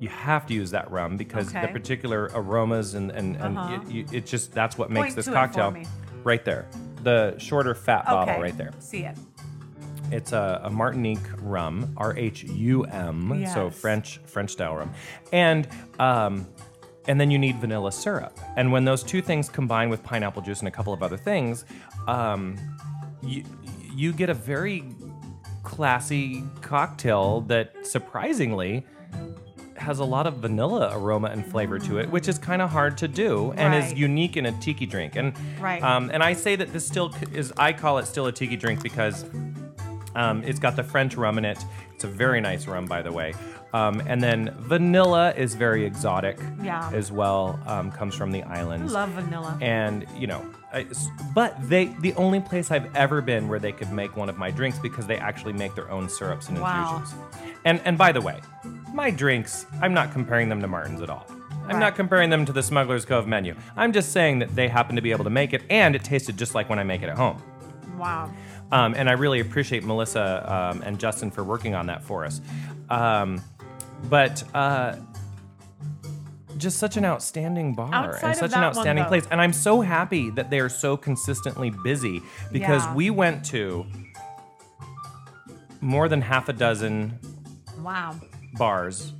You 0.00 0.08
have 0.08 0.46
to 0.46 0.54
use 0.54 0.70
that 0.70 0.90
rum 0.90 1.18
because 1.18 1.52
the 1.52 1.58
Okay. 1.64 1.72
particular 1.72 2.30
aromas 2.34 2.94
and 2.94 3.10
and, 3.10 3.36
and 3.36 3.58
Uh-huh. 3.58 3.74
it, 3.74 3.90
you, 3.92 4.06
it 4.10 4.24
just 4.24 4.52
that's 4.54 4.78
what 4.78 4.88
makes 4.90 5.02
Point 5.08 5.16
this 5.16 5.24
to 5.26 5.32
it 5.32 5.34
for 5.34 5.38
cocktail. 5.38 5.70
me. 5.72 5.84
Right 6.24 6.42
there, 6.46 6.66
the 7.02 7.34
shorter 7.36 7.74
fat 7.74 8.06
bottle 8.06 8.40
right 8.40 8.56
there. 8.56 8.72
See 8.78 9.00
it. 9.04 9.18
It's 10.10 10.32
a, 10.32 10.62
a 10.64 10.70
Martinique 10.70 11.28
rum, 11.42 11.92
R 11.98 12.16
H 12.16 12.44
U 12.44 12.84
M, 12.84 13.28
so 13.52 13.66
Yes. 13.66 13.78
French 13.78 14.18
French 14.24 14.52
style 14.52 14.76
rum, 14.76 14.90
and 15.30 15.68
um, 15.98 16.46
and 17.06 17.20
then 17.20 17.30
you 17.30 17.38
need 17.38 17.56
vanilla 17.56 17.92
syrup. 17.92 18.38
And 18.56 18.72
when 18.72 18.86
those 18.86 19.02
two 19.02 19.20
things 19.20 19.50
combine 19.50 19.90
with 19.90 20.02
pineapple 20.02 20.40
juice 20.40 20.60
and 20.60 20.68
a 20.68 20.70
couple 20.70 20.94
of 20.94 21.02
other 21.02 21.18
things, 21.18 21.66
um, 22.08 22.56
you 23.22 23.44
you 23.96 24.12
get 24.12 24.28
a 24.30 24.34
very 24.34 24.84
classy 25.62 26.42
cocktail 26.60 27.40
that 27.42 27.86
surprisingly 27.86 28.84
has 29.76 29.98
a 29.98 30.04
lot 30.04 30.26
of 30.26 30.34
vanilla 30.34 30.90
aroma 30.96 31.28
and 31.28 31.44
flavor 31.46 31.78
to 31.78 31.98
it, 31.98 32.08
which 32.10 32.28
is 32.28 32.38
kind 32.38 32.62
of 32.62 32.70
hard 32.70 32.96
to 32.98 33.08
do 33.08 33.52
and 33.56 33.74
is 33.74 33.92
unique 33.92 34.36
in 34.36 34.46
a 34.46 34.52
tiki 34.60 34.86
drink. 34.86 35.16
And 35.16 35.32
Right. 35.60 35.82
um, 35.82 36.10
and 36.12 36.22
I 36.22 36.32
say 36.32 36.54
that 36.56 36.72
this 36.72 36.86
still 36.86 37.12
is 37.32 37.52
I 37.56 37.72
call 37.72 37.98
it 37.98 38.06
still 38.06 38.26
a 38.26 38.32
tiki 38.32 38.56
drink 38.56 38.82
because 38.82 39.24
um, 40.14 40.42
it's 40.44 40.58
got 40.60 40.76
the 40.76 40.84
French 40.84 41.16
rum 41.16 41.38
in 41.38 41.44
it. 41.44 41.64
It's 41.92 42.04
a 42.04 42.08
very 42.08 42.40
nice 42.40 42.66
rum, 42.66 42.86
by 42.86 43.02
the 43.02 43.10
way. 43.12 43.34
Um, 43.72 44.00
and 44.06 44.22
then 44.22 44.54
vanilla 44.60 45.32
is 45.36 45.54
very 45.56 45.84
exotic 45.84 46.38
Yeah. 46.62 46.88
as 46.92 47.10
well. 47.10 47.58
Um, 47.66 47.90
comes 47.90 48.14
from 48.14 48.30
the 48.30 48.44
islands. 48.44 48.92
love 48.92 49.08
vanilla. 49.10 49.58
and 49.60 50.06
you 50.16 50.28
know, 50.28 50.44
I, 50.74 50.86
but 51.34 51.56
they 51.68 51.86
the 52.00 52.12
only 52.14 52.40
place 52.40 52.70
I've 52.70 52.94
ever 52.96 53.20
been 53.20 53.48
where 53.48 53.58
they 53.58 53.72
could 53.72 53.92
make 53.92 54.16
one 54.16 54.28
of 54.28 54.36
my 54.36 54.50
drinks 54.50 54.78
because 54.78 55.06
they 55.06 55.16
actually 55.16 55.52
make 55.52 55.74
their 55.74 55.90
own 55.90 56.08
syrups 56.08 56.48
and 56.48 56.60
Wow. 56.60 56.96
infusions. 56.96 57.14
And 57.64 57.80
and 57.84 57.96
by 57.96 58.12
the 58.12 58.20
way, 58.20 58.40
my 58.92 59.10
drinks 59.10 59.66
I'm 59.80 59.94
not 59.94 60.12
comparing 60.12 60.48
them 60.48 60.60
to 60.60 60.66
Martin's 60.66 61.00
at 61.02 61.10
all. 61.10 61.26
I'm 61.30 61.70
Right. 61.76 61.78
not 61.80 61.94
comparing 61.96 62.28
them 62.28 62.44
to 62.44 62.52
the 62.52 62.62
Smuggler's 62.62 63.04
Cove 63.06 63.26
menu. 63.26 63.54
I'm 63.76 63.92
just 63.92 64.12
saying 64.12 64.40
that 64.40 64.54
they 64.54 64.68
happen 64.68 64.96
to 64.96 65.02
be 65.02 65.12
able 65.12 65.24
to 65.24 65.30
make 65.30 65.54
it, 65.54 65.62
and 65.70 65.94
it 65.96 66.04
tasted 66.04 66.36
just 66.36 66.54
like 66.54 66.68
when 66.68 66.78
I 66.78 66.82
make 66.84 67.02
it 67.02 67.08
at 67.08 67.16
home. 67.16 67.40
wow. 67.96 68.30
Um, 68.72 68.94
and 68.96 69.08
I 69.08 69.12
really 69.12 69.40
appreciate 69.40 69.84
Melissa 69.84 70.44
um, 70.52 70.82
and 70.82 70.98
Justin 70.98 71.30
for 71.30 71.44
working 71.44 71.74
on 71.74 71.86
that 71.86 72.02
for 72.02 72.24
us. 72.24 72.40
Um, 72.90 73.40
but 74.10 74.42
uh, 74.54 74.96
just 76.58 76.78
such 76.78 76.96
an 76.96 77.04
outstanding 77.04 77.74
bar 77.74 77.92
Outside 77.92 78.28
and 78.30 78.36
such 78.36 78.52
an 78.52 78.62
outstanding 78.62 79.04
though- 79.04 79.08
place. 79.08 79.26
And 79.30 79.40
I'm 79.40 79.52
so 79.52 79.80
happy 79.80 80.30
that 80.30 80.50
they 80.50 80.60
are 80.60 80.68
so 80.68 80.96
consistently 80.96 81.70
busy 81.82 82.22
because 82.52 82.84
Yeah. 82.84 82.94
we 82.94 83.10
went 83.10 83.44
to 83.46 83.84
more 85.80 86.08
than 86.08 86.20
half 86.22 86.48
a 86.48 86.52
dozen 86.52 87.18
Wow. 87.82 88.14
bars, 88.54 89.12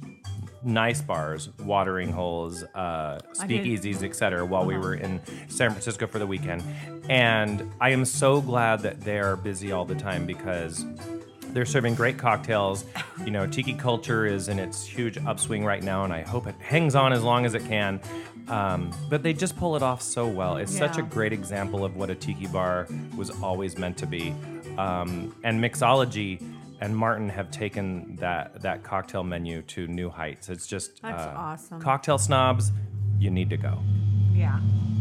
nice 0.63 1.03
bars, 1.03 1.51
watering 1.59 2.11
holes, 2.11 2.63
uh, 2.75 3.19
speakeasies, 3.35 4.03
etc. 4.03 4.45
While 4.47 4.65
we 4.65 4.75
Uh-huh. 4.75 4.83
were 4.83 4.95
in 4.95 5.21
San 5.49 5.71
Francisco 5.71 6.07
for 6.07 6.19
the 6.19 6.27
weekend, 6.27 6.63
and 7.11 7.71
I 7.81 7.91
am 7.91 8.05
so 8.07 8.41
glad 8.41 8.81
that 8.81 9.03
they 9.03 9.19
are 9.19 9.37
busy 9.37 9.73
all 9.73 9.85
the 9.85 9.95
time 9.95 10.25
because 10.25 10.87
they're 11.55 11.65
serving 11.65 11.95
great 11.95 12.19
cocktails. 12.19 12.85
You 13.25 13.31
know, 13.31 13.47
tiki 13.47 13.73
culture 13.75 14.27
is 14.27 14.49
in 14.49 14.59
its 14.59 14.85
huge 14.85 15.17
upswing 15.19 15.65
right 15.65 15.83
now, 15.83 16.05
and 16.05 16.13
I 16.13 16.23
hope 16.23 16.47
it 16.47 16.57
hangs 16.61 16.95
on 16.95 17.13
as 17.13 17.23
long 17.23 17.47
as 17.47 17.55
it 17.55 17.65
can. 17.65 18.01
Um, 18.49 18.91
but 19.09 19.23
they 19.23 19.33
just 19.33 19.57
pull 19.57 19.77
it 19.77 19.83
off 19.83 20.03
so 20.03 20.27
well. 20.27 20.57
It's 20.59 20.77
such 20.77 20.99
a 20.99 21.03
great 21.03 21.33
example 21.33 21.85
of 21.85 21.97
what 21.97 22.11
a 22.11 22.15
tiki 22.15 22.47
bar 22.47 22.87
was 23.17 23.31
always 23.31 23.79
meant 23.79 23.97
to 23.99 24.07
be. 24.07 24.35
Um, 24.77 25.35
and 25.45 25.63
mixology 25.63 26.43
and 26.81 26.95
Martin 26.95 27.29
have 27.29 27.51
taken 27.51 28.17
that 28.17 28.61
that 28.63 28.83
cocktail 28.83 29.23
menu 29.23 29.63
to 29.63 29.87
new 29.87 30.11
heights. 30.11 30.49
It's 30.49 30.67
just 30.67 31.01
That's 31.01 31.23
uh, 31.23 31.35
awesome. 31.37 31.81
Cocktail 31.81 32.19
snobs, 32.19 32.73
you 33.19 33.31
need 33.31 33.49
to 33.51 33.57
go. 33.57 33.79
Yeah. 34.35 34.61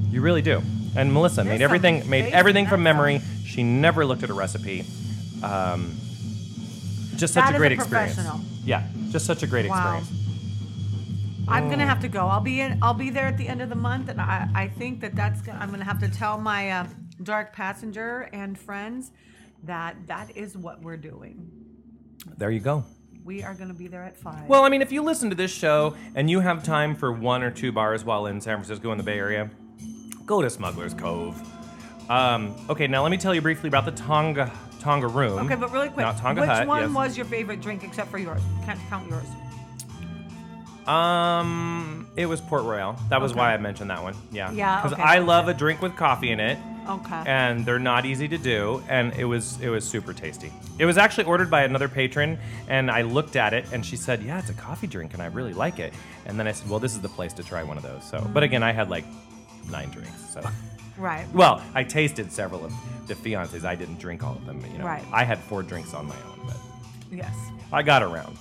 You 0.09 0.21
really 0.21 0.43
do. 0.43 0.61
And 0.95 1.11
Melissa 1.11 1.37
There's 1.37 1.47
made 1.47 1.61
everything 1.61 2.07
made 2.07 2.31
everything 2.31 2.67
from 2.67 2.83
memory. 2.83 3.19
She 3.43 3.63
never 3.63 4.05
looked 4.05 4.21
at 4.21 4.29
a 4.29 4.33
recipe. 4.33 4.85
Um, 5.41 5.97
just 7.15 7.33
such 7.33 7.43
That 7.43 7.51
a 7.51 7.55
is 7.55 7.59
great 7.59 7.71
experience. 7.71 8.15
professional. 8.15 8.41
Yeah, 8.65 8.83
just 9.09 9.25
such 9.25 9.43
a 9.43 9.47
great 9.47 9.69
Wow. 9.69 9.97
experience. 9.97 10.11
I'm 11.47 11.65
Oh. 11.65 11.69
gonna 11.69 11.85
have 11.85 11.99
to 12.01 12.07
go. 12.07 12.27
I'll 12.27 12.39
be 12.41 12.61
in. 12.61 12.79
I'll 12.81 12.93
be 12.93 13.09
there 13.09 13.25
at 13.27 13.37
the 13.37 13.47
end 13.47 13.61
of 13.61 13.69
the 13.69 13.75
month, 13.75 14.09
and 14.09 14.19
I, 14.21 14.47
I 14.55 14.67
think 14.67 15.01
that 15.01 15.15
that's. 15.15 15.41
Gonna, 15.41 15.59
I'm 15.59 15.71
gonna 15.71 15.83
have 15.83 15.99
to 15.99 16.07
tell 16.07 16.37
my 16.39 16.71
uh, 16.71 16.87
dark 17.21 17.53
passenger 17.53 18.29
and 18.33 18.57
friends 18.57 19.11
that 19.63 19.95
that 20.07 20.35
is 20.37 20.57
what 20.57 20.81
we're 20.81 20.97
doing. 20.97 21.51
There 22.37 22.49
you 22.51 22.59
go. 22.61 22.85
We 23.25 23.43
are 23.43 23.53
gonna 23.53 23.73
be 23.73 23.87
there 23.87 24.03
at 24.03 24.17
five. 24.17 24.47
Well, 24.47 24.63
I 24.63 24.69
mean, 24.69 24.81
if 24.81 24.91
you 24.91 25.01
listen 25.01 25.29
to 25.29 25.35
this 25.35 25.51
show 25.51 25.95
and 26.15 26.29
you 26.29 26.39
have 26.39 26.63
time 26.63 26.95
for 26.95 27.11
one 27.11 27.43
or 27.43 27.51
two 27.51 27.71
bars 27.71 28.03
while 28.05 28.25
in 28.25 28.39
San 28.41 28.57
Francisco 28.57 28.91
in 28.91 28.97
the 28.97 29.03
Bay 29.03 29.17
Area, 29.19 29.49
go 30.25 30.41
to 30.41 30.49
Smuggler's 30.49 30.93
Cove. 30.93 31.41
Um, 32.09 32.55
okay, 32.69 32.87
now 32.87 33.01
let 33.03 33.11
me 33.11 33.17
tell 33.17 33.33
you 33.35 33.41
briefly 33.41 33.67
about 33.69 33.85
the 33.85 33.91
Tonga 33.91 34.51
Tonga 34.83 35.07
Room. 35.07 35.39
okay, 35.45 35.55
but 35.55 35.71
really 35.71 35.87
quick, 35.87 36.05
Not 36.05 36.17
Tonga 36.17 36.41
which 36.41 36.49
Hut. 36.49 36.67
one 36.67 36.81
yes. 36.83 36.91
was 36.91 37.17
your 37.17 37.25
favorite 37.25 37.61
drink 37.61 37.83
except 37.83 38.11
for 38.11 38.17
yours? 38.17 38.41
Can't 38.65 38.79
count 38.89 39.09
yours. 39.09 39.25
Um, 40.87 42.07
it 42.17 42.25
was 42.25 42.41
Port 42.41 42.63
Royal. 42.63 42.97
That 43.09 43.21
was 43.21 43.31
Okay. 43.31 43.39
why 43.39 43.53
I 43.53 43.57
mentioned 43.57 43.89
that 43.89 44.03
one. 44.03 44.15
Yeah. 44.31 44.51
Yeah, 44.51 44.81
Because 44.81 44.93
okay, 44.93 45.01
I 45.01 45.19
love 45.19 45.47
a 45.47 45.53
drink 45.53 45.81
with 45.81 45.95
coffee 45.95 46.29
in 46.31 46.41
it, 46.41 46.57
Okay. 46.89 47.23
and 47.25 47.65
they're 47.65 47.79
not 47.79 48.05
easy 48.05 48.27
to 48.27 48.37
do, 48.37 48.83
and 48.89 49.13
it 49.13 49.23
was 49.23 49.57
it 49.61 49.69
was 49.69 49.87
super 49.87 50.11
tasty. 50.11 50.51
It 50.79 50.85
was 50.85 50.97
actually 50.97 51.23
ordered 51.23 51.49
by 51.49 51.63
another 51.63 51.87
patron, 51.87 52.37
and 52.67 52.91
I 52.91 53.03
looked 53.03 53.37
at 53.37 53.53
it, 53.53 53.65
and 53.71 53.85
she 53.85 53.95
said, 53.95 54.21
"Yeah, 54.23 54.39
it's 54.39 54.49
a 54.49 54.53
coffee 54.53 54.87
drink, 54.87 55.13
and 55.13 55.21
I 55.21 55.27
really 55.27 55.53
like 55.53 55.79
it." 55.79 55.93
And 56.25 56.37
then 56.37 56.47
I 56.47 56.51
said, 56.51 56.69
"Well, 56.69 56.79
this 56.79 56.93
is 56.93 56.99
the 56.99 57.07
place 57.09 57.31
to 57.33 57.43
try 57.43 57.63
one 57.63 57.77
of 57.77 57.83
those." 57.83 58.03
So, 58.03 58.19
but 58.33 58.43
again, 58.43 58.61
I 58.63 58.73
had 58.73 58.89
like 58.89 59.05
nine 59.71 59.89
drinks, 59.89 60.33
so. 60.33 60.41
right. 60.97 61.25
Well, 61.33 61.61
I 61.73 61.83
tasted 61.83 62.31
several 62.31 62.65
of 62.65 62.73
the 63.07 63.15
fiancés. 63.15 63.63
I 63.65 63.75
didn't 63.75 63.99
drink 63.99 64.23
all 64.23 64.33
of 64.35 64.45
them. 64.45 64.63
You 64.71 64.79
know, 64.79 64.85
Right. 64.85 65.03
I 65.11 65.23
had 65.23 65.39
four 65.39 65.63
drinks 65.63 65.93
on 65.93 66.07
my 66.07 66.15
own, 66.15 66.39
but 66.47 66.57
Yes. 67.11 67.35
I 67.71 67.83
got 67.83 68.03
around. 68.03 68.37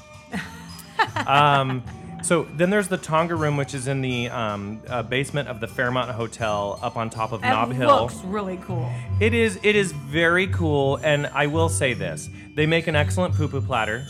um, 1.26 1.82
so 2.22 2.44
then 2.54 2.70
there's 2.70 2.88
the 2.88 2.96
Tonga 2.98 3.34
Room, 3.34 3.56
which 3.56 3.74
is 3.74 3.88
in 3.88 4.00
the 4.00 4.28
um, 4.30 4.80
uh, 4.88 5.02
basement 5.02 5.48
of 5.48 5.60
the 5.60 5.66
Fairmont 5.66 6.10
Hotel, 6.12 6.78
up 6.82 6.96
on 6.96 7.10
top 7.10 7.32
of 7.32 7.42
It 7.42 7.48
Nob 7.48 7.72
Hill. 7.72 7.88
looks 8.02 8.22
really 8.24 8.58
cool. 8.58 8.88
It 9.20 9.34
is. 9.34 9.58
It 9.62 9.74
is 9.74 9.90
very 9.92 10.46
cool, 10.48 11.00
and 11.02 11.26
I 11.28 11.46
will 11.48 11.68
say 11.68 11.94
this: 11.94 12.30
they 12.54 12.66
make 12.66 12.86
an 12.86 12.94
excellent 12.94 13.34
poo 13.34 13.48
poo 13.48 13.60
platter, 13.60 14.06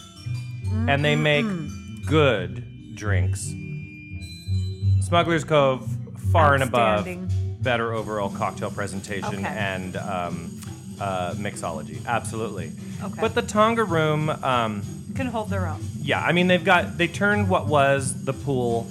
and 0.88 1.02
they 1.02 1.16
make 1.16 1.46
good 2.06 2.94
drinks. 2.94 3.54
Smuggler's 5.00 5.44
Cove, 5.44 5.88
far 6.32 6.54
and 6.54 6.62
above. 6.62 7.06
Better 7.62 7.92
overall 7.92 8.30
cocktail 8.30 8.70
presentation 8.70 9.34
Okay. 9.36 9.44
and 9.46 9.96
um, 9.96 10.60
uh, 11.00 11.34
mixology. 11.34 12.04
Absolutely. 12.06 12.72
Okay. 13.02 13.20
But 13.20 13.34
the 13.34 13.42
Tonga 13.42 13.84
Room. 13.84 14.28
Um, 14.30 14.82
Can 15.14 15.26
hold 15.26 15.50
their 15.50 15.66
own. 15.66 15.80
yeah, 16.00 16.22
I 16.22 16.32
mean 16.32 16.46
they've 16.48 16.64
got 16.64 16.96
they 16.98 17.08
turned 17.08 17.48
what 17.48 17.66
was 17.66 18.24
the 18.24 18.32
pool 18.32 18.90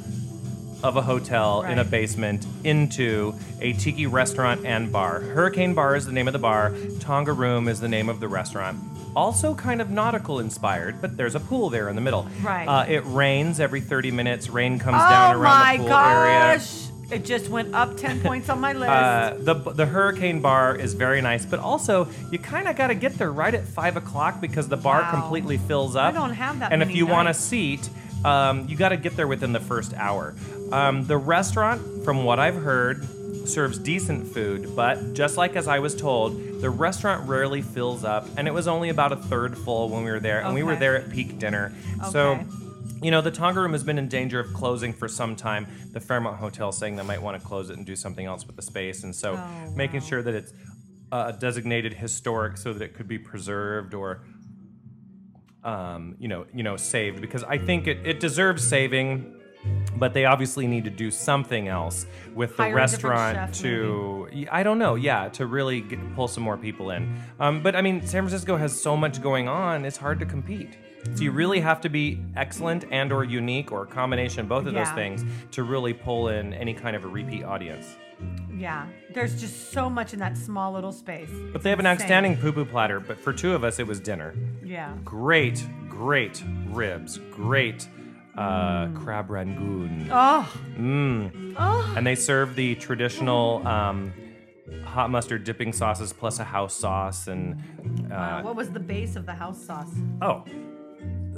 of 0.84 0.98
a 0.98 1.02
hotel 1.02 1.62
in 1.62 1.78
a 1.78 1.84
basement 1.84 2.44
into 2.64 3.36
a 3.60 3.74
tiki 3.74 4.08
restaurant 4.08 4.66
and 4.66 4.92
bar. 4.92 5.20
Hurricane 5.20 5.76
Bar 5.76 5.96
is 5.96 6.08
the 6.08 6.12
name 6.12 6.28
of 6.28 6.34
the 6.34 6.40
bar. 6.40 6.74
Tonga 7.00 7.34
Room 7.34 7.68
is 7.68 7.80
the 7.80 7.88
name 7.88 8.10
of 8.10 8.20
the 8.20 8.28
restaurant. 8.28 8.80
Also 9.16 9.54
kind 9.54 9.80
of 9.80 9.92
nautical 9.92 10.40
inspired, 10.40 11.00
but 11.00 11.18
there's 11.18 11.36
a 11.36 11.40
pool 11.40 11.70
there 11.70 11.88
in 11.90 11.96
the 11.96 12.02
middle. 12.02 12.28
Right. 12.42 12.66
Uh, 12.66 12.86
it 12.88 13.04
rains 13.06 13.60
every 13.60 13.82
30 13.82 14.10
minutes. 14.10 14.50
Rain 14.50 14.80
comes 14.80 14.98
down 14.98 15.36
oh 15.36 15.40
around 15.40 15.78
the 15.78 15.84
pool 15.84 15.94
area. 15.94 16.62
It 17.12 17.26
just 17.26 17.50
went 17.50 17.74
up 17.76 17.98
ten 17.98 18.22
points 18.28 18.50
on 18.50 18.60
my 18.60 18.74
list. 18.74 18.90
Uh, 18.90 19.36
the 19.40 19.54
the 19.54 19.86
Hurricane 19.86 20.40
Bar 20.42 20.76
is 20.76 20.94
very 20.94 21.22
nice, 21.22 21.46
but 21.46 21.60
also 21.60 22.08
you 22.32 22.40
kind 22.40 22.68
of 22.68 22.76
got 22.76 22.88
to 22.88 22.96
get 22.96 23.18
there 23.18 23.32
right 23.32 23.54
at 23.54 23.66
five 23.68 23.98
o'clock 23.98 24.40
because 24.42 24.68
the 24.68 24.78
bar 24.78 25.02
Wow. 25.02 25.12
completely 25.12 25.58
fills 25.58 25.96
up. 25.96 26.14
I 26.14 26.18
don't 26.18 26.34
have 26.34 26.60
that 26.60 26.72
And 26.72 26.82
if 26.82 26.88
many 26.88 26.98
you 27.00 27.06
want 27.06 27.28
a 27.28 27.32
nights. 27.32 27.40
seat, 27.40 27.90
um, 28.24 28.68
you 28.68 28.78
got 28.78 28.90
to 28.90 28.98
get 28.98 29.16
there 29.16 29.28
within 29.28 29.52
the 29.52 29.60
first 29.60 29.94
hour. 29.96 30.34
Um, 30.72 31.06
the 31.06 31.18
restaurant, 31.18 32.04
from 32.06 32.24
what 32.24 32.40
I've 32.40 32.56
heard, 32.56 33.06
serves 33.48 33.78
decent 33.80 34.28
food, 34.28 34.76
but 34.76 35.14
just 35.14 35.36
like 35.36 35.56
as 35.56 35.68
I 35.68 35.80
was 35.80 35.96
told, 35.96 36.62
the 36.62 36.70
restaurant 36.70 37.28
rarely 37.28 37.62
fills 37.62 38.04
up, 38.06 38.28
and 38.38 38.48
it 38.48 38.54
was 38.54 38.68
only 38.68 38.90
about 38.90 39.12
a 39.12 39.16
third 39.18 39.58
full 39.58 39.90
when 39.90 40.04
we 40.06 40.12
were 40.12 40.20
there, 40.20 40.42
and 40.42 40.54
we 40.54 40.64
were 40.64 40.74
Okay. 40.74 40.80
there 40.80 40.96
at 40.96 41.10
peak 41.10 41.40
dinner. 41.40 41.74
So. 42.12 42.32
Okay. 42.34 42.46
You 43.02 43.10
know, 43.10 43.22
the 43.22 43.32
Tonga 43.32 43.60
Room 43.60 43.72
has 43.72 43.84
been 43.84 43.98
in 43.98 44.08
danger 44.08 44.40
of 44.40 44.54
closing 44.54 44.94
for 44.94 45.08
some 45.08 45.36
time. 45.36 45.68
The 45.92 46.00
Fairmont 46.00 46.38
Hotel 46.38 46.72
saying 46.72 46.96
they 46.98 47.04
might 47.04 47.22
want 47.22 47.42
to 47.42 47.46
close 47.48 47.70
it 47.72 47.78
and 47.78 47.86
do 47.86 47.96
something 47.96 48.26
else 48.26 48.46
with 48.46 48.56
the 48.56 48.62
space, 48.62 49.04
and 49.04 49.16
so 49.16 49.36
Oh, 49.38 49.74
making 49.76 50.02
wow. 50.02 50.06
sure 50.08 50.22
that 50.22 50.36
it's 50.36 50.54
uh, 51.12 51.32
designated 51.32 51.94
historic 51.94 52.58
so 52.58 52.74
that 52.74 52.82
it 52.84 52.94
could 52.94 53.08
be 53.08 53.18
preserved 53.18 53.94
or, 53.94 54.24
um, 55.64 56.16
you 56.20 56.28
know, 56.28 56.46
you 56.54 56.64
know, 56.64 56.78
saved 56.78 57.22
because 57.22 57.44
I 57.44 57.58
think 57.58 57.88
it, 57.88 58.06
it 58.06 58.20
deserves 58.20 58.66
saving. 58.68 59.38
But 59.96 60.16
they 60.16 60.26
obviously 60.26 60.66
need 60.66 60.86
to 60.86 60.90
do 60.90 61.12
something 61.12 61.68
else 61.68 62.08
with 62.34 62.58
the 62.58 62.64
Hire 62.64 62.78
a 62.80 62.88
different 62.88 63.04
restaurant 63.14 63.56
chef, 63.56 63.62
to 63.62 64.48
I 64.52 64.64
don't 64.64 64.80
know, 64.80 64.96
yeah, 64.96 65.30
to 65.30 65.46
really 65.46 65.82
get, 65.82 66.00
pull 66.16 66.28
some 66.28 66.44
more 66.44 66.58
people 66.58 66.90
in. 66.90 67.16
Um, 67.40 67.62
but 67.62 67.76
I 67.76 67.84
mean, 67.84 68.02
San 68.02 68.24
Francisco 68.24 68.58
has 68.58 68.80
so 68.80 68.98
much 68.98 69.22
going 69.22 69.48
on; 69.48 69.86
it's 69.86 69.98
hard 69.98 70.20
to 70.20 70.26
compete. 70.26 70.78
So 71.16 71.24
you 71.24 71.32
really 71.32 71.60
have 71.60 71.82
to 71.82 71.90
be 71.90 72.20
excellent 72.36 72.86
and 72.92 73.12
or 73.12 73.24
unique 73.24 73.72
or 73.72 73.84
a 73.84 73.88
combination 73.88 74.42
of 74.42 74.48
both 74.50 74.66
of 74.68 74.74
those 74.74 74.90
things 74.92 75.24
to 75.52 75.64
really 75.64 75.94
pull 75.94 76.28
in 76.30 76.54
any 76.54 76.74
kind 76.74 76.96
of 76.96 77.04
a 77.04 77.08
repeat 77.08 77.44
audience. 77.44 77.96
yeah, 78.56 78.86
there's 79.14 79.40
just 79.42 79.72
so 79.72 79.90
much 79.90 80.14
in 80.14 80.20
that 80.20 80.38
small 80.38 80.72
little 80.74 80.92
space. 80.92 81.30
But 81.52 81.64
they 81.64 81.72
have 81.72 81.80
an 81.80 81.88
outstanding 81.88 82.38
poo 82.38 82.52
poo 82.52 82.66
platter. 82.66 83.00
But 83.00 83.18
for 83.20 83.34
two 83.34 83.54
of 83.56 83.64
us, 83.64 83.80
it 83.80 83.88
was 83.88 84.00
dinner. 84.00 84.36
Yeah. 84.64 84.94
Great, 85.04 85.66
great 85.90 86.44
ribs, 86.68 87.18
great 87.32 87.88
uh, 88.38 88.90
crab 88.94 89.30
rangoon. 89.32 90.08
Oh. 90.12 90.52
Mm. 90.78 91.56
Oh. 91.58 91.94
And 91.98 92.06
they 92.06 92.16
serve 92.16 92.56
the 92.56 92.76
traditional 92.76 93.66
um, 93.68 94.14
hot 94.86 95.10
mustard 95.10 95.44
dipping 95.44 95.74
sauces 95.74 96.14
plus 96.14 96.38
a 96.40 96.44
house 96.44 96.76
sauce 96.76 97.28
and 97.28 97.60
Wow. 98.10 98.40
uh, 98.40 98.44
What 98.44 98.56
was 98.56 98.70
the 98.70 98.80
base 98.80 99.16
of 99.16 99.26
the 99.26 99.34
house 99.34 99.60
sauce? 99.66 99.92
oh, 100.22 100.44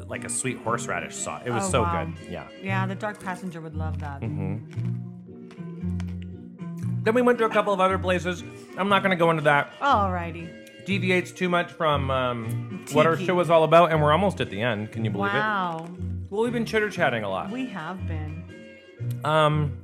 like 0.08 0.24
a 0.26 0.30
sweet 0.30 0.58
horseradish 0.60 1.16
sauce. 1.16 1.42
It 1.46 1.52
was 1.52 1.66
Oh, 1.68 1.70
so 1.72 1.82
wow. 1.84 2.06
good. 2.06 2.14
Yeah. 2.30 2.48
Yeah, 2.62 2.86
the 2.86 2.96
dark 2.96 3.22
passenger 3.24 3.62
would 3.62 3.76
love 3.76 4.00
that. 4.00 4.22
Mm-hmm. 4.22 4.58
Then 7.04 7.14
we 7.14 7.22
went 7.22 7.38
to 7.40 7.46
a 7.46 7.50
couple 7.50 7.74
of 7.74 7.80
other 7.80 7.98
places. 7.98 8.44
I'm 8.78 8.88
not 8.90 9.04
going 9.04 9.12
to 9.12 9.18
go 9.18 9.30
into 9.30 9.44
that. 9.44 9.78
Alrighty. 9.80 10.86
Deviates 10.86 11.32
too 11.32 11.50
much 11.50 11.72
from 11.72 12.10
um, 12.12 12.86
what 12.94 13.06
our 13.06 13.18
show 13.18 13.40
is 13.40 13.50
all 13.50 13.64
about, 13.64 13.92
and 13.92 14.02
we're 14.02 14.12
almost 14.12 14.40
at 14.42 14.50
the 14.50 14.62
end. 14.62 14.92
Can 14.92 15.04
you 15.06 15.12
believe 15.12 15.34
Wow. 15.34 15.86
it? 15.86 15.90
Wow. 15.92 15.98
Well, 16.30 16.44
we've 16.44 16.54
been 16.54 16.66
chitter 16.66 16.90
chatting 16.90 17.24
a 17.24 17.30
lot. 17.30 17.52
We 17.52 17.66
have 17.68 18.06
been. 18.08 18.44
Um, 19.24 19.78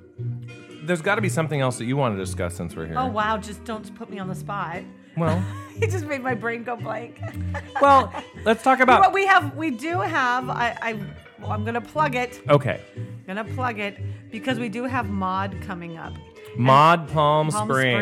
there's 0.84 1.02
got 1.02 1.16
to 1.16 1.22
be 1.22 1.30
something 1.30 1.62
else 1.62 1.78
that 1.78 1.86
you 1.86 1.96
want 1.98 2.16
to 2.18 2.20
discuss 2.24 2.56
since 2.56 2.76
we're 2.76 2.88
here. 2.88 2.96
Oh 2.98 3.06
wow, 3.08 3.38
just 3.38 3.64
don't 3.66 3.94
put 3.96 4.10
me 4.10 4.18
on 4.20 4.28
the 4.28 4.36
spot. 4.36 4.82
Well, 5.20 5.44
He 5.80 5.88
just 5.88 6.06
made 6.06 6.22
my 6.22 6.34
brain 6.34 6.64
go 6.64 6.76
blank. 6.76 7.22
well, 7.82 8.12
let's 8.44 8.62
talk 8.64 8.82
about. 8.82 9.02
But 9.02 9.14
we 9.14 9.26
have, 9.26 9.56
we 9.56 9.72
do 9.72 10.00
have. 10.00 10.50
I, 10.50 10.78
I, 10.82 10.94
well, 11.40 11.52
I'm 11.52 11.64
gonna 11.64 11.80
plug 11.80 12.16
it. 12.16 12.42
Okay. 12.50 12.82
I'm 12.98 13.36
Gonna 13.36 13.46
plug 13.54 13.80
it 13.80 13.98
because 14.30 14.60
we 14.60 14.68
do 14.68 14.84
have 14.84 15.10
mod 15.10 15.56
coming 15.62 15.98
up. 15.98 16.14
Mod 16.58 17.08
Palm, 17.10 17.50
Palm 17.50 17.68
Springs. 17.70 17.94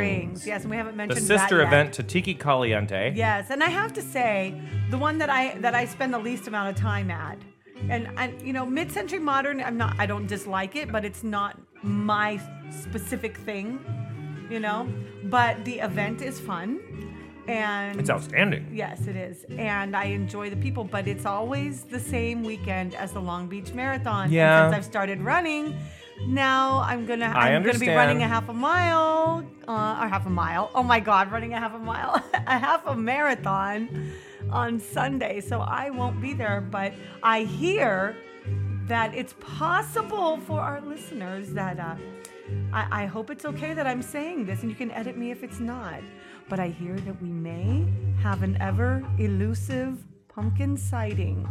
Springs. 0.42 0.48
Yes, 0.48 0.62
and 0.62 0.72
we 0.72 0.78
haven't 0.78 0.94
The 0.94 0.98
mentioned 0.98 1.28
that 1.28 1.40
sister 1.42 1.62
event 1.62 1.94
to 1.94 2.04
Tiki 2.04 2.34
Caliente. 2.34 3.14
Yes, 3.16 3.52
and 3.52 3.64
I 3.64 3.68
have 3.68 3.94
to 3.94 4.02
say, 4.02 4.60
the 4.90 4.98
one 4.98 5.18
that 5.20 5.30
I 5.30 5.58
that 5.60 5.76
I 5.76 5.86
spend 5.86 6.14
the 6.14 6.20
least 6.20 6.48
amount 6.48 6.70
of 6.70 6.82
time 6.82 7.12
at, 7.12 7.38
and 7.90 8.10
I, 8.18 8.34
you 8.44 8.54
know, 8.54 8.66
mid-century 8.66 9.20
modern, 9.20 9.62
I'm 9.62 9.78
not, 9.78 9.96
I 10.00 10.06
don't 10.08 10.26
dislike 10.26 10.76
it, 10.76 10.92
but 10.92 11.06
it's 11.06 11.24
not 11.24 11.60
my 11.84 12.40
specific 12.72 13.38
thing, 13.38 13.80
you 14.50 14.60
know. 14.60 14.88
But 15.26 15.64
the 15.66 15.80
event 15.80 16.22
is 16.22 16.40
fun, 16.40 16.80
and 17.48 18.00
It's 18.00 18.10
outstanding. 18.10 18.68
Yes, 18.72 19.08
it 19.08 19.16
is, 19.16 19.46
and 19.58 19.96
I 19.96 20.06
enjoy 20.06 20.50
the 20.50 20.56
people, 20.58 20.84
but 20.84 21.08
it's 21.08 21.26
always 21.26 21.84
the 21.84 22.00
same 22.00 22.44
weekend 22.44 22.94
as 22.96 23.12
the 23.14 23.22
Long 23.22 23.48
Beach 23.48 23.74
Marathon. 23.74 24.32
Yeah. 24.32 24.66
And 24.66 24.74
since 24.74 24.86
I've 24.86 24.90
started 24.90 25.22
running, 25.22 25.76
now 26.26 26.82
I'm 26.82 27.06
gonna 27.06 27.32
I 27.34 27.54
I'm 27.54 27.64
gonna 27.64 27.80
be 27.80 27.90
running 27.90 28.24
a 28.24 28.28
half 28.28 28.50
a 28.50 28.54
mile, 28.54 29.46
uh, 29.68 30.00
or 30.02 30.08
half 30.08 30.26
a 30.26 30.30
mile. 30.30 30.72
Oh 30.76 30.84
my 30.84 31.00
God, 31.00 31.32
running 31.32 31.54
a 31.54 31.60
half 31.60 31.74
a 31.74 31.80
mile, 31.80 32.22
a 32.34 32.58
half 32.58 32.86
a 32.86 32.96
marathon 32.96 34.12
on 34.52 34.80
Sunday. 34.80 35.42
So 35.42 35.60
I 35.62 35.90
won't 35.90 36.22
be 36.22 36.34
there, 36.34 36.62
but 36.62 36.94
I 37.24 37.44
hear 37.44 38.16
that 38.88 39.14
it's 39.16 39.36
possible 39.40 40.38
for 40.38 40.60
our 40.60 40.82
listeners 40.82 41.54
that. 41.54 41.80
Uh, 41.80 41.96
I, 42.72 43.04
I 43.04 43.06
hope 43.06 43.30
it's 43.30 43.44
okay 43.44 43.74
that 43.74 43.86
I'm 43.86 44.02
saying 44.02 44.46
this, 44.46 44.62
and 44.62 44.70
you 44.70 44.76
can 44.76 44.90
edit 44.92 45.18
me 45.18 45.32
if 45.32 45.44
it's 45.44 45.60
not. 45.60 46.00
But 46.50 46.60
I 46.60 46.70
hear 46.70 46.96
that 46.96 47.22
we 47.22 47.30
may 47.30 47.86
have 48.22 48.42
an 48.44 48.58
ever 48.62 49.04
elusive 49.18 50.04
pumpkin 50.30 50.78
sighting. 50.78 51.48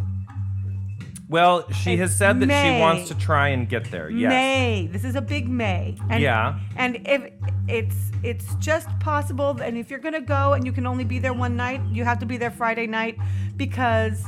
Well, 1.29 1.69
she 1.73 1.95
It's 1.95 2.01
has 2.03 2.17
said 2.17 2.39
that 2.41 2.47
May. 2.47 2.77
she 2.77 2.81
wants 2.81 3.09
to 3.09 3.15
try 3.17 3.49
and 3.49 3.69
get 3.69 3.91
there. 3.91 4.09
Yes. 4.11 4.31
May. 4.31 4.89
This 4.93 5.05
is 5.05 5.17
a 5.17 5.21
big 5.21 5.49
May. 5.49 5.97
And, 6.09 6.23
Yeah. 6.23 6.59
And 6.77 7.01
if 7.07 7.31
it's 7.69 8.13
it's 8.23 8.55
just 8.57 8.89
possible, 9.01 9.61
and 9.61 9.77
if 9.77 9.91
you're 9.91 9.99
gonna 9.99 10.21
go 10.21 10.53
and 10.55 10.65
you 10.65 10.73
can 10.73 10.87
only 10.87 11.05
be 11.05 11.19
there 11.19 11.35
one 11.35 11.57
night, 11.57 11.81
you 11.91 12.05
have 12.05 12.19
to 12.21 12.27
be 12.27 12.37
there 12.37 12.51
Friday 12.53 12.87
night 12.87 13.19
because 13.57 14.25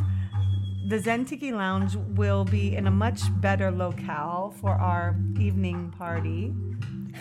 the 0.89 0.99
Zen 0.99 1.25
Tiki 1.25 1.53
Lounge 1.53 1.95
will 2.17 2.45
be 2.45 2.75
in 2.75 2.87
a 2.87 2.91
much 2.91 3.21
better 3.41 3.71
locale 3.71 4.53
for 4.61 4.71
our 4.73 5.15
evening 5.39 5.93
party. 5.97 6.53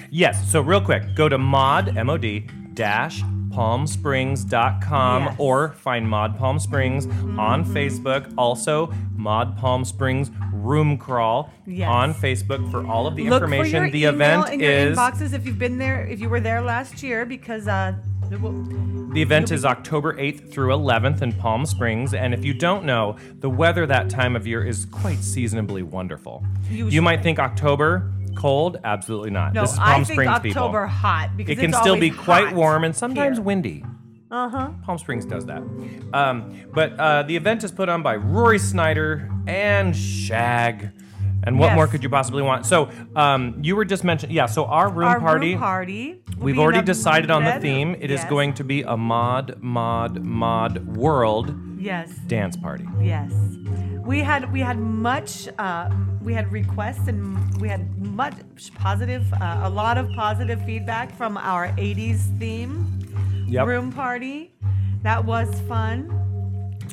Yes. 0.10 0.52
So 0.52 0.60
real 0.62 0.82
quick, 0.82 1.16
go 1.16 1.30
to 1.30 1.38
mod 1.38 1.96
M 1.98 2.10
O 2.10 2.18
D 2.18 2.48
dash 2.74 3.22
palmsprings.com 3.58 5.24
Yes. 5.24 5.36
or 5.38 5.70
find 5.74 6.08
Mod 6.08 6.38
Palm 6.38 6.60
Springs 6.60 7.08
on 7.38 7.66
Facebook. 7.66 8.32
Also, 8.38 8.92
Mod 9.16 9.58
Palm 9.58 9.84
Springs 9.86 10.32
Room 10.54 10.98
Crawl 10.98 11.52
Yes. 11.66 11.90
on 11.90 12.14
Facebook 12.14 12.70
for 12.72 12.86
all 12.86 13.08
of 13.08 13.16
the 13.16 13.24
Look 13.30 13.42
information. 13.44 13.72
for 13.72 13.86
your 13.86 13.92
the 13.92 14.00
email 14.04 14.14
event 14.44 14.54
in 14.54 14.60
your 14.60 14.72
is 14.72 14.98
inboxes 14.98 15.34
if 15.34 15.46
you've 15.46 15.60
been 15.60 15.78
there, 15.78 16.06
if 16.06 16.20
you 16.20 16.30
were 16.30 16.40
there 16.40 16.62
last 16.62 17.02
year, 17.04 17.26
because 17.26 17.68
uh, 17.68 17.94
the 18.30 19.22
event 19.22 19.52
is 19.52 19.64
October 19.64 20.14
8th 20.18 20.52
through 20.52 20.74
11th 20.76 21.22
in 21.22 21.32
Palm 21.32 21.66
Springs, 21.66 22.14
and 22.14 22.34
if 22.34 22.44
you 22.44 22.54
don't 22.54 22.84
know, 22.84 23.16
the 23.40 23.50
weather 23.50 23.86
that 23.86 24.10
time 24.10 24.36
of 24.36 24.46
year 24.46 24.66
is 24.66 24.86
quite 24.86 25.20
seasonably 25.20 25.82
wonderful. 25.82 26.44
You 26.70 26.90
You 26.90 27.02
might 27.02 27.24
think 27.24 27.40
October 27.40 28.12
cold, 28.38 28.78
absolutely 28.84 29.32
not. 29.32 29.54
no, 29.54 29.62
this 29.62 29.74
is 29.74 29.80
Palm 29.80 29.90
I 29.90 29.94
think 30.04 30.08
Springs 30.22 30.30
October 30.30 30.86
people. 30.86 30.88
hot 30.88 31.36
because 31.36 31.52
It 31.52 31.60
can 31.60 31.70
it's 31.72 31.80
still 31.80 32.00
be 32.00 32.12
quite 32.12 32.46
hot 32.48 32.56
warm 32.56 32.84
and 32.84 32.96
sometimes 32.96 33.38
here. 33.38 33.44
windy. 33.44 33.84
Uh 34.32 34.50
huh. 34.50 34.70
Palm 34.86 34.98
Springs 34.98 35.26
does 35.26 35.46
that. 35.48 35.62
Um, 36.14 36.54
but 36.74 36.98
uh, 37.00 37.24
the 37.24 37.36
event 37.36 37.64
is 37.64 37.72
put 37.72 37.90
on 37.90 38.04
by 38.04 38.16
Rory 38.18 38.60
Snyder 38.60 39.30
and 39.48 39.96
Shag. 39.96 40.92
And 41.44 41.58
what 41.60 41.68
Yes. 41.68 41.76
more 41.76 41.88
could 41.88 42.04
you 42.04 42.10
possibly 42.10 42.42
want? 42.44 42.66
So 42.66 42.90
um, 43.16 43.60
you 43.64 43.76
were 43.78 43.86
just 43.86 44.04
mentioning, 44.04 44.36
yeah. 44.36 44.48
So 44.48 44.66
our 44.66 44.90
room 44.90 45.08
Our 45.08 45.20
party, 45.20 45.52
room 45.52 45.60
party. 45.60 46.22
we've 46.40 46.60
already 46.60 46.82
decided 46.82 47.32
on 47.32 47.46
the 47.46 47.54
theme. 47.62 47.96
It 47.96 48.12
is 48.12 48.20
yes, 48.22 48.30
going 48.30 48.54
to 48.56 48.64
be 48.66 48.82
a 48.82 48.98
mod, 48.98 49.62
mod, 49.62 50.22
mod 50.24 50.98
world 50.98 51.56
Yes. 51.78 52.10
dance 52.28 52.56
party. 52.58 52.86
Yes. 53.02 53.32
We 54.06 54.20
had 54.20 54.52
we 54.54 54.60
had 54.62 54.78
much 54.80 55.48
uh, 55.60 55.90
we 56.22 56.34
had 56.34 56.52
requests 56.52 57.08
and 57.08 57.56
we 57.62 57.68
had 57.70 57.98
much 58.00 58.36
positive 58.76 59.26
uh, 59.34 59.62
a 59.64 59.70
lot 59.70 59.98
of 59.98 60.10
positive 60.12 60.64
feedback 60.66 61.16
from 61.16 61.38
our 61.38 61.70
80s 61.78 62.38
theme 62.40 62.94
Yep. 63.48 63.68
room 63.68 63.92
party. 63.94 64.54
That 65.04 65.24
was 65.26 65.50
fun. 65.68 66.14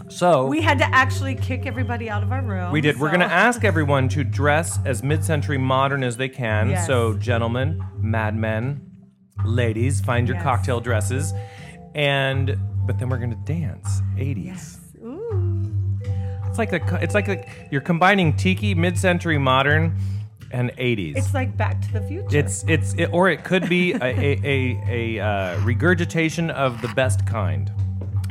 So 0.09 0.47
We 0.47 0.61
had 0.61 0.79
to 0.79 0.85
actually 0.95 1.35
kick 1.35 1.67
everybody 1.67 2.09
out 2.11 2.23
of 2.23 2.31
our 2.31 2.43
room. 2.43 2.71
We 2.73 2.81
did. 2.81 3.01
We're 3.01 3.09
going 3.09 3.21
to 3.21 3.27
ask 3.33 3.65
everyone 3.65 4.09
to 4.11 4.23
dress 4.23 4.79
as 4.85 5.03
mid-century 5.03 5.59
modern 5.59 6.05
as 6.05 6.17
they 6.17 6.29
can. 6.29 6.69
Yes. 6.71 6.87
So, 6.87 7.15
gentlemen, 7.15 7.83
madmen, 7.99 8.83
ladies, 9.45 10.01
find 10.01 10.29
your 10.29 10.37
Yes. 10.37 10.45
cocktail 10.45 10.81
dresses, 10.81 11.33
and 11.95 12.57
but 12.87 12.99
then 12.99 13.09
we're 13.09 13.19
going 13.19 13.31
to 13.31 13.53
dance 13.53 14.03
80s. 14.17 14.74
Ooh. 14.74 14.74
It's 16.55 16.59
like 16.61 16.73
a, 16.73 16.99
it's 17.03 17.15
like 17.15 17.29
a, 17.29 17.45
you're 17.73 17.81
combining 17.81 18.37
tiki, 18.37 18.77
mid-century 18.77 19.39
modern, 19.39 19.97
and 20.53 20.71
80s. 20.77 21.17
It's 21.17 21.35
like 21.35 21.57
Back 21.57 21.81
to 21.83 21.93
the 21.93 22.01
Future. 22.03 22.37
It's 22.37 22.65
it's 22.69 22.95
it, 22.95 23.07
or 23.13 23.29
it 23.29 23.43
could 23.43 23.69
be 23.69 23.93
a 23.93 23.99
a, 23.99 24.41
a, 24.45 25.19
a 25.19 25.25
uh, 25.25 25.61
regurgitation 25.65 26.51
of 26.51 26.81
the 26.81 26.87
best 26.89 27.27
kind. 27.27 27.73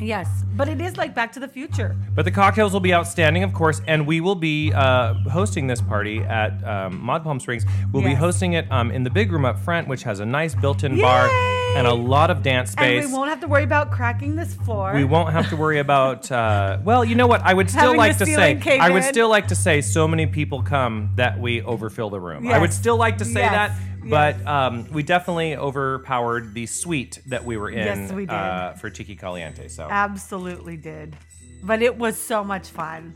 Yes, 0.08 0.28
but 0.56 0.68
it 0.70 0.80
is 0.82 0.98
like 0.98 1.14
Back 1.16 1.32
to 1.34 1.40
the 1.40 1.48
Future. 1.48 1.96
But 2.16 2.26
the 2.26 2.32
cocktails 2.32 2.74
will 2.74 2.80
be 2.80 2.94
outstanding, 2.94 3.44
of 3.44 3.54
course, 3.54 3.82
and 3.88 4.06
we 4.06 4.22
will 4.22 4.36
be 4.36 4.72
uh, 4.74 5.14
hosting 5.30 5.68
this 5.68 5.82
party 5.82 6.20
at 6.20 6.64
um, 6.64 7.00
Mod 7.02 7.24
Palm 7.24 7.40
Springs. 7.40 7.66
We'll 7.92 8.04
be 8.04 8.10
Yes. 8.12 8.20
hosting 8.20 8.54
it 8.54 8.72
um, 8.72 8.92
in 8.92 9.04
the 9.04 9.10
big 9.10 9.32
room 9.32 9.46
up 9.46 9.58
front, 9.60 9.88
which 9.88 10.04
has 10.04 10.20
a 10.20 10.26
nice 10.26 10.54
built-in 10.56 11.00
bar 11.00 11.28
Yay! 11.28 11.74
and 11.78 11.88
a 11.88 11.94
lot 11.94 12.30
of 12.30 12.44
dance 12.44 12.72
space. 12.72 13.04
And 13.04 13.12
we 13.12 13.18
won't 13.18 13.30
have 13.30 13.40
to 13.42 13.48
worry 13.48 13.64
about 13.64 13.90
cracking 13.92 14.36
this 14.36 14.54
floor. 14.54 14.94
We 14.94 15.04
won't 15.06 15.32
have 15.34 15.50
to 15.50 15.56
worry 15.56 15.80
about. 15.80 16.32
Uh, 16.32 16.78
well, 16.84 17.04
you 17.04 17.16
know 17.16 17.26
what? 17.28 17.42
I 17.42 17.54
would 17.54 17.70
still 17.70 17.82
Having 17.82 17.98
like 17.98 18.18
the 18.18 18.26
to 18.26 18.32
say. 18.32 18.36
ceiling 18.36 18.60
cave 18.60 18.82
I 18.82 18.90
would 18.92 19.04
in. 19.04 19.10
still 19.10 19.30
like 19.30 19.48
to 19.48 19.56
say. 19.56 19.82
So 19.82 20.08
many 20.08 20.28
people 20.28 20.62
come 20.62 21.10
that 21.16 21.40
we 21.40 21.62
overfill 21.64 22.10
the 22.12 22.20
room. 22.20 22.48
I 22.48 22.60
would 22.60 22.70
Yes. 22.70 22.78
still 22.78 22.98
like 22.98 23.18
to 23.20 23.26
say 23.26 23.42
Yes. 23.42 23.52
that, 23.72 23.93
but 24.10 24.46
um, 24.46 24.92
we 24.92 25.04
definitely 25.04 25.56
overpowered 25.56 26.54
the 26.54 26.66
suite 26.66 27.20
that 27.28 27.44
we 27.46 27.58
were 27.58 27.70
in 27.70 27.80
Yes, 27.80 28.12
we 28.12 28.26
did. 28.26 28.34
Uh, 28.34 28.74
for 28.74 28.90
Tiki 28.90 29.16
Caliente. 29.16 29.68
So 29.68 29.88
Absolutely 29.90 30.78
did. 30.78 31.16
But 31.64 31.82
it 31.82 31.98
was 31.98 32.18
so 32.18 32.44
much 32.44 32.70
fun. 32.70 33.16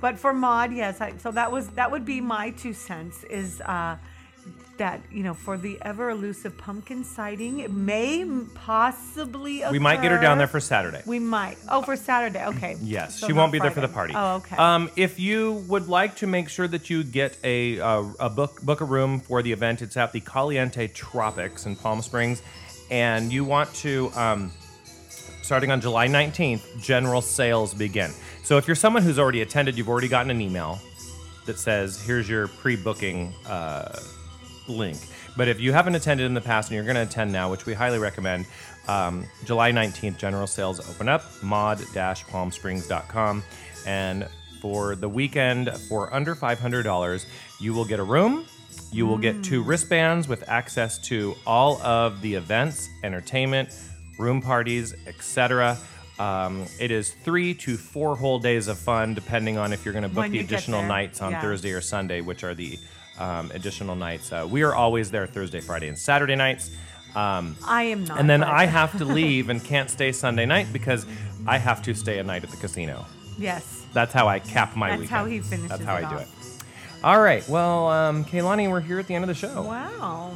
But 0.00 0.18
for 0.18 0.32
Mod, 0.32 0.72
yes, 0.72 1.00
I, 1.00 1.16
so 1.18 1.30
that 1.30 1.52
was 1.52 1.68
that 1.70 1.90
would 1.90 2.04
be 2.04 2.20
my 2.20 2.50
two 2.50 2.72
cents 2.74 3.22
is 3.24 3.60
uh, 3.60 3.96
that 4.78 5.00
you 5.10 5.22
know 5.22 5.34
for 5.34 5.56
the 5.56 5.78
ever 5.82 6.10
elusive 6.10 6.56
pumpkin 6.56 7.04
sighting, 7.04 7.60
it 7.60 7.70
may 7.70 8.24
possibly 8.54 9.62
we 9.70 9.78
might 9.78 10.02
get 10.02 10.10
her 10.10 10.20
down 10.20 10.38
there 10.38 10.46
for 10.46 10.60
Saturday. 10.60 11.02
We 11.06 11.18
might. 11.18 11.58
Oh, 11.68 11.82
for 11.82 11.96
Saturday. 11.96 12.44
Okay. 12.46 12.76
Yes, 12.82 13.20
So 13.20 13.26
she 13.26 13.32
won't 13.32 13.52
be 13.52 13.58
there 13.58 13.70
for 13.70 13.80
the 13.80 13.88
party. 13.88 14.12
Oh, 14.16 14.36
okay. 14.36 14.56
Um, 14.56 14.90
if 14.96 15.18
you 15.18 15.64
would 15.68 15.88
like 15.88 16.16
to 16.16 16.26
make 16.26 16.48
sure 16.48 16.68
that 16.68 16.90
you 16.90 17.04
get 17.04 17.38
a 17.44 17.80
uh, 17.80 18.04
a 18.20 18.28
book 18.28 18.60
book 18.62 18.80
a 18.80 18.84
room 18.84 19.20
for 19.20 19.42
the 19.42 19.52
event, 19.52 19.82
it's 19.82 19.96
at 19.96 20.12
the 20.12 20.20
Caliente 20.20 20.88
Tropics 20.88 21.64
in 21.66 21.76
Palm 21.76 22.02
Springs, 22.02 22.42
and 22.90 23.32
you 23.32 23.44
want 23.44 23.72
to. 23.76 24.10
Um, 24.14 24.52
starting 25.42 25.70
on 25.70 25.80
July 25.80 26.06
19th, 26.06 26.80
general 26.80 27.20
sales 27.20 27.74
begin. 27.74 28.10
So 28.42 28.58
if 28.58 28.66
you're 28.66 28.76
someone 28.76 29.02
who's 29.02 29.18
already 29.18 29.42
attended, 29.42 29.76
you've 29.76 29.88
already 29.88 30.08
gotten 30.08 30.30
an 30.30 30.40
email 30.40 30.80
that 31.46 31.58
says, 31.58 32.00
"Here's 32.00 32.28
your 32.28 32.48
pre-booking 32.48 33.32
uh, 33.46 33.98
link." 34.76 34.98
But 35.36 35.48
if 35.48 35.60
you 35.60 35.72
haven't 35.72 35.94
attended 35.94 36.26
in 36.26 36.34
the 36.34 36.40
past 36.42 36.68
and 36.70 36.74
you're 36.74 36.84
going 36.84 36.96
to 36.96 37.02
attend 37.02 37.32
now, 37.32 37.50
which 37.50 37.64
we 37.64 37.72
highly 37.74 37.98
recommend, 37.98 38.44
um, 38.88 39.24
July 39.46 39.72
19th, 39.72 40.18
general 40.18 40.46
sales 40.46 40.78
open 40.90 41.08
up, 41.08 41.24
mod-palmsprings.com. 41.42 43.42
And 43.86 44.28
for 44.60 44.94
the 44.94 45.08
weekend, 45.08 45.70
for 45.88 46.12
under 46.14 46.34
$500, 46.34 47.26
you 47.60 47.72
will 47.74 47.84
get 47.84 47.98
a 47.98 48.04
room. 48.04 48.44
You 48.90 49.06
will 49.06 49.18
get 49.18 49.42
two 49.42 49.62
wristbands 49.62 50.28
with 50.28 50.48
access 50.48 50.98
to 51.08 51.34
all 51.46 51.80
of 51.82 52.20
the 52.20 52.34
events, 52.34 52.88
entertainment, 53.02 53.70
room 54.18 54.42
parties, 54.42 54.94
etc. 55.06 55.78
Um, 56.18 56.66
it 56.78 56.90
is 56.90 57.14
three 57.24 57.54
to 57.54 57.76
four 57.78 58.16
whole 58.16 58.38
days 58.38 58.68
of 58.68 58.78
fun, 58.78 59.14
depending 59.14 59.56
on 59.56 59.72
if 59.72 59.84
you're 59.84 59.94
going 59.94 60.02
to 60.02 60.08
book 60.08 60.18
When 60.18 60.30
the 60.30 60.38
you 60.38 60.42
get 60.44 60.52
additional 60.52 60.80
there. 60.80 60.88
nights 60.88 61.22
on 61.22 61.32
Yeah. 61.32 61.40
Thursday 61.40 61.72
or 61.72 61.80
Sunday, 61.80 62.20
which 62.20 62.44
are 62.44 62.54
the 62.54 62.78
um, 63.18 63.50
additional 63.52 63.94
nights. 63.96 64.32
Uh, 64.32 64.46
we 64.48 64.62
are 64.62 64.74
always 64.74 65.10
there 65.10 65.26
Thursday, 65.26 65.60
Friday, 65.60 65.88
and 65.88 65.98
Saturday 65.98 66.36
nights. 66.36 66.70
Um, 67.14 67.56
I 67.66 67.84
am 67.84 68.04
not. 68.04 68.18
and 68.18 68.28
then 68.28 68.42
I 68.42 68.64
have 68.80 68.96
to 68.98 69.04
leave 69.04 69.50
and 69.50 69.62
can't 69.62 69.90
stay 69.90 70.12
Sunday 70.12 70.46
night 70.46 70.68
because 70.72 71.06
I 71.46 71.58
have 71.58 71.82
to 71.82 71.94
stay 71.94 72.18
a 72.18 72.22
night 72.22 72.42
at 72.44 72.50
the 72.50 72.56
casino. 72.56 73.04
Yes. 73.38 73.84
That's 73.92 74.12
how 74.12 74.28
I 74.28 74.38
cap 74.38 74.76
my 74.76 74.96
week. 74.96 75.10
That's 75.10 75.10
weekend. 75.10 75.18
how 75.18 75.24
he 75.26 75.40
finishes 75.40 75.68
That's 75.68 75.84
how 75.84 75.96
it 75.96 76.04
I 76.04 76.10
do 76.10 76.16
it. 76.18 76.28
All 77.04 77.20
right. 77.20 77.46
Well, 77.48 77.88
um, 77.88 78.24
Kaylani, 78.24 78.70
we're 78.70 78.80
here 78.80 78.98
at 78.98 79.06
the 79.06 79.14
end 79.14 79.24
of 79.24 79.28
the 79.28 79.34
show. 79.34 79.62
Wow. 79.62 80.34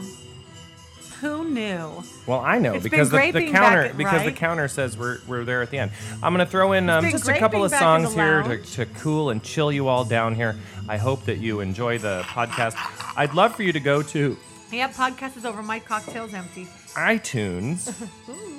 Who 1.20 1.44
knew? 1.48 2.02
Well, 2.26 2.40
I 2.40 2.58
know 2.58 2.74
It's 2.74 2.82
been 2.82 2.90
because 2.90 3.10
the, 3.10 3.30
the 3.30 3.50
counter 3.50 3.82
at- 3.84 3.96
because 3.96 4.20
the 4.22 4.28
right? 4.28 4.36
counter 4.36 4.68
says 4.68 4.96
we're, 4.98 5.18
we're 5.26 5.44
there 5.44 5.62
at 5.62 5.70
the 5.70 5.78
end. 5.78 5.92
I'm 6.22 6.32
gonna 6.32 6.44
throw 6.46 6.72
in 6.72 6.90
um, 6.90 7.02
been 7.04 7.12
just 7.12 7.28
a 7.28 7.38
couple 7.38 7.64
of 7.64 7.70
back 7.70 7.80
songs 7.80 8.12
here 8.14 8.42
to, 8.42 8.48
lounge. 8.48 8.72
to 8.74 8.86
cool 8.86 9.30
and 9.30 9.42
chill 9.42 9.72
you 9.72 9.88
all 9.88 10.04
down 10.04 10.34
here. 10.34 10.56
I 10.88 10.96
hope 10.98 11.24
that 11.24 11.38
you 11.38 11.60
enjoy 11.60 11.98
the 11.98 12.22
podcast. 12.26 12.74
I'd 13.16 13.34
love 13.34 13.54
for 13.56 13.62
you 13.62 13.72
to 13.72 13.80
go 13.80 14.02
to 14.02 14.36
Yep, 14.72 14.94
podcast 14.94 15.36
is 15.36 15.44
over. 15.46 15.62
My 15.62 15.78
cocktail's 15.78 16.34
empty. 16.34 16.66
iTunes, 16.94 17.92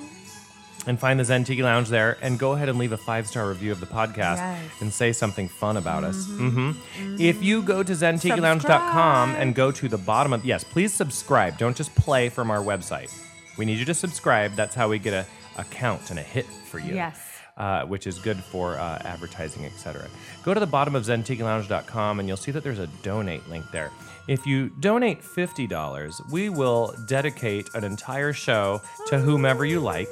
and 0.86 0.98
find 0.98 1.18
the 1.20 1.24
Zen 1.24 1.44
Tiki 1.44 1.62
Lounge 1.62 1.88
there, 1.88 2.16
and 2.22 2.38
go 2.38 2.52
ahead 2.52 2.68
and 2.68 2.78
leave 2.78 2.92
a 2.92 2.96
five 2.96 3.26
star 3.26 3.48
review 3.48 3.72
of 3.72 3.80
the 3.80 3.86
podcast 3.86 4.36
Yes. 4.38 4.70
and 4.80 4.92
say 4.92 5.12
something 5.12 5.48
fun 5.48 5.76
about 5.76 6.04
us. 6.04 6.26
hmm 6.26 6.72
If 7.18 7.42
you 7.42 7.62
go 7.62 7.82
to 7.82 7.92
zentikilounge.com 7.92 9.34
and 9.36 9.54
go 9.54 9.70
to 9.70 9.88
the 9.88 9.98
bottom 9.98 10.32
of 10.32 10.44
yes, 10.44 10.64
please 10.64 10.92
subscribe. 10.92 11.58
Don't 11.58 11.76
just 11.76 11.94
play 11.94 12.28
from 12.28 12.50
our 12.50 12.62
website. 12.62 13.12
We 13.58 13.64
need 13.64 13.78
you 13.78 13.84
to 13.86 13.94
subscribe. 13.94 14.54
That's 14.54 14.74
how 14.74 14.88
we 14.88 14.98
get 14.98 15.12
a, 15.14 15.26
a 15.56 15.64
count 15.64 16.10
and 16.10 16.18
a 16.18 16.22
hit 16.22 16.46
for 16.46 16.78
you. 16.78 16.94
Yes. 16.94 17.18
Uh, 17.58 17.82
which 17.86 18.06
is 18.06 18.20
good 18.20 18.36
for 18.36 18.76
uh, 18.78 18.98
advertising, 19.04 19.64
etc. 19.66 20.06
Go 20.44 20.54
to 20.54 20.60
the 20.60 20.66
bottom 20.66 20.94
of 20.94 21.02
zentikilounge.com 21.02 22.20
and 22.20 22.28
you'll 22.28 22.36
see 22.36 22.52
that 22.52 22.62
there's 22.62 22.78
a 22.78 22.86
donate 23.02 23.48
link 23.48 23.68
there. 23.72 23.90
If 24.28 24.46
you 24.46 24.68
donate 24.78 25.22
$50, 25.22 26.30
we 26.30 26.50
will 26.50 26.94
dedicate 27.08 27.68
an 27.74 27.82
entire 27.82 28.32
show 28.32 28.80
to 29.08 29.18
whomever 29.18 29.64
you 29.64 29.80
like. 29.80 30.08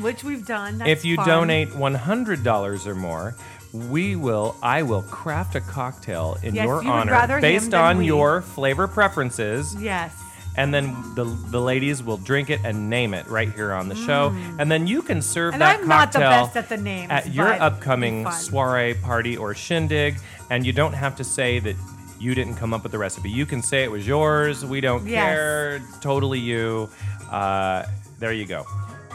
Which 0.00 0.24
we've 0.24 0.44
done. 0.44 0.78
That's 0.78 0.90
if 0.90 1.04
you 1.04 1.14
fun. 1.14 1.28
donate 1.28 1.68
$100 1.68 2.86
or 2.86 2.94
more, 2.96 3.36
we 3.72 4.16
will 4.16 4.56
I 4.62 4.82
will 4.82 5.02
craft 5.02 5.54
a 5.54 5.60
cocktail 5.60 6.38
in 6.42 6.54
Yes, 6.56 6.66
your 6.66 6.82
you 6.82 6.90
honor 6.90 7.40
based 7.40 7.72
on 7.72 7.98
we. 7.98 8.06
your 8.06 8.42
flavor 8.42 8.88
preferences 8.88 9.76
Yes. 9.80 10.12
And 10.56 10.72
then 10.72 10.92
the 11.14 11.24
the 11.24 11.60
ladies 11.60 12.02
will 12.02 12.16
drink 12.18 12.50
it 12.50 12.60
and 12.64 12.90
name 12.90 13.14
it 13.14 13.26
right 13.28 13.52
here 13.52 13.72
on 13.72 13.88
the 13.88 13.94
show. 13.94 14.34
And 14.58 14.70
then 14.70 14.86
you 14.86 15.02
can 15.02 15.22
serve 15.22 15.52
Mm. 15.52 15.54
And 15.54 15.62
that 15.62 15.80
I'm 15.80 15.88
not 15.88 16.12
the 16.12 16.18
cocktail 16.20 16.44
best 16.46 16.56
at 16.56 16.68
the 16.68 16.76
names, 16.76 17.10
at 17.10 17.32
your 17.32 17.44
but 17.46 17.50
it'd 17.50 17.60
be 17.60 17.64
upcoming 17.64 18.30
soiree 18.30 18.94
party 18.94 19.36
or 19.36 19.54
shindig. 19.54 20.16
And 20.50 20.64
you 20.66 20.72
don't 20.72 20.92
have 20.92 21.16
to 21.16 21.24
say 21.24 21.58
that 21.60 21.76
you 22.20 22.34
didn't 22.34 22.54
come 22.54 22.72
up 22.72 22.82
with 22.84 22.92
the 22.92 22.98
recipe. 22.98 23.30
You 23.30 23.46
can 23.46 23.62
say 23.62 23.82
it 23.82 23.90
was 23.90 24.06
yours. 24.06 24.64
We 24.64 24.80
don't 24.80 25.06
Yes. 25.06 25.24
care. 25.24 25.82
Totally 26.00 26.38
you. 26.38 26.88
Uh, 27.30 27.84
there 28.18 28.32
you 28.32 28.44
go. 28.46 28.64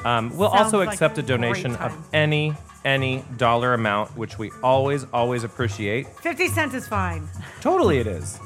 Um, 0.04 0.36
we'll 0.38 0.50
Sounds 0.52 0.66
also 0.66 0.80
like 0.80 0.90
accept 0.90 1.18
a 1.18 1.22
a 1.22 1.24
donation 1.24 1.76
of 1.78 1.94
any 2.14 2.54
any 2.86 3.24
dollar 3.38 3.74
amount 3.74 4.16
which 4.16 4.38
we 4.38 4.50
always 4.64 5.06
always 5.14 5.44
appreciate. 5.44 6.08
50 6.22 6.48
cents 6.50 6.74
is 6.74 6.88
fine. 6.88 7.28
Totally, 7.62 7.98
it 8.00 8.08
is. 8.08 8.40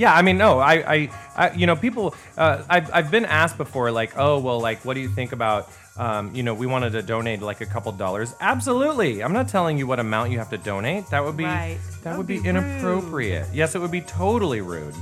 Yeah, 0.00 0.14
I 0.14 0.22
mean, 0.22 0.38
no, 0.38 0.58
I, 0.60 0.74
I, 0.94 1.10
I 1.36 1.52
you 1.52 1.66
know, 1.66 1.76
people, 1.76 2.14
uh, 2.38 2.62
I've, 2.70 2.90
I've 2.90 3.10
been 3.10 3.26
asked 3.26 3.58
before, 3.58 3.90
like, 3.92 4.12
oh, 4.16 4.38
well, 4.38 4.58
like, 4.58 4.82
what 4.82 4.94
do 4.94 5.00
you 5.00 5.10
think 5.10 5.32
about, 5.32 5.70
um, 5.98 6.34
you 6.34 6.42
know, 6.42 6.54
we 6.54 6.66
wanted 6.66 6.92
to 6.92 7.02
donate 7.02 7.42
like 7.42 7.60
a 7.60 7.66
couple 7.66 7.92
dollars. 7.92 8.34
Absolutely, 8.40 9.22
I'm 9.22 9.34
not 9.34 9.48
telling 9.50 9.76
you 9.76 9.86
what 9.86 9.98
amount 10.00 10.30
you 10.32 10.38
have 10.38 10.48
to 10.50 10.58
donate. 10.58 11.04
That 11.10 11.22
would 11.22 11.36
be, 11.36 11.44
Right. 11.44 11.76
that 11.78 12.02
That 12.04 12.10
would 12.12 12.18
would 12.18 12.26
be, 12.28 12.40
be 12.40 12.48
inappropriate. 12.48 13.48
Yes, 13.52 13.74
it 13.74 13.80
would 13.80 13.90
be 13.90 14.00
totally 14.00 14.62
rude. 14.62 14.94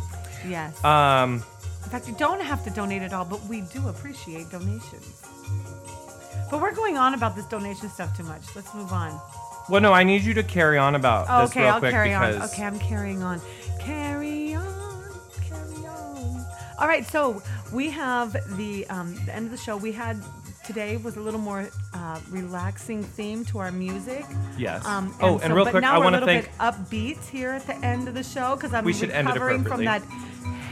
Yes. 0.48 0.82
Um, 0.84 1.44
In 1.84 1.90
fact, 1.90 2.08
you 2.08 2.14
don't 2.18 2.40
have 2.42 2.64
to 2.64 2.70
donate 2.70 3.02
at 3.02 3.12
all, 3.12 3.24
but 3.24 3.40
we 3.44 3.60
do 3.60 3.86
appreciate 3.88 4.50
donations. 4.50 5.22
But 6.50 6.60
we're 6.60 6.74
going 6.74 6.98
on 6.98 7.14
about 7.14 7.36
this 7.36 7.46
donation 7.46 7.88
stuff 7.88 8.16
too 8.16 8.24
much. 8.24 8.42
Let's 8.56 8.74
move 8.74 8.90
on. 8.92 9.12
well, 9.68 9.80
no, 9.80 9.92
I 9.92 10.02
need 10.02 10.22
you 10.22 10.34
to 10.34 10.42
carry 10.42 10.76
on 10.78 10.96
about 10.96 11.22
this 11.42 11.50
okay, 11.52 11.62
real 11.66 11.74
I'll 11.74 11.78
quick 11.78 11.92
carry 11.92 12.14
on. 12.14 12.32
because 12.32 12.52
Okay, 12.52 12.64
I'm 12.64 12.78
carrying 12.80 13.22
on. 13.22 13.40
Carry 13.78 14.46
on. 14.46 14.47
All 16.78 16.86
right, 16.86 17.06
so 17.06 17.42
we 17.72 17.90
have 17.90 18.32
the, 18.56 18.86
um, 18.88 19.14
the 19.26 19.34
end 19.34 19.46
of 19.46 19.50
the 19.50 19.56
show. 19.58 19.76
We 19.76 19.90
had 19.92 20.22
today 20.64 20.96
was 20.98 21.16
a 21.16 21.20
little 21.20 21.40
more 21.40 21.68
uh, 21.94 22.20
relaxing 22.30 23.02
theme 23.02 23.44
to 23.46 23.58
our 23.58 23.72
music. 23.72 24.24
Yes. 24.56 24.84
Um, 24.84 25.14
Oh, 25.20 25.34
and 25.38 25.42
so- 25.50 25.54
real 25.54 25.64
but 25.64 25.70
quick, 25.72 25.80
now 25.82 26.00
I 26.02 26.06
a 26.06 26.10
little 26.10 26.26
thank- 26.28 26.44
bit 26.46 26.58
upbeat 26.58 27.28
here 27.30 27.50
at 27.50 27.66
the 27.66 27.74
end 27.84 28.06
of 28.06 28.14
the 28.14 28.22
show 28.22 28.54
because 28.54 28.72
I'm 28.74 28.84
We 28.84 28.92
should 28.92 29.10
end 29.10 29.28
it 29.28 29.32
recovering 29.32 29.64
from 29.64 29.84
that. 29.86 30.02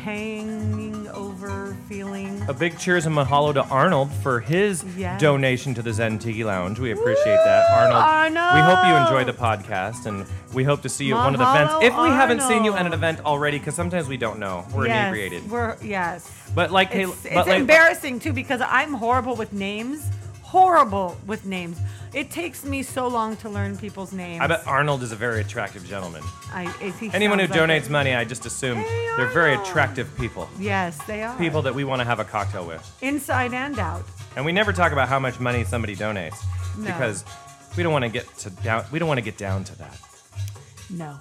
Hanging 0.06 1.08
over 1.08 1.76
feeling. 1.88 2.40
A 2.48 2.54
big 2.54 2.78
cheers 2.78 3.06
and 3.06 3.16
mahalo 3.16 3.52
to 3.52 3.64
Arnold 3.64 4.08
for 4.22 4.38
his 4.38 4.84
Yes. 4.96 5.20
donation 5.20 5.74
to 5.74 5.82
the 5.82 5.92
Zen 5.92 6.20
Tiki 6.20 6.44
Lounge. 6.44 6.78
We 6.78 6.92
appreciate 6.92 7.40
that, 7.44 7.68
Arnold. 7.72 8.04
Arnold! 8.04 8.54
We 8.54 8.60
hope 8.60 8.86
you 8.86 8.94
enjoy 8.94 9.24
the 9.24 9.36
podcast, 9.36 10.06
and 10.06 10.24
we 10.54 10.62
hope 10.62 10.82
to 10.82 10.88
see 10.88 11.06
you 11.06 11.16
at 11.16 11.24
one 11.24 11.34
of 11.34 11.40
the 11.40 11.50
events. 11.50 11.74
If 11.82 11.92
we 12.00 12.08
haven't 12.08 12.42
seen 12.42 12.62
you 12.64 12.74
at 12.74 12.86
an 12.86 12.92
event 12.92 13.18
already, 13.24 13.58
because 13.58 13.74
sometimes 13.74 14.06
we 14.06 14.16
don't 14.16 14.38
know, 14.38 14.64
we're 14.72 14.86
yes, 14.86 14.94
inebriated. 14.96 15.50
We're 15.50 15.76
yes. 15.82 16.30
But 16.54 16.70
like, 16.70 16.90
hey, 16.92 17.02
It's, 17.02 17.22
but 17.24 17.32
it's 17.32 17.48
like, 17.48 17.58
embarrassing 17.60 18.20
too 18.20 18.32
because 18.32 18.60
I'm 18.60 18.94
horrible 18.94 19.34
with 19.34 19.52
names. 19.52 20.08
Horrible 20.50 21.16
with 21.26 21.44
names. 21.44 21.76
It 22.14 22.30
takes 22.30 22.64
me 22.64 22.84
so 22.84 23.08
long 23.08 23.36
to 23.38 23.48
learn 23.50 23.76
people's 23.76 24.12
names. 24.12 24.40
I 24.40 24.46
bet 24.46 24.64
Arnold 24.64 25.02
is 25.02 25.10
a 25.10 25.16
very 25.16 25.40
attractive 25.40 25.84
gentleman. 25.84 26.22
I, 26.52 26.72
Anyone 27.12 27.40
who 27.40 27.46
like 27.48 27.58
donates 27.58 27.86
it. 27.86 27.90
money, 27.90 28.14
I 28.14 28.24
just 28.24 28.46
assume 28.46 28.78
Hey, 28.78 29.08
they're 29.16 29.26
very 29.30 29.54
attractive 29.54 30.16
people. 30.16 30.48
Yes, 30.56 30.98
they 31.08 31.24
are. 31.24 31.36
People 31.36 31.62
that 31.62 31.74
we 31.74 31.82
want 31.82 31.98
to 32.00 32.04
have 32.04 32.20
a 32.20 32.24
cocktail 32.24 32.64
with. 32.64 32.80
inside 33.02 33.54
and 33.54 33.76
out. 33.80 34.04
And 34.36 34.44
we 34.44 34.52
never 34.52 34.72
talk 34.72 34.92
about 34.92 35.08
how 35.08 35.18
much 35.18 35.40
money 35.40 35.64
somebody 35.64 35.96
donates 35.96 36.36
No. 36.78 36.84
because 36.84 37.24
we 37.76 37.82
don't 37.82 37.92
want 37.92 38.04
to 38.04 38.08
get 38.08 38.32
to 38.38 38.50
down. 38.50 38.84
We 38.92 39.00
don't 39.00 39.08
want 39.08 39.18
to 39.18 39.24
get 39.24 39.36
down 39.36 39.64
to 39.64 39.76
that. 39.78 39.98
No. 40.90 41.18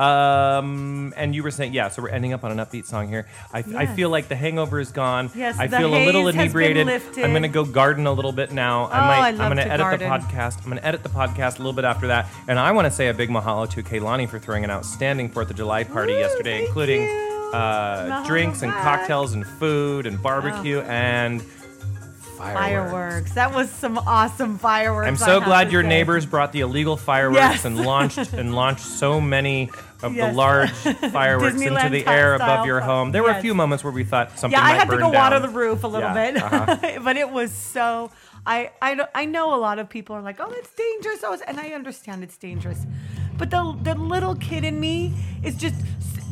Um, 0.00 1.12
and 1.16 1.34
you 1.34 1.42
were 1.42 1.50
saying, 1.50 1.72
yeah, 1.72 1.88
so 1.88 2.02
we're 2.02 2.08
ending 2.08 2.32
up 2.32 2.42
on 2.44 2.50
an 2.50 2.58
upbeat 2.58 2.86
song 2.86 3.08
here. 3.08 3.26
I, 3.52 3.58
I 3.58 3.82
Yes. 3.82 3.96
feel 3.96 4.08
like 4.10 4.28
the 4.28 4.36
hangover 4.36 4.80
is 4.80 4.90
gone. 4.92 5.30
Yes, 5.34 5.58
I 5.58 5.66
the 5.66 5.76
feel 5.78 5.94
a 5.94 6.04
little 6.04 6.26
haze 6.26 6.34
has 6.34 6.52
been 6.52 6.62
inebriated. 6.72 6.86
lifted. 6.86 7.24
I'm 7.24 7.30
going 7.30 7.42
to 7.42 7.48
go 7.48 7.64
garden 7.64 8.06
a 8.06 8.12
little 8.12 8.32
bit 8.32 8.52
now. 8.52 8.84
I 8.86 8.98
Oh, 8.98 9.04
might, 9.06 9.18
I 9.20 9.28
am 9.30 9.36
going 9.36 9.56
to 9.58 9.64
to 9.64 9.70
edit 9.70 9.78
garden. 9.84 10.08
the 10.08 10.16
podcast. 10.16 10.58
I'm 10.58 10.64
going 10.64 10.78
to 10.78 10.86
edit 10.86 11.02
the 11.02 11.08
podcast 11.10 11.54
a 11.56 11.58
little 11.58 11.72
bit 11.72 11.84
after 11.84 12.06
that. 12.08 12.28
And 12.48 12.58
I 12.58 12.72
want 12.72 12.86
to 12.86 12.90
say 12.90 13.08
a 13.08 13.14
big 13.14 13.28
mahalo 13.30 13.68
to 13.70 13.82
Kaylani 13.82 14.28
for 14.28 14.38
throwing 14.38 14.64
an 14.64 14.70
outstanding 14.70 15.30
4th 15.30 15.50
of 15.50 15.56
July 15.56 15.84
party 15.84 16.12
Woo, 16.14 16.18
yesterday, 16.18 16.58
thank 16.58 16.68
including 16.68 17.02
you. 17.02 17.50
uh, 17.54 18.06
Mahalo 18.22 18.26
drinks 18.26 18.62
and 18.62 18.72
back. 18.72 18.82
cocktails 18.82 19.32
and 19.34 19.46
food 19.46 20.06
and 20.06 20.22
barbecue 20.22 20.80
and 20.80 21.42
fireworks. 22.40 22.90
Fireworks. 22.90 23.32
That 23.34 23.54
was 23.54 23.70
some 23.70 23.98
awesome 23.98 24.58
fireworks. 24.58 25.06
I'm 25.08 25.16
so 25.16 25.40
glad 25.40 25.70
your 25.72 25.82
say. 25.82 25.88
neighbors 25.88 26.26
brought 26.26 26.52
the 26.52 26.60
illegal 26.60 26.96
fireworks 26.96 27.40
Yes. 27.40 27.64
and 27.64 27.78
launched 27.78 28.32
and 28.32 28.54
launched 28.54 28.84
so 28.84 29.20
many 29.20 29.70
of 30.02 30.14
the 30.14 30.32
large 30.32 30.70
fireworks 31.12 31.60
into 31.60 31.88
the 31.90 32.06
air 32.06 32.34
above 32.34 32.66
your 32.66 32.80
home. 32.80 33.12
There 33.12 33.22
were 33.22 33.30
a 33.30 33.40
few 33.40 33.54
moments 33.54 33.84
where 33.84 33.92
we 33.92 34.04
thought 34.04 34.38
something 34.38 34.58
Yeah, 34.58 34.64
I 34.64 34.72
had 34.74 34.88
to 34.90 34.96
go 34.96 35.10
down. 35.10 35.12
water 35.12 35.38
the 35.40 35.48
roof 35.50 35.84
a 35.84 35.86
little 35.88 36.08
Yeah, 36.14 36.30
bit, 36.32 36.42
uh-huh. 36.42 36.98
but 37.04 37.16
it 37.16 37.30
was 37.30 37.52
so. 37.52 38.10
I, 38.46 38.70
I 38.80 38.98
I 39.14 39.24
know 39.26 39.54
a 39.54 39.60
lot 39.60 39.78
of 39.78 39.90
people 39.90 40.16
are 40.16 40.22
like, 40.22 40.40
oh, 40.40 40.50
it's 40.50 40.72
dangerous. 40.74 41.20
Oh, 41.22 41.36
and 41.46 41.60
I 41.60 41.68
understand 41.70 42.22
it's 42.24 42.38
dangerous, 42.38 42.86
but 43.36 43.50
the 43.50 43.76
the 43.82 43.94
little 43.94 44.34
kid 44.36 44.64
in 44.64 44.80
me 44.80 45.12
is 45.42 45.54
just 45.56 45.76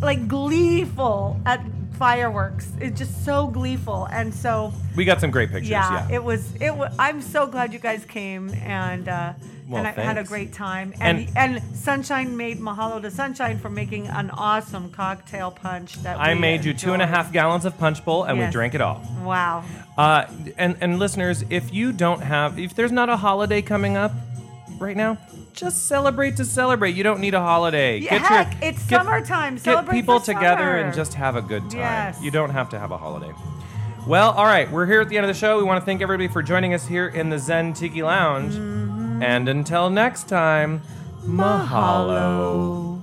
like 0.01 0.27
gleeful 0.27 1.39
at 1.45 1.61
fireworks. 1.99 2.69
It's 2.81 2.99
just 2.99 3.25
so 3.25 3.47
gleeful, 3.49 4.07
and 4.11 4.33
so 4.33 4.73
We 4.97 5.05
got 5.05 5.21
some 5.21 5.31
great 5.31 5.51
pictures. 5.51 5.71
yeah, 5.71 6.09
Yeah. 6.09 6.17
it 6.17 6.25
was 6.25 6.55
it 6.61 6.75
was. 6.77 6.95
I'm 6.99 7.21
so 7.21 7.47
glad 7.47 7.73
you 7.73 7.79
guys 7.79 8.05
came 8.05 8.51
and. 8.65 9.09
uh 9.09 9.33
Well, 9.69 9.85
and 9.85 10.01
I 10.01 10.03
had 10.03 10.17
a 10.17 10.25
great 10.25 10.55
time, 10.55 10.95
and, 10.99 11.19
And- 11.37 11.59
and 11.61 11.77
Sunshine 11.77 12.35
made 12.39 12.59
mahalo 12.59 13.03
to 13.03 13.11
Sunshine 13.11 13.59
for 13.59 13.69
making 13.69 14.07
an 14.21 14.31
awesome 14.31 14.89
cocktail 14.91 15.51
punch 15.51 15.91
that 16.05 16.19
I 16.19 16.33
we 16.33 16.41
made 16.41 16.65
you 16.65 16.73
two 16.73 16.95
and 16.95 17.03
a 17.03 17.05
enjoyed. 17.05 17.17
half 17.25 17.33
gallons 17.39 17.65
of 17.67 17.77
punch 17.85 18.03
bowl, 18.03 18.25
and 18.25 18.39
we 18.39 18.47
drank 18.47 18.75
it 18.75 18.81
all. 18.81 19.03
Wow, 19.23 19.65
Uh, 19.99 20.25
and 20.57 20.73
and 20.81 20.99
listeners, 20.99 21.45
if 21.51 21.65
you 21.79 21.93
don't 21.93 22.23
have, 22.23 22.59
if 22.59 22.71
there's 22.77 22.93
not 23.01 23.09
a 23.11 23.17
holiday 23.19 23.61
coming 23.61 23.95
up 24.05 24.13
right 24.79 24.97
now, 24.97 25.19
just 25.59 25.87
celebrate 25.87 26.37
to 26.37 26.45
celebrate. 26.45 26.95
You 26.95 27.03
don't 27.03 27.21
need 27.21 27.35
a 27.35 27.41
holiday. 27.41 27.99
Yeah, 27.99 28.19
heck, 28.19 28.63
it's 28.63 28.81
summertime. 28.83 29.57
Get 29.57 29.91
people 29.91 30.21
together 30.21 30.59
summer. 30.59 30.77
and 30.77 30.95
just 30.95 31.15
have 31.15 31.37
a 31.37 31.43
good 31.43 31.63
time. 31.71 31.81
Yes. 31.81 32.23
You 32.23 32.31
don't 32.31 32.51
have 32.51 32.69
to 32.71 32.79
have 32.79 32.91
a 32.91 32.99
holiday. 32.99 33.33
Well, 34.07 34.31
all 34.31 34.47
right, 34.47 34.71
we're 34.71 34.87
here 34.87 35.01
at 35.01 35.09
the 35.09 35.19
end 35.19 35.27
of 35.27 35.29
the 35.29 35.39
show. 35.39 35.59
We 35.59 35.65
want 35.65 35.83
to 35.83 35.85
thank 35.85 36.01
everybody 36.01 36.29
for 36.29 36.43
joining 36.43 36.73
us 36.73 36.87
here 36.87 37.09
in 37.09 37.29
the 37.29 37.39
Zen 37.39 37.75
Tiki 37.75 38.03
Lounge. 38.03 38.55
Mm-hmm. 38.55 39.23
And 39.23 39.49
until 39.49 39.91
next 39.91 40.29
time, 40.29 40.81
mahalo. 41.27 42.98